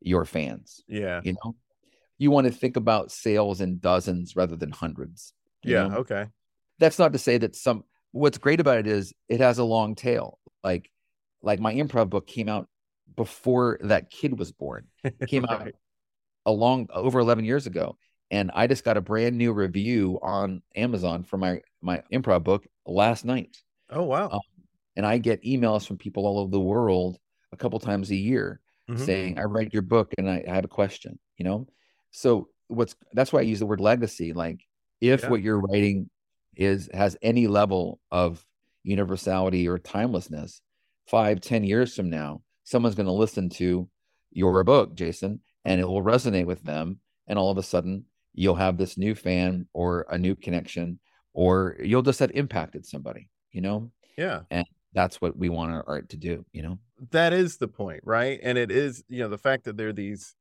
your 0.00 0.24
fans. 0.24 0.82
Yeah. 0.88 1.20
You 1.22 1.34
know, 1.34 1.56
you 2.18 2.30
want 2.30 2.46
to 2.46 2.52
think 2.52 2.76
about 2.76 3.12
sales 3.12 3.60
in 3.60 3.78
dozens 3.78 4.34
rather 4.34 4.56
than 4.56 4.70
hundreds. 4.70 5.32
Yeah. 5.62 5.88
know? 5.88 5.96
Okay. 5.98 6.26
that's 6.78 6.98
not 6.98 7.12
to 7.12 7.18
say 7.18 7.38
that 7.38 7.54
some 7.56 7.84
what's 8.12 8.38
great 8.38 8.60
about 8.60 8.78
it 8.78 8.86
is 8.86 9.12
it 9.28 9.40
has 9.40 9.58
a 9.58 9.64
long 9.64 9.94
tail 9.94 10.38
like 10.64 10.90
like 11.42 11.60
my 11.60 11.74
improv 11.74 12.10
book 12.10 12.26
came 12.26 12.48
out 12.48 12.68
before 13.16 13.78
that 13.82 14.10
kid 14.10 14.38
was 14.38 14.52
born 14.52 14.86
it 15.04 15.26
came 15.28 15.44
out 15.48 15.68
a 16.46 16.52
long 16.52 16.86
over 16.92 17.18
11 17.18 17.44
years 17.44 17.66
ago 17.66 17.96
and 18.30 18.50
i 18.54 18.66
just 18.66 18.84
got 18.84 18.96
a 18.96 19.00
brand 19.00 19.36
new 19.36 19.52
review 19.52 20.18
on 20.22 20.62
amazon 20.76 21.22
for 21.24 21.36
my 21.36 21.60
my 21.80 22.02
improv 22.12 22.44
book 22.44 22.66
last 22.86 23.24
night 23.24 23.56
Oh 23.90 24.02
wow. 24.02 24.28
Um, 24.28 24.40
and 24.96 25.06
i 25.06 25.18
get 25.18 25.42
emails 25.42 25.86
from 25.86 25.96
people 25.96 26.26
all 26.26 26.38
over 26.38 26.50
the 26.50 26.60
world 26.60 27.18
a 27.52 27.56
couple 27.56 27.78
times 27.80 28.10
a 28.10 28.16
year 28.16 28.60
Mhm. 28.90 28.98
saying 29.04 29.38
i 29.38 29.42
read 29.42 29.72
your 29.72 29.82
book 29.82 30.12
and 30.18 30.28
I, 30.28 30.44
I 30.48 30.54
have 30.54 30.64
a 30.64 30.68
question 30.68 31.18
you 31.36 31.44
know 31.44 31.66
so 32.10 32.48
what's 32.68 32.94
that's 33.12 33.32
why 33.32 33.40
i 33.40 33.42
use 33.42 33.58
the 33.60 33.66
word 33.66 33.80
legacy 33.80 34.32
like 34.32 34.60
if 35.00 35.22
Yeah. 35.22 35.30
what 35.30 35.42
you're 35.42 35.60
writing 35.60 36.10
is 36.56 36.88
has 36.92 37.16
any 37.22 37.46
level 37.46 38.00
of 38.10 38.44
universality 38.82 39.68
or 39.68 39.78
timelessness 39.78 40.60
five 41.10 41.40
ten 41.40 41.64
years 41.64 41.94
from 41.94 42.10
now 42.10 42.42
someone's 42.64 42.94
going 42.94 43.06
to 43.06 43.12
listen 43.12 43.48
to 43.48 43.88
your 44.30 44.62
book 44.64 44.94
jason 44.94 45.40
and 45.64 45.80
it 45.80 45.88
will 45.88 46.02
resonate 46.02 46.46
with 46.46 46.62
them 46.62 46.98
and 47.26 47.38
all 47.38 47.50
of 47.50 47.58
a 47.58 47.62
sudden 47.62 48.04
you'll 48.34 48.54
have 48.54 48.76
this 48.76 48.96
new 48.96 49.14
fan 49.14 49.66
or 49.72 50.06
a 50.10 50.18
new 50.18 50.34
connection 50.34 50.98
or 51.32 51.76
you'll 51.82 52.02
just 52.02 52.20
have 52.20 52.30
impacted 52.32 52.84
somebody 52.84 53.28
you 53.52 53.60
know 53.60 53.90
Yeah. 54.16 54.40
And 54.50 54.66
that's 54.94 55.20
what 55.20 55.36
we 55.36 55.48
want 55.48 55.70
our 55.70 55.84
art 55.86 56.08
to 56.10 56.16
do 56.16 56.44
you 56.52 56.62
know 56.62 56.78
that 57.10 57.32
is 57.32 57.58
the 57.58 57.68
point, 57.68 58.00
right? 58.04 58.38
And 58.42 58.58
it 58.58 58.70
is, 58.70 59.04
you 59.08 59.20
know, 59.20 59.28
the 59.28 59.38
fact 59.38 59.64
that 59.64 59.76
there 59.76 59.88
are 59.88 59.92
these 59.92 60.34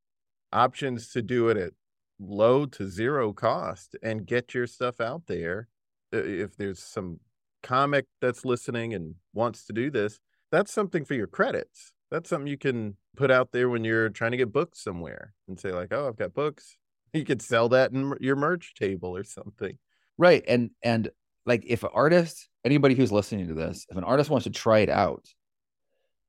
options 0.52 1.10
to 1.10 1.22
do 1.22 1.50
it 1.50 1.58
at 1.58 1.74
low 2.20 2.66
to 2.66 2.88
zero 2.88 3.34
cost 3.34 3.96
and 4.02 4.26
get 4.26 4.54
your 4.54 4.68
stuff 4.68 5.00
out 5.00 5.28
there. 5.28 5.68
If 6.12 6.56
there's 6.58 6.82
some 6.82 7.20
comic 7.64 8.06
that's 8.22 8.46
listening 8.46 8.94
and 8.94 9.16
wants 9.34 9.66
to 9.66 9.74
do 9.74 9.92
this, 9.92 10.20
that's 10.52 10.72
something 10.74 11.06
for 11.06 11.14
your 11.14 11.28
credits. 11.28 11.94
That's 12.12 12.30
something 12.30 12.48
you 12.48 12.58
can 12.58 12.96
put 13.16 13.32
out 13.32 13.52
there 13.52 13.70
when 13.70 13.84
you're 13.84 14.10
trying 14.10 14.32
to 14.32 14.38
get 14.38 14.54
books 14.54 14.82
somewhere 14.84 15.34
and 15.48 15.60
say, 15.60 15.72
like, 15.72 15.92
oh, 15.92 16.08
I've 16.08 16.18
got 16.18 16.34
books. 16.34 16.78
You 17.14 17.24
could 17.26 17.42
sell 17.42 17.70
that 17.70 17.92
in 17.94 18.14
your 18.20 18.36
merch 18.36 18.74
table 18.76 19.16
or 19.16 19.24
something. 19.24 19.78
right 20.18 20.44
and 20.48 20.72
and 20.84 21.10
like 21.46 21.64
if 21.66 21.84
an 21.84 21.90
artist 21.94 22.48
anybody 22.66 22.94
who's 22.96 23.12
listening 23.14 23.48
to 23.48 23.54
this 23.56 23.86
if 23.90 23.98
an 23.98 24.04
artist 24.04 24.30
wants 24.30 24.44
to 24.44 24.50
try 24.52 24.80
it 24.80 24.90
out 24.90 25.24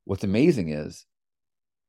what's 0.04 0.24
amazing 0.24 0.70
is 0.70 1.04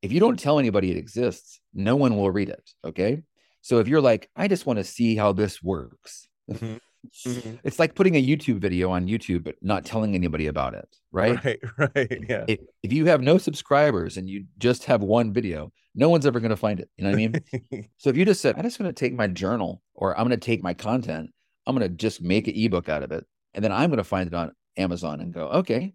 if 0.02 0.12
you 0.12 0.20
don't 0.20 0.40
tell 0.40 0.60
anybody 0.60 0.90
it 0.92 0.98
exists 0.98 1.62
no 1.74 1.96
one 1.96 2.18
will 2.18 2.32
read 2.32 2.50
it 2.50 2.70
okay 2.84 3.22
so 3.62 3.78
if 3.80 3.88
you're 3.88 4.02
like 4.02 4.28
i 4.36 4.48
just 4.48 4.66
want 4.66 4.78
to 4.78 4.84
see 4.84 5.16
how 5.16 5.32
this 5.34 5.62
works 5.64 6.28
Mhm. 6.52 6.80
Mhm. 7.26 7.60
it's 7.64 7.80
like 7.80 7.96
putting 7.96 8.16
a 8.18 8.22
youtube 8.24 8.60
video 8.60 8.92
on 8.92 9.08
youtube 9.08 9.44
but 9.46 9.56
not 9.62 9.86
telling 9.86 10.16
anybody 10.16 10.48
about 10.48 10.74
it 10.74 10.88
right, 11.14 11.44
Right. 11.46 11.60
Right. 11.96 12.24
Yeah. 12.30 12.44
If, 12.48 12.60
if 12.84 12.92
you 12.92 13.06
have 13.06 13.22
no 13.22 13.38
subscribers 13.38 14.18
and 14.18 14.30
you 14.30 14.46
just 14.58 14.84
have 14.86 15.02
one 15.02 15.32
video 15.32 15.72
no 15.96 16.10
one's 16.10 16.26
ever 16.26 16.40
going 16.42 16.50
to 16.50 16.58
find 16.58 16.80
it 16.82 16.90
you 16.98 17.06
know 17.06 17.12
what 17.12 17.16
i 17.16 17.28
mean 17.72 17.88
So 17.98 18.10
if 18.10 18.18
you 18.18 18.26
just 18.26 18.42
said, 18.42 18.56
I'm 18.58 18.64
just 18.64 18.78
going 18.78 18.90
to 18.90 18.94
take 18.94 19.14
my 19.14 19.28
journal 19.28 19.82
or 19.94 20.18
I'm 20.18 20.28
going 20.28 20.40
to 20.40 20.46
take 20.46 20.62
my 20.62 20.74
content, 20.74 21.32
I'm 21.66 21.76
going 21.76 21.90
to 21.90 21.96
just 21.96 22.22
make 22.22 22.48
an 22.48 22.56
ebook 22.56 22.90
out 22.90 23.04
of 23.04 23.12
it, 23.14 23.26
and 23.54 23.64
then 23.64 23.72
I'm 23.72 23.90
going 23.90 23.98
to 23.98 24.04
find 24.04 24.28
it 24.28 24.34
on 24.34 24.52
Amazon 24.78 25.20
and 25.22 25.34
go, 25.34 25.48
okay, 25.62 25.94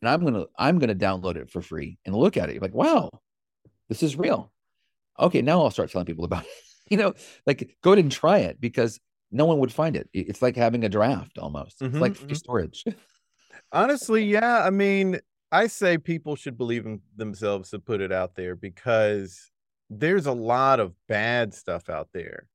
and 0.00 0.08
I'm 0.08 0.20
going 0.20 0.34
to 0.34 0.48
I'm 0.58 0.78
going 0.78 0.96
to 0.96 1.06
download 1.06 1.36
it 1.36 1.50
for 1.50 1.60
free 1.62 1.98
and 2.04 2.14
look 2.14 2.36
at 2.36 2.48
it. 2.50 2.54
You're 2.54 2.62
like, 2.62 2.74
wow, 2.74 3.10
this 3.88 4.02
is 4.02 4.16
real. 4.16 4.52
Okay, 5.18 5.42
now 5.42 5.62
I'll 5.62 5.70
start 5.70 5.90
telling 5.90 6.06
people 6.06 6.24
about 6.30 6.44
it. 6.44 6.50
you 6.90 6.96
know, 6.98 7.14
like 7.46 7.76
go 7.82 7.92
ahead 7.92 8.02
and 8.04 8.12
try 8.12 8.38
it 8.38 8.60
because 8.60 9.00
no 9.30 9.46
one 9.46 9.58
would 9.60 9.72
find 9.72 9.96
it. 9.96 10.08
It- 10.12 10.28
It's 10.28 10.42
like 10.42 10.56
having 10.56 10.84
a 10.84 10.88
draft 10.88 11.38
almost. 11.38 11.82
Mhm, 11.82 11.88
It's 11.90 12.00
like 12.00 12.16
free 12.16 12.34
mhm. 12.34 12.36
storage. 12.36 12.84
Honestly, 13.72 14.24
yeah. 14.24 14.64
I 14.64 14.70
mean, 14.70 15.20
I 15.52 15.66
say 15.66 15.98
people 15.98 16.36
should 16.36 16.56
believe 16.58 16.86
in 16.86 17.00
themselves 17.14 17.70
to 17.70 17.78
put 17.78 18.00
it 18.00 18.12
out 18.12 18.34
there 18.34 18.56
because 18.56 19.50
there's 19.90 20.26
a 20.26 20.32
lot 20.32 20.80
of 20.80 20.94
bad 21.06 21.54
stuff 21.54 21.88
out 21.88 22.10
there. 22.12 22.48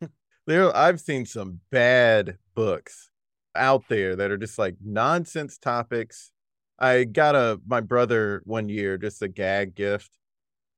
there, 0.46 0.74
I've 0.76 1.00
seen 1.00 1.26
some 1.26 1.60
bad 1.70 2.38
books 2.54 3.10
out 3.54 3.88
there 3.88 4.16
that 4.16 4.30
are 4.30 4.38
just 4.38 4.58
like 4.58 4.76
nonsense 4.82 5.58
topics. 5.58 6.32
I 6.78 7.04
got 7.04 7.34
a 7.34 7.60
my 7.66 7.80
brother 7.80 8.42
one 8.44 8.68
year 8.68 8.98
just 8.98 9.22
a 9.22 9.28
gag 9.28 9.74
gift, 9.74 10.18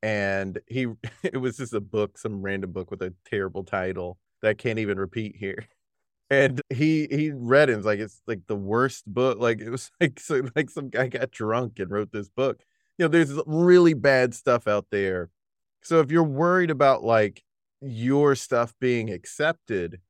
and 0.03 0.61
he 0.69 0.87
it 1.25 1.39
was 1.39 1.57
just 1.59 1.75
a 1.75 1.81
book, 1.81 2.19
some 2.19 2.43
random 2.43 2.73
book 2.73 2.91
with 2.91 3.03
a 3.03 3.15
terrible 3.27 3.65
title 3.65 4.19
that 4.43 4.59
can't 4.59 4.79
even 4.79 4.99
repeat 4.99 5.37
here 5.37 5.67
and 6.31 6.61
he 6.71 7.07
he 7.11 7.31
read 7.35 7.71
it. 7.71 7.75
and 7.75 7.85
like 7.85 7.99
it's 7.99 8.23
like 8.27 8.41
the 8.47 8.57
worst 8.57 9.05
book. 9.07 9.39
Like 9.39 9.61
it 9.61 9.71
was 9.71 9.91
like 10.01 10.21
so 10.21 10.43
like 10.57 10.71
some 10.71 10.89
guy 10.91 11.09
got 11.09 11.31
drunk 11.31 11.79
and 11.79 11.91
wrote 11.91 12.13
this 12.13 12.29
book. 12.29 12.61
You 12.99 13.05
know, 13.05 13.09
there's 13.09 13.33
really 13.47 13.95
bad 13.95 14.35
stuff 14.35 14.69
out 14.69 14.87
there. 14.91 15.31
So 15.83 16.01
if 16.01 16.11
you're 16.13 16.23
worried 16.23 16.71
about 16.71 17.03
like 17.03 17.43
your 17.81 18.35
stuff 18.35 18.75
being 18.81 19.11
accepted, 19.11 20.01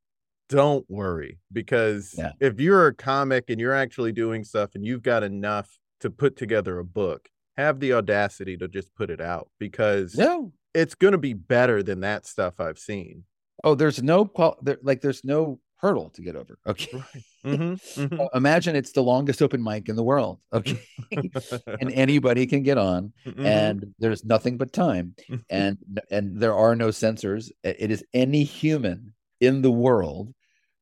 don't 0.48 0.84
worry 0.90 1.38
because 1.52 2.14
Yeah. 2.18 2.32
if 2.40 2.58
you're 2.60 2.88
a 2.88 2.94
comic 2.94 3.44
and 3.48 3.60
you're 3.60 3.72
actually 3.74 4.10
doing 4.12 4.42
stuff 4.42 4.74
and 4.74 4.84
you've 4.84 5.02
got 5.02 5.22
enough 5.22 5.78
to 6.00 6.10
put 6.10 6.36
together 6.36 6.78
a 6.80 6.84
book, 6.84 7.28
have 7.56 7.78
the 7.78 7.92
audacity 7.92 8.56
to 8.56 8.66
just 8.66 8.92
put 8.96 9.10
it 9.10 9.20
out 9.20 9.48
because 9.60 10.16
no. 10.16 10.52
it's 10.74 10.96
going 10.96 11.12
to 11.12 11.18
be 11.18 11.34
better 11.34 11.82
than 11.84 12.00
that 12.00 12.26
stuff 12.26 12.58
I've 12.58 12.78
seen. 12.78 13.24
Oh, 13.64 13.74
there's 13.74 14.02
no 14.02 14.24
qual 14.24 14.56
there, 14.62 14.78
like 14.82 15.00
there's 15.00 15.24
no 15.24 15.60
hurdle 15.76 16.10
to 16.10 16.22
get 16.22 16.36
over. 16.36 16.58
Okay. 16.66 17.02
Mhm, 17.42 18.20
Uh, 18.20 18.28
Imagine 18.34 18.76
it's 18.76 18.92
the 18.92 19.02
longest 19.02 19.40
open 19.40 19.62
mic 19.62 19.88
in 19.88 19.96
the 19.96 20.02
world. 20.02 20.40
Okay. 20.52 20.78
and 21.80 21.90
anybody 21.92 22.46
can 22.46 22.62
get 22.62 22.76
on 22.76 23.14
Mhm. 23.26 23.44
and 23.46 23.94
there's 23.98 24.24
nothing 24.26 24.58
but 24.58 24.74
time 24.74 25.14
and 25.48 25.78
and 26.10 26.38
there 26.38 26.54
are 26.54 26.76
no 26.76 26.90
censors 26.90 27.50
I- 27.64 27.76
it 27.78 27.90
is 27.90 28.04
any 28.12 28.44
human 28.44 29.14
in 29.40 29.62
the 29.62 29.70
world 29.70 30.34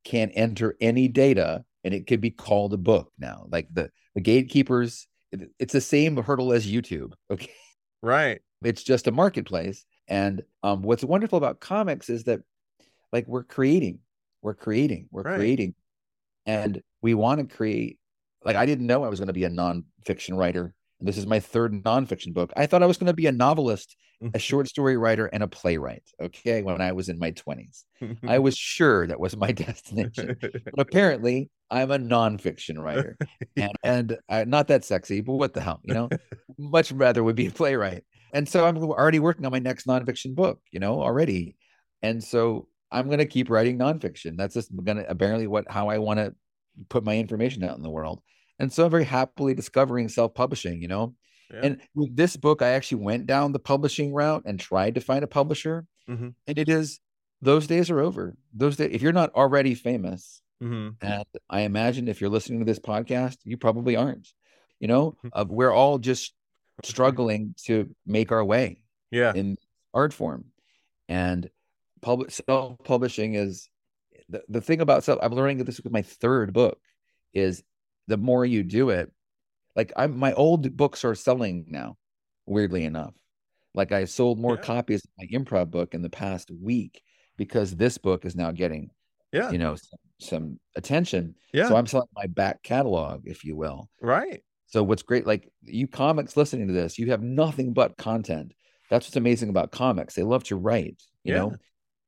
can 0.03 0.31
enter 0.31 0.75
any 0.81 1.07
data 1.07 1.63
and 1.85 1.93
it 1.93 2.05
could 2.07 2.19
be 2.19 2.31
called 2.31 2.73
a 2.73 2.77
book 2.77 3.11
now 3.17 3.45
like 3.49 3.67
the 3.73 3.89
the 4.15 4.21
gatekeepers 4.21 5.07
it- 5.31 5.51
it's 5.59 5.73
the 5.73 5.79
same 5.81 6.17
hurdle 6.17 6.51
as 6.51 6.67
youtube 6.67 7.13
okay 7.31 7.51
right. 8.01 8.41
it's 8.63 8.83
just 8.83 9.07
a 9.07 9.11
marketplace 9.11 9.85
and 10.09 10.43
um 10.63 10.81
what's 10.81 11.03
wonderful 11.05 11.37
about 11.37 11.61
comics 11.61 12.09
is 12.09 12.25
that 12.25 12.41
like 13.11 13.27
we're 13.27 13.43
creating 13.43 13.99
we're 14.41 14.53
creating 14.53 15.07
we're 15.11 15.23
Right. 15.23 15.35
creating. 15.35 15.75
And 16.45 16.81
we 17.01 17.13
want 17.13 17.39
to 17.47 17.55
create 17.55 17.99
like 18.43 18.55
i 18.55 18.65
didn't 18.65 18.87
know 18.87 19.03
i 19.03 19.09
was 19.09 19.19
going 19.19 19.27
to 19.27 19.33
be 19.33 19.43
a 19.45 19.49
nonfiction 19.49 20.37
writer. 20.37 20.73
And 20.99 21.07
this 21.07 21.17
is 21.17 21.25
my 21.27 21.39
third 21.39 21.71
nonfiction 21.83 22.33
book. 22.33 22.51
I 22.57 22.65
thought 22.65 22.83
i 22.83 22.85
was 22.85 22.97
going 22.97 23.07
to 23.07 23.13
be 23.13 23.27
a 23.27 23.31
novelist 23.31 23.95
a 24.33 24.39
short 24.49 24.67
story 24.67 24.97
writer 24.97 25.27
and 25.27 25.41
a 25.43 25.47
playwright 25.47 26.03
okay 26.21 26.61
when 26.61 26.81
i 26.81 26.91
was 26.91 27.07
in 27.07 27.17
my 27.19 27.31
20s 27.31 27.85
i 28.27 28.37
was 28.47 28.57
sure 28.57 29.07
that 29.07 29.19
was 29.19 29.37
my 29.37 29.51
destination. 29.63 30.35
But 30.41 30.79
apparently 30.79 31.49
i'm 31.71 31.91
a 31.91 31.97
nonfiction 31.99 32.77
writer. 32.79 33.17
And, 33.55 33.71
and 33.83 34.17
uh, 34.27 34.43
not 34.47 34.67
that 34.67 34.83
sexy 34.83 35.21
but 35.21 35.33
what 35.35 35.53
the 35.53 35.61
hell 35.61 35.79
you 35.83 35.93
know? 35.93 36.09
Much 36.57 36.91
rather 36.91 37.23
would 37.23 37.35
be 37.37 37.47
a 37.47 37.51
playwright. 37.51 38.03
And 38.33 38.47
so 38.47 38.65
i'm 38.65 38.77
already 38.77 39.19
working 39.19 39.45
on 39.45 39.51
my 39.53 39.59
next 39.59 39.87
nonfiction 39.87 40.35
book 40.35 40.59
you 40.71 40.79
know 40.81 41.01
already. 41.01 41.55
And 42.01 42.21
so 42.23 42.67
i'm 42.91 43.07
going 43.07 43.19
to 43.19 43.25
keep 43.25 43.49
writing 43.49 43.77
nonfiction 43.77 44.37
that's 44.37 44.53
just 44.53 44.69
going 44.83 44.97
to 44.97 45.09
apparently 45.09 45.47
what 45.47 45.69
how 45.69 45.89
i 45.89 45.97
want 45.97 46.19
to 46.19 46.33
put 46.89 47.03
my 47.03 47.17
information 47.17 47.63
out 47.63 47.75
in 47.77 47.83
the 47.83 47.89
world 47.89 48.21
and 48.59 48.71
so 48.71 48.85
i'm 48.85 48.91
very 48.91 49.03
happily 49.05 49.53
discovering 49.53 50.07
self-publishing 50.09 50.81
you 50.81 50.87
know 50.87 51.15
Yeah. 51.51 51.61
and 51.63 51.81
with 51.95 52.15
this 52.15 52.37
book 52.37 52.61
i 52.61 52.69
actually 52.69 53.03
went 53.03 53.25
down 53.27 53.51
the 53.51 53.59
publishing 53.59 54.13
route 54.13 54.43
and 54.45 54.59
tried 54.59 54.95
to 54.95 55.01
find 55.01 55.23
a 55.23 55.27
publisher 55.27 55.85
Mhm. 56.09 56.33
and 56.47 56.57
it 56.57 56.69
is 56.69 56.99
those 57.41 57.67
days 57.67 57.89
are 57.89 57.99
over 57.99 58.35
those 58.53 58.75
days 58.77 58.89
if 58.93 59.01
you're 59.01 59.13
not 59.21 59.33
already 59.33 59.73
famous 59.75 60.41
Mhm. 60.61 60.95
and 61.01 61.23
I 61.49 61.61
imagine 61.61 62.07
if 62.09 62.19
you're 62.19 62.29
listening 62.29 62.59
to 62.59 62.65
this 62.65 62.79
podcast, 62.79 63.37
you 63.45 63.55
probably 63.55 63.95
aren't. 63.95 64.27
You 64.81 64.89
know, 64.89 65.15
uh, 65.31 65.45
we're 65.47 65.71
all 65.71 65.99
just 65.99 66.33
struggling 66.83 67.55
to 67.65 67.95
make 68.05 68.31
our 68.33 68.43
way 68.43 68.83
Yeah. 69.09 69.31
in 69.33 69.57
art 69.93 70.11
form. 70.13 70.51
And 71.07 71.49
public 72.01 72.31
self 72.31 72.77
publishing 72.83 73.35
is 73.35 73.69
the, 74.29 74.41
the 74.49 74.61
thing 74.61 74.81
about 74.81 75.03
self. 75.03 75.19
I'm 75.21 75.33
learning 75.33 75.63
this 75.63 75.81
with 75.81 75.93
my 75.93 76.01
third 76.01 76.53
book 76.53 76.79
is 77.33 77.63
the 78.07 78.17
more 78.17 78.45
you 78.45 78.63
do 78.63 78.89
it, 78.89 79.11
like 79.75 79.93
I'm 79.95 80.17
my 80.17 80.33
old 80.33 80.75
books 80.75 81.05
are 81.05 81.15
selling 81.15 81.65
now. 81.67 81.97
weirdly 82.45 82.83
enough. 82.83 83.13
Like 83.75 83.91
I 83.91 84.05
sold 84.05 84.39
more 84.39 84.55
yeah. 84.55 84.61
copies 84.61 85.05
of 85.05 85.11
my 85.17 85.25
improv 85.27 85.69
book 85.69 85.93
in 85.93 86.01
the 86.01 86.09
past 86.09 86.51
week 86.51 87.01
because 87.37 87.75
this 87.75 87.97
book 87.97 88.25
is 88.25 88.35
now 88.35 88.51
getting, 88.51 88.89
yeah, 89.31 89.51
you 89.51 89.59
know, 89.59 89.75
some, 89.75 89.99
some 90.19 90.59
attention. 90.75 91.35
Yeah. 91.53 91.67
So 91.69 91.75
I'm 91.75 91.85
selling 91.85 92.07
my 92.15 92.25
back 92.25 92.63
catalog, 92.63 93.21
if 93.25 93.45
you 93.45 93.55
will. 93.55 93.89
Right. 94.01 94.43
So 94.65 94.83
what's 94.83 95.03
great, 95.03 95.25
like 95.25 95.49
you 95.63 95.87
comics 95.87 96.35
listening 96.35 96.67
to 96.67 96.73
this, 96.73 96.99
you 96.99 97.11
have 97.11 97.21
nothing 97.21 97.73
but 97.73 97.97
content. 97.97 98.53
That's 98.89 99.05
what's 99.05 99.15
amazing 99.15 99.49
about 99.49 99.71
comics. 99.71 100.15
They 100.15 100.23
love 100.23 100.43
to 100.45 100.55
write, 100.55 101.01
you 101.23 101.33
yeah. 101.33 101.39
know, 101.39 101.55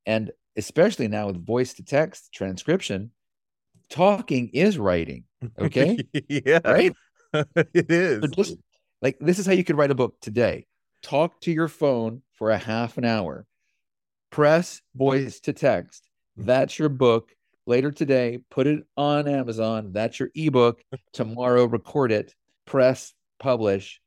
and 0.05 0.31
especially 0.55 1.07
now 1.07 1.27
with 1.27 1.45
voice 1.45 1.73
to 1.75 1.83
text 1.83 2.33
transcription, 2.33 3.11
talking 3.89 4.49
is 4.49 4.77
writing. 4.77 5.25
Okay. 5.59 5.97
yeah. 6.29 6.59
Right. 6.63 6.93
it 7.33 7.89
is. 7.89 8.29
Just, 8.35 8.57
like 9.01 9.17
this 9.19 9.39
is 9.39 9.47
how 9.47 9.53
you 9.53 9.63
could 9.63 9.75
write 9.75 9.89
a 9.89 9.95
book 9.95 10.15
today. 10.21 10.67
Talk 11.01 11.41
to 11.41 11.51
your 11.51 11.67
phone 11.67 12.21
for 12.33 12.51
a 12.51 12.59
half 12.59 12.99
an 12.99 13.05
hour. 13.05 13.47
Press 14.29 14.81
voice 14.95 15.39
to 15.41 15.53
text. 15.53 16.07
Mm. 16.39 16.45
That's 16.45 16.77
your 16.77 16.89
book. 16.89 17.31
Later 17.65 17.91
today, 17.91 18.39
put 18.49 18.67
it 18.67 18.83
on 18.97 19.27
Amazon. 19.27 19.91
That's 19.93 20.19
your 20.19 20.29
ebook. 20.35 20.81
Tomorrow, 21.13 21.65
record 21.65 22.11
it. 22.11 22.33
Press 22.65 23.13
publish. 23.39 23.99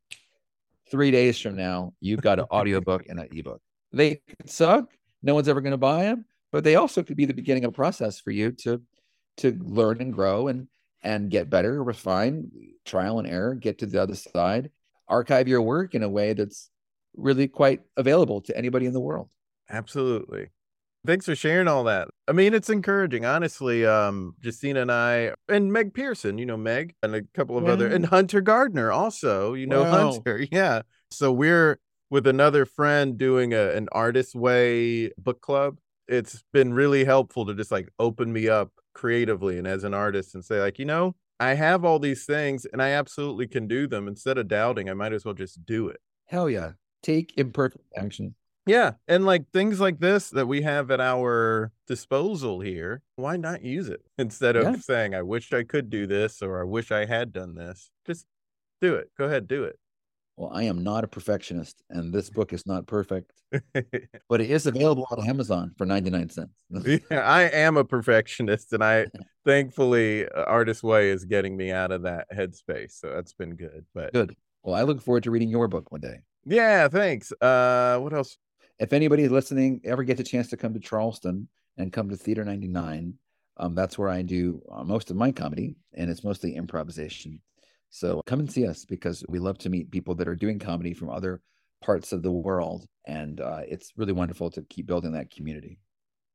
Three 0.91 1.11
days 1.11 1.41
from 1.41 1.57
now, 1.57 1.95
you've 2.01 2.23
got 2.23 2.39
an 2.39 2.47
audiobook 2.51 3.07
and 3.09 3.19
an 3.19 3.29
ebook. 3.33 3.61
They 3.93 4.21
suck. 4.45 4.91
No 5.25 5.35
one's 5.35 5.49
ever 5.49 5.61
going 5.61 5.73
to 5.73 5.79
buy 5.79 6.05
them, 6.05 6.27
but 6.53 6.65
they 6.65 6.77
also 6.77 7.03
could 7.03 7.17
be 7.17 7.25
the 7.25 7.35
beginning 7.35 7.65
of 7.65 7.71
a 7.71 7.73
process 7.73 8.21
for 8.21 8.31
you 8.31 8.53
to 8.53 8.83
to 9.39 9.59
learn 9.61 10.01
and 10.01 10.13
grow 10.13 10.49
and 10.49 10.69
and 11.03 11.31
get 11.31 11.51
better, 11.51 11.83
refine, 11.83 12.51
trial 12.85 13.19
and 13.19 13.27
error, 13.29 13.55
get 13.55 13.79
to 13.79 13.87
the 13.87 14.01
other 14.01 14.15
side, 14.15 14.71
archive 15.09 15.49
your 15.49 15.63
work 15.63 15.95
in 15.95 16.03
a 16.03 16.09
way 16.09 16.33
that's 16.35 16.71
really 17.17 17.49
quite 17.49 17.81
available 17.97 18.41
to 18.43 18.57
anybody 18.57 18.87
in 18.87 18.93
the 18.93 19.01
world. 19.01 19.31
Absolutely. 19.69 20.49
Thanks 21.07 21.27
for 21.27 21.35
sharing 21.35 21.69
all 21.69 21.85
that. 21.85 22.09
I 22.27 22.33
mean, 22.33 22.55
it's 22.55 22.71
encouraging, 22.71 23.27
honestly. 23.27 23.85
Um, 23.85 24.35
Justina 24.43 24.81
and 24.81 24.91
I, 24.91 25.35
and 25.49 25.71
Meg 25.71 25.93
Pearson, 25.93 26.39
you 26.39 26.47
know 26.47 26.57
Meg, 26.57 26.95
and 27.03 27.15
a 27.15 27.23
couple 27.35 27.59
of 27.59 27.67
other, 27.67 27.87
and 27.87 28.07
Hunter 28.07 28.41
Gardner 28.41 28.91
also, 28.91 29.53
you 29.53 29.67
know 29.67 29.83
wow. 29.83 30.13
Hunter, 30.13 30.47
yeah. 30.53 30.83
So 31.11 31.31
we're 31.31 31.79
with 32.15 32.29
another 32.29 32.65
friend 32.65 33.19
doing 33.19 33.53
a, 33.53 33.71
an 33.71 33.89
artist 33.91 34.37
way 34.37 35.11
book 35.19 35.41
club. 35.41 35.79
It's 36.07 36.45
been 36.53 36.73
really 36.73 37.05
helpful 37.05 37.45
to 37.45 37.55
just 37.55 37.73
like 37.73 37.89
open 37.99 38.33
me 38.33 38.49
up 38.49 38.71
creatively 38.95 39.59
and 39.59 39.67
as 39.67 39.83
an 39.83 39.95
artist 39.95 40.37
and 40.37 40.45
say 40.45 40.61
like, 40.61 40.79
you 40.79 40.85
know, 40.85 41.17
I 41.41 41.55
have 41.55 41.85
all 41.85 41.99
these 41.99 42.25
things 42.25 42.67
and 42.67 42.81
I 42.81 42.91
absolutely 42.91 43.49
can 43.49 43.67
do 43.67 43.89
them. 43.89 44.07
Instead 44.07 44.39
of 44.39 44.47
doubting, 44.47 44.89
I 44.89 44.95
might 44.95 45.13
as 45.13 45.25
well 45.25 45.35
just 45.35 45.67
do 45.67 45.89
it. 45.89 45.99
Hell 46.27 46.49
yeah. 46.49 46.75
Take 47.03 47.37
imperfect 47.37 47.85
action. 47.97 48.37
Yeah. 48.65 48.93
And 49.09 49.27
like 49.27 49.51
things 49.53 49.81
like 49.81 49.99
this 49.99 50.31
that 50.31 50.47
we 50.47 50.63
have 50.63 50.93
at 50.93 51.01
our 51.01 51.73
disposal 51.89 52.61
here, 52.61 53.03
why 53.17 53.37
not 53.37 53.65
use 53.65 53.89
it 53.89 54.03
instead 54.19 54.55
of 54.55 54.63
yeah. 54.63 54.77
saying, 54.77 55.17
I 55.17 55.23
wish 55.23 55.53
I 55.53 55.65
could 55.65 55.91
do 55.91 56.07
this 56.07 56.43
or 56.43 56.61
I 56.61 56.65
wish 56.65 56.93
I 56.93 57.07
had 57.07 57.33
done 57.33 57.57
this? 57.57 57.91
Just 58.07 58.25
do 58.81 58.95
it. 58.95 59.11
Go 59.19 59.25
ahead, 59.25 59.49
do 59.49 59.65
it. 59.65 59.81
Well, 60.37 60.51
I 60.53 60.65
am 60.65 60.83
not 60.83 61.05
a 61.05 61.07
perfectionist, 61.07 61.83
and 61.91 62.13
this 62.13 62.29
book 62.29 62.53
is 62.53 62.67
not 62.67 62.89
perfect, 62.89 63.33
but 63.73 64.41
it 64.41 64.51
is 64.51 64.67
available 64.67 65.07
on 65.11 65.29
Amazon 65.29 65.73
for 65.79 65.87
99 65.87 66.29
cents. 66.31 66.53
yeah, 67.11 67.21
I 67.21 67.43
am 67.43 67.77
a 67.77 67.85
perfectionist, 67.85 68.73
and 68.73 68.83
I 68.83 69.07
thankfully, 69.45 70.29
uh, 70.29 70.43
Artist 70.45 70.83
Way 70.83 71.11
is 71.11 71.25
getting 71.25 71.57
me 71.57 71.71
out 71.71 71.93
of 71.93 72.03
that 72.03 72.27
headspace. 72.35 72.99
So 72.99 73.13
that's 73.15 73.33
been 73.33 73.55
good. 73.55 73.85
But 73.95 74.13
good. 74.13 74.35
Well, 74.65 74.75
I 74.75 74.83
look 74.83 75.01
forward 75.01 75.23
to 75.25 75.31
reading 75.31 75.51
your 75.51 75.69
book 75.69 75.93
one 75.93 76.01
day. 76.01 76.23
Yeah, 76.45 76.89
thanks. 76.89 77.33
Uh, 77.41 77.99
what 77.99 78.13
else? 78.13 78.37
If 78.81 78.93
anybody 78.93 79.29
listening 79.29 79.83
ever 79.85 80.03
gets 80.03 80.21
a 80.21 80.25
chance 80.25 80.49
to 80.49 80.57
come 80.57 80.75
to 80.75 80.81
Charleston 80.81 81.49
and 81.77 81.93
come 81.93 82.09
to 82.11 82.17
Theatre 82.17 82.45
99, 82.45 83.15
um, 83.59 83.75
that's 83.77 83.97
where 83.97 84.09
I 84.09 84.23
do 84.23 84.61
uh, 84.73 84.83
most 84.83 85.11
of 85.11 85.17
my 85.17 85.31
comedy, 85.31 85.77
and 85.93 86.11
it's 86.11 86.25
mostly 86.25 86.57
improvisation. 86.57 87.41
So 87.95 88.23
come 88.27 88.41
and 88.41 88.51
see 88.51 88.67
us 88.67 88.85
because 88.85 89.25
we 89.29 89.39
love 89.39 89.57
to 89.59 89.71
meet 89.71 89.93
people 89.93 90.17
that 90.17 90.27
are 90.27 90.35
doing 90.35 90.59
comedy 90.59 90.95
from 90.95 91.11
other 91.11 91.41
parts 91.81 92.13
of 92.13 92.25
the 92.25 92.33
world. 92.33 92.87
And 93.07 93.41
uh, 93.41 93.61
it's 93.69 93.93
really 93.97 94.13
wonderful 94.13 94.51
to 94.51 94.63
keep 94.63 94.87
building 94.87 95.13
that 95.13 95.31
community. 95.31 95.79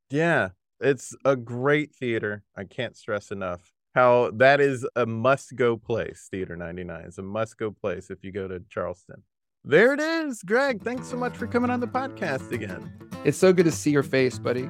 Yeah, 0.10 0.52
it's 0.80 1.14
a 1.26 1.36
great 1.36 1.94
theater. 1.94 2.44
I 2.56 2.64
can't 2.64 2.96
stress 2.96 3.32
enough 3.32 3.74
how 3.94 4.32
that 4.36 4.62
is 4.62 4.88
a 4.96 5.06
must 5.06 5.54
go 5.58 5.76
place. 5.76 6.30
Theatre 6.32 6.56
99 6.56 7.02
is 7.02 7.18
a 7.18 7.24
must 7.24 7.58
go 7.58 7.72
place 7.72 8.10
if 8.10 8.24
you 8.24 8.32
go 8.32 8.48
to 8.48 8.62
Charleston. 8.70 9.22
There 9.66 9.94
it 9.94 10.00
is. 10.00 10.42
Greg, 10.44 10.82
thanks 10.82 11.10
so 11.10 11.18
much 11.18 11.36
for 11.36 11.46
coming 11.46 11.72
on 11.72 11.82
the 11.82 11.88
podcast 11.88 12.54
again. 12.54 12.90
It's 13.26 13.38
so 13.38 13.52
good 13.52 13.66
to 13.66 13.72
see 13.74 13.92
your 13.92 14.04
face, 14.04 14.40
buddy. 14.40 14.70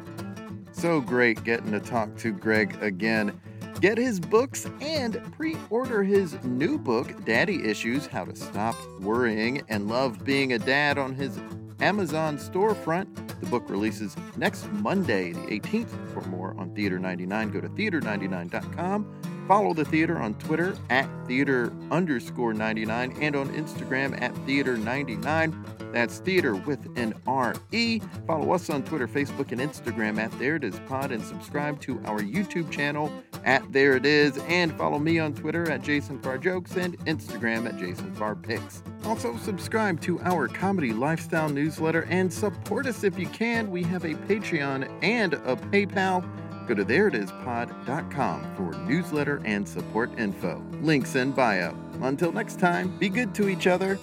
So 0.72 1.02
great 1.02 1.44
getting 1.44 1.72
to 1.72 1.80
talk 1.80 2.18
to 2.18 2.32
Greg 2.32 2.76
again. 2.82 3.40
Get 3.80 3.98
his 3.98 4.20
books 4.20 4.68
and 4.82 5.22
pre 5.32 5.56
order 5.70 6.04
his 6.04 6.42
new 6.44 6.78
book, 6.78 7.24
Daddy 7.24 7.66
Issues 7.66 8.08
How 8.08 8.26
to 8.26 8.36
Stop 8.36 8.76
Worrying 9.00 9.62
and 9.70 9.88
Love 9.88 10.26
Being 10.26 10.52
a 10.52 10.60
Dad, 10.60 10.98
on 10.98 11.16
his 11.16 11.40
Amazon 11.80 12.38
storefront. 12.38 13.08
The 13.40 13.46
book 13.46 13.70
releases 13.70 14.18
next 14.36 14.70
Monday, 14.74 15.32
the 15.32 15.40
18th. 15.40 16.12
For 16.14 16.20
more 16.28 16.56
on 16.58 16.76
Theatre 16.76 17.00
99, 17.00 17.52
go 17.52 17.62
to 17.62 17.70
theatre99.com. 17.70 19.22
Follow 19.50 19.74
the 19.74 19.84
theater 19.84 20.20
on 20.20 20.36
Twitter 20.36 20.78
at 20.92 21.10
theatre 21.26 21.74
underscore 21.90 22.54
99 22.54 23.18
and 23.20 23.36
on 23.36 23.50
Instagram 23.50 24.22
at 24.22 24.32
theatre99. 24.46 25.92
That's 25.92 26.20
theatre 26.20 26.54
with 26.56 26.86
an 26.96 27.16
R-E. 27.26 28.00
Follow 28.28 28.54
us 28.54 28.70
on 28.70 28.84
Twitter, 28.84 29.08
Facebook, 29.08 29.52
and 29.52 29.60
Instagram 29.60 30.20
at 30.20 30.32
There 30.38 30.58
It 30.58 30.64
Is 30.64 30.80
Pod 30.82 31.12
and 31.12 31.24
subscribe 31.24 31.82
to 31.82 32.00
our 32.06 32.20
YouTube 32.20 32.70
channel 32.70 33.12
at 33.44 33.64
There 33.74 33.96
It 33.96 34.06
Is 34.06 34.38
and 34.48 34.72
follow 34.78 35.00
me 35.00 35.18
on 35.18 35.34
Twitter 35.34 35.68
at 35.72 35.82
Jason 35.82 36.20
Farr 36.20 36.38
Jokes 36.38 36.76
and 36.76 36.96
Instagram 37.06 37.68
at 37.68 37.80
Jason 37.80 38.14
Farr 38.14 38.36
Pics. 38.36 38.84
Also 39.04 39.36
subscribe 39.38 40.00
to 40.02 40.20
our 40.20 40.48
comedy 40.48 40.94
lifestyle 40.94 41.50
newsletter 41.50 42.06
and 42.12 42.32
support 42.32 42.86
us 42.86 43.04
if 43.04 43.18
you 43.18 43.26
can. 43.26 43.72
We 43.72 43.82
have 43.82 44.06
a 44.06 44.14
Patreon 44.14 44.88
and 45.02 45.34
a 45.34 45.56
PayPal. 45.56 46.24
Go 46.70 46.76
to 46.76 46.86
thereitispod.com 46.86 48.56
for 48.56 48.78
newsletter 48.88 49.42
and 49.44 49.68
support 49.68 50.18
info. 50.20 50.64
Links 50.84 51.16
in 51.16 51.32
bio. 51.32 51.76
Until 52.02 52.32
next 52.32 52.60
time, 52.60 52.96
be 53.00 53.10
good 53.10 53.34
to 53.36 53.50
each 53.50 53.66
other 53.66 53.98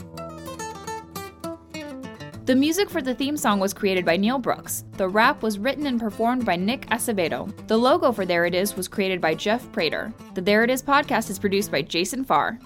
the 2.47 2.55
music 2.55 2.89
for 2.89 3.03
the 3.03 3.13
theme 3.13 3.37
song 3.37 3.59
was 3.59 3.75
created 3.75 4.05
by 4.05 4.17
Neil 4.17 4.39
Brooks. 4.39 4.85
The 4.93 5.09
rap 5.09 5.43
was 5.43 5.59
written 5.59 5.85
and 5.85 5.99
performed 5.99 6.47
by 6.47 6.55
Nick 6.55 6.87
Acevedo. 6.91 7.53
The 7.67 7.77
logo 7.77 8.13
for 8.13 8.25
There 8.25 8.47
It 8.47 8.55
Is 8.55 8.77
was 8.77 8.87
created 8.87 9.21
by 9.21 9.35
Jeff 9.35 9.73
Prater. 9.73 10.15
The 10.35 10.43
There 10.43 10.63
It 10.63 10.71
Is 10.71 10.81
podcast 10.81 11.29
is 11.29 11.41
produced 11.41 11.73
by 11.73 11.83
Jason 11.83 12.23
Farr. 12.25 12.61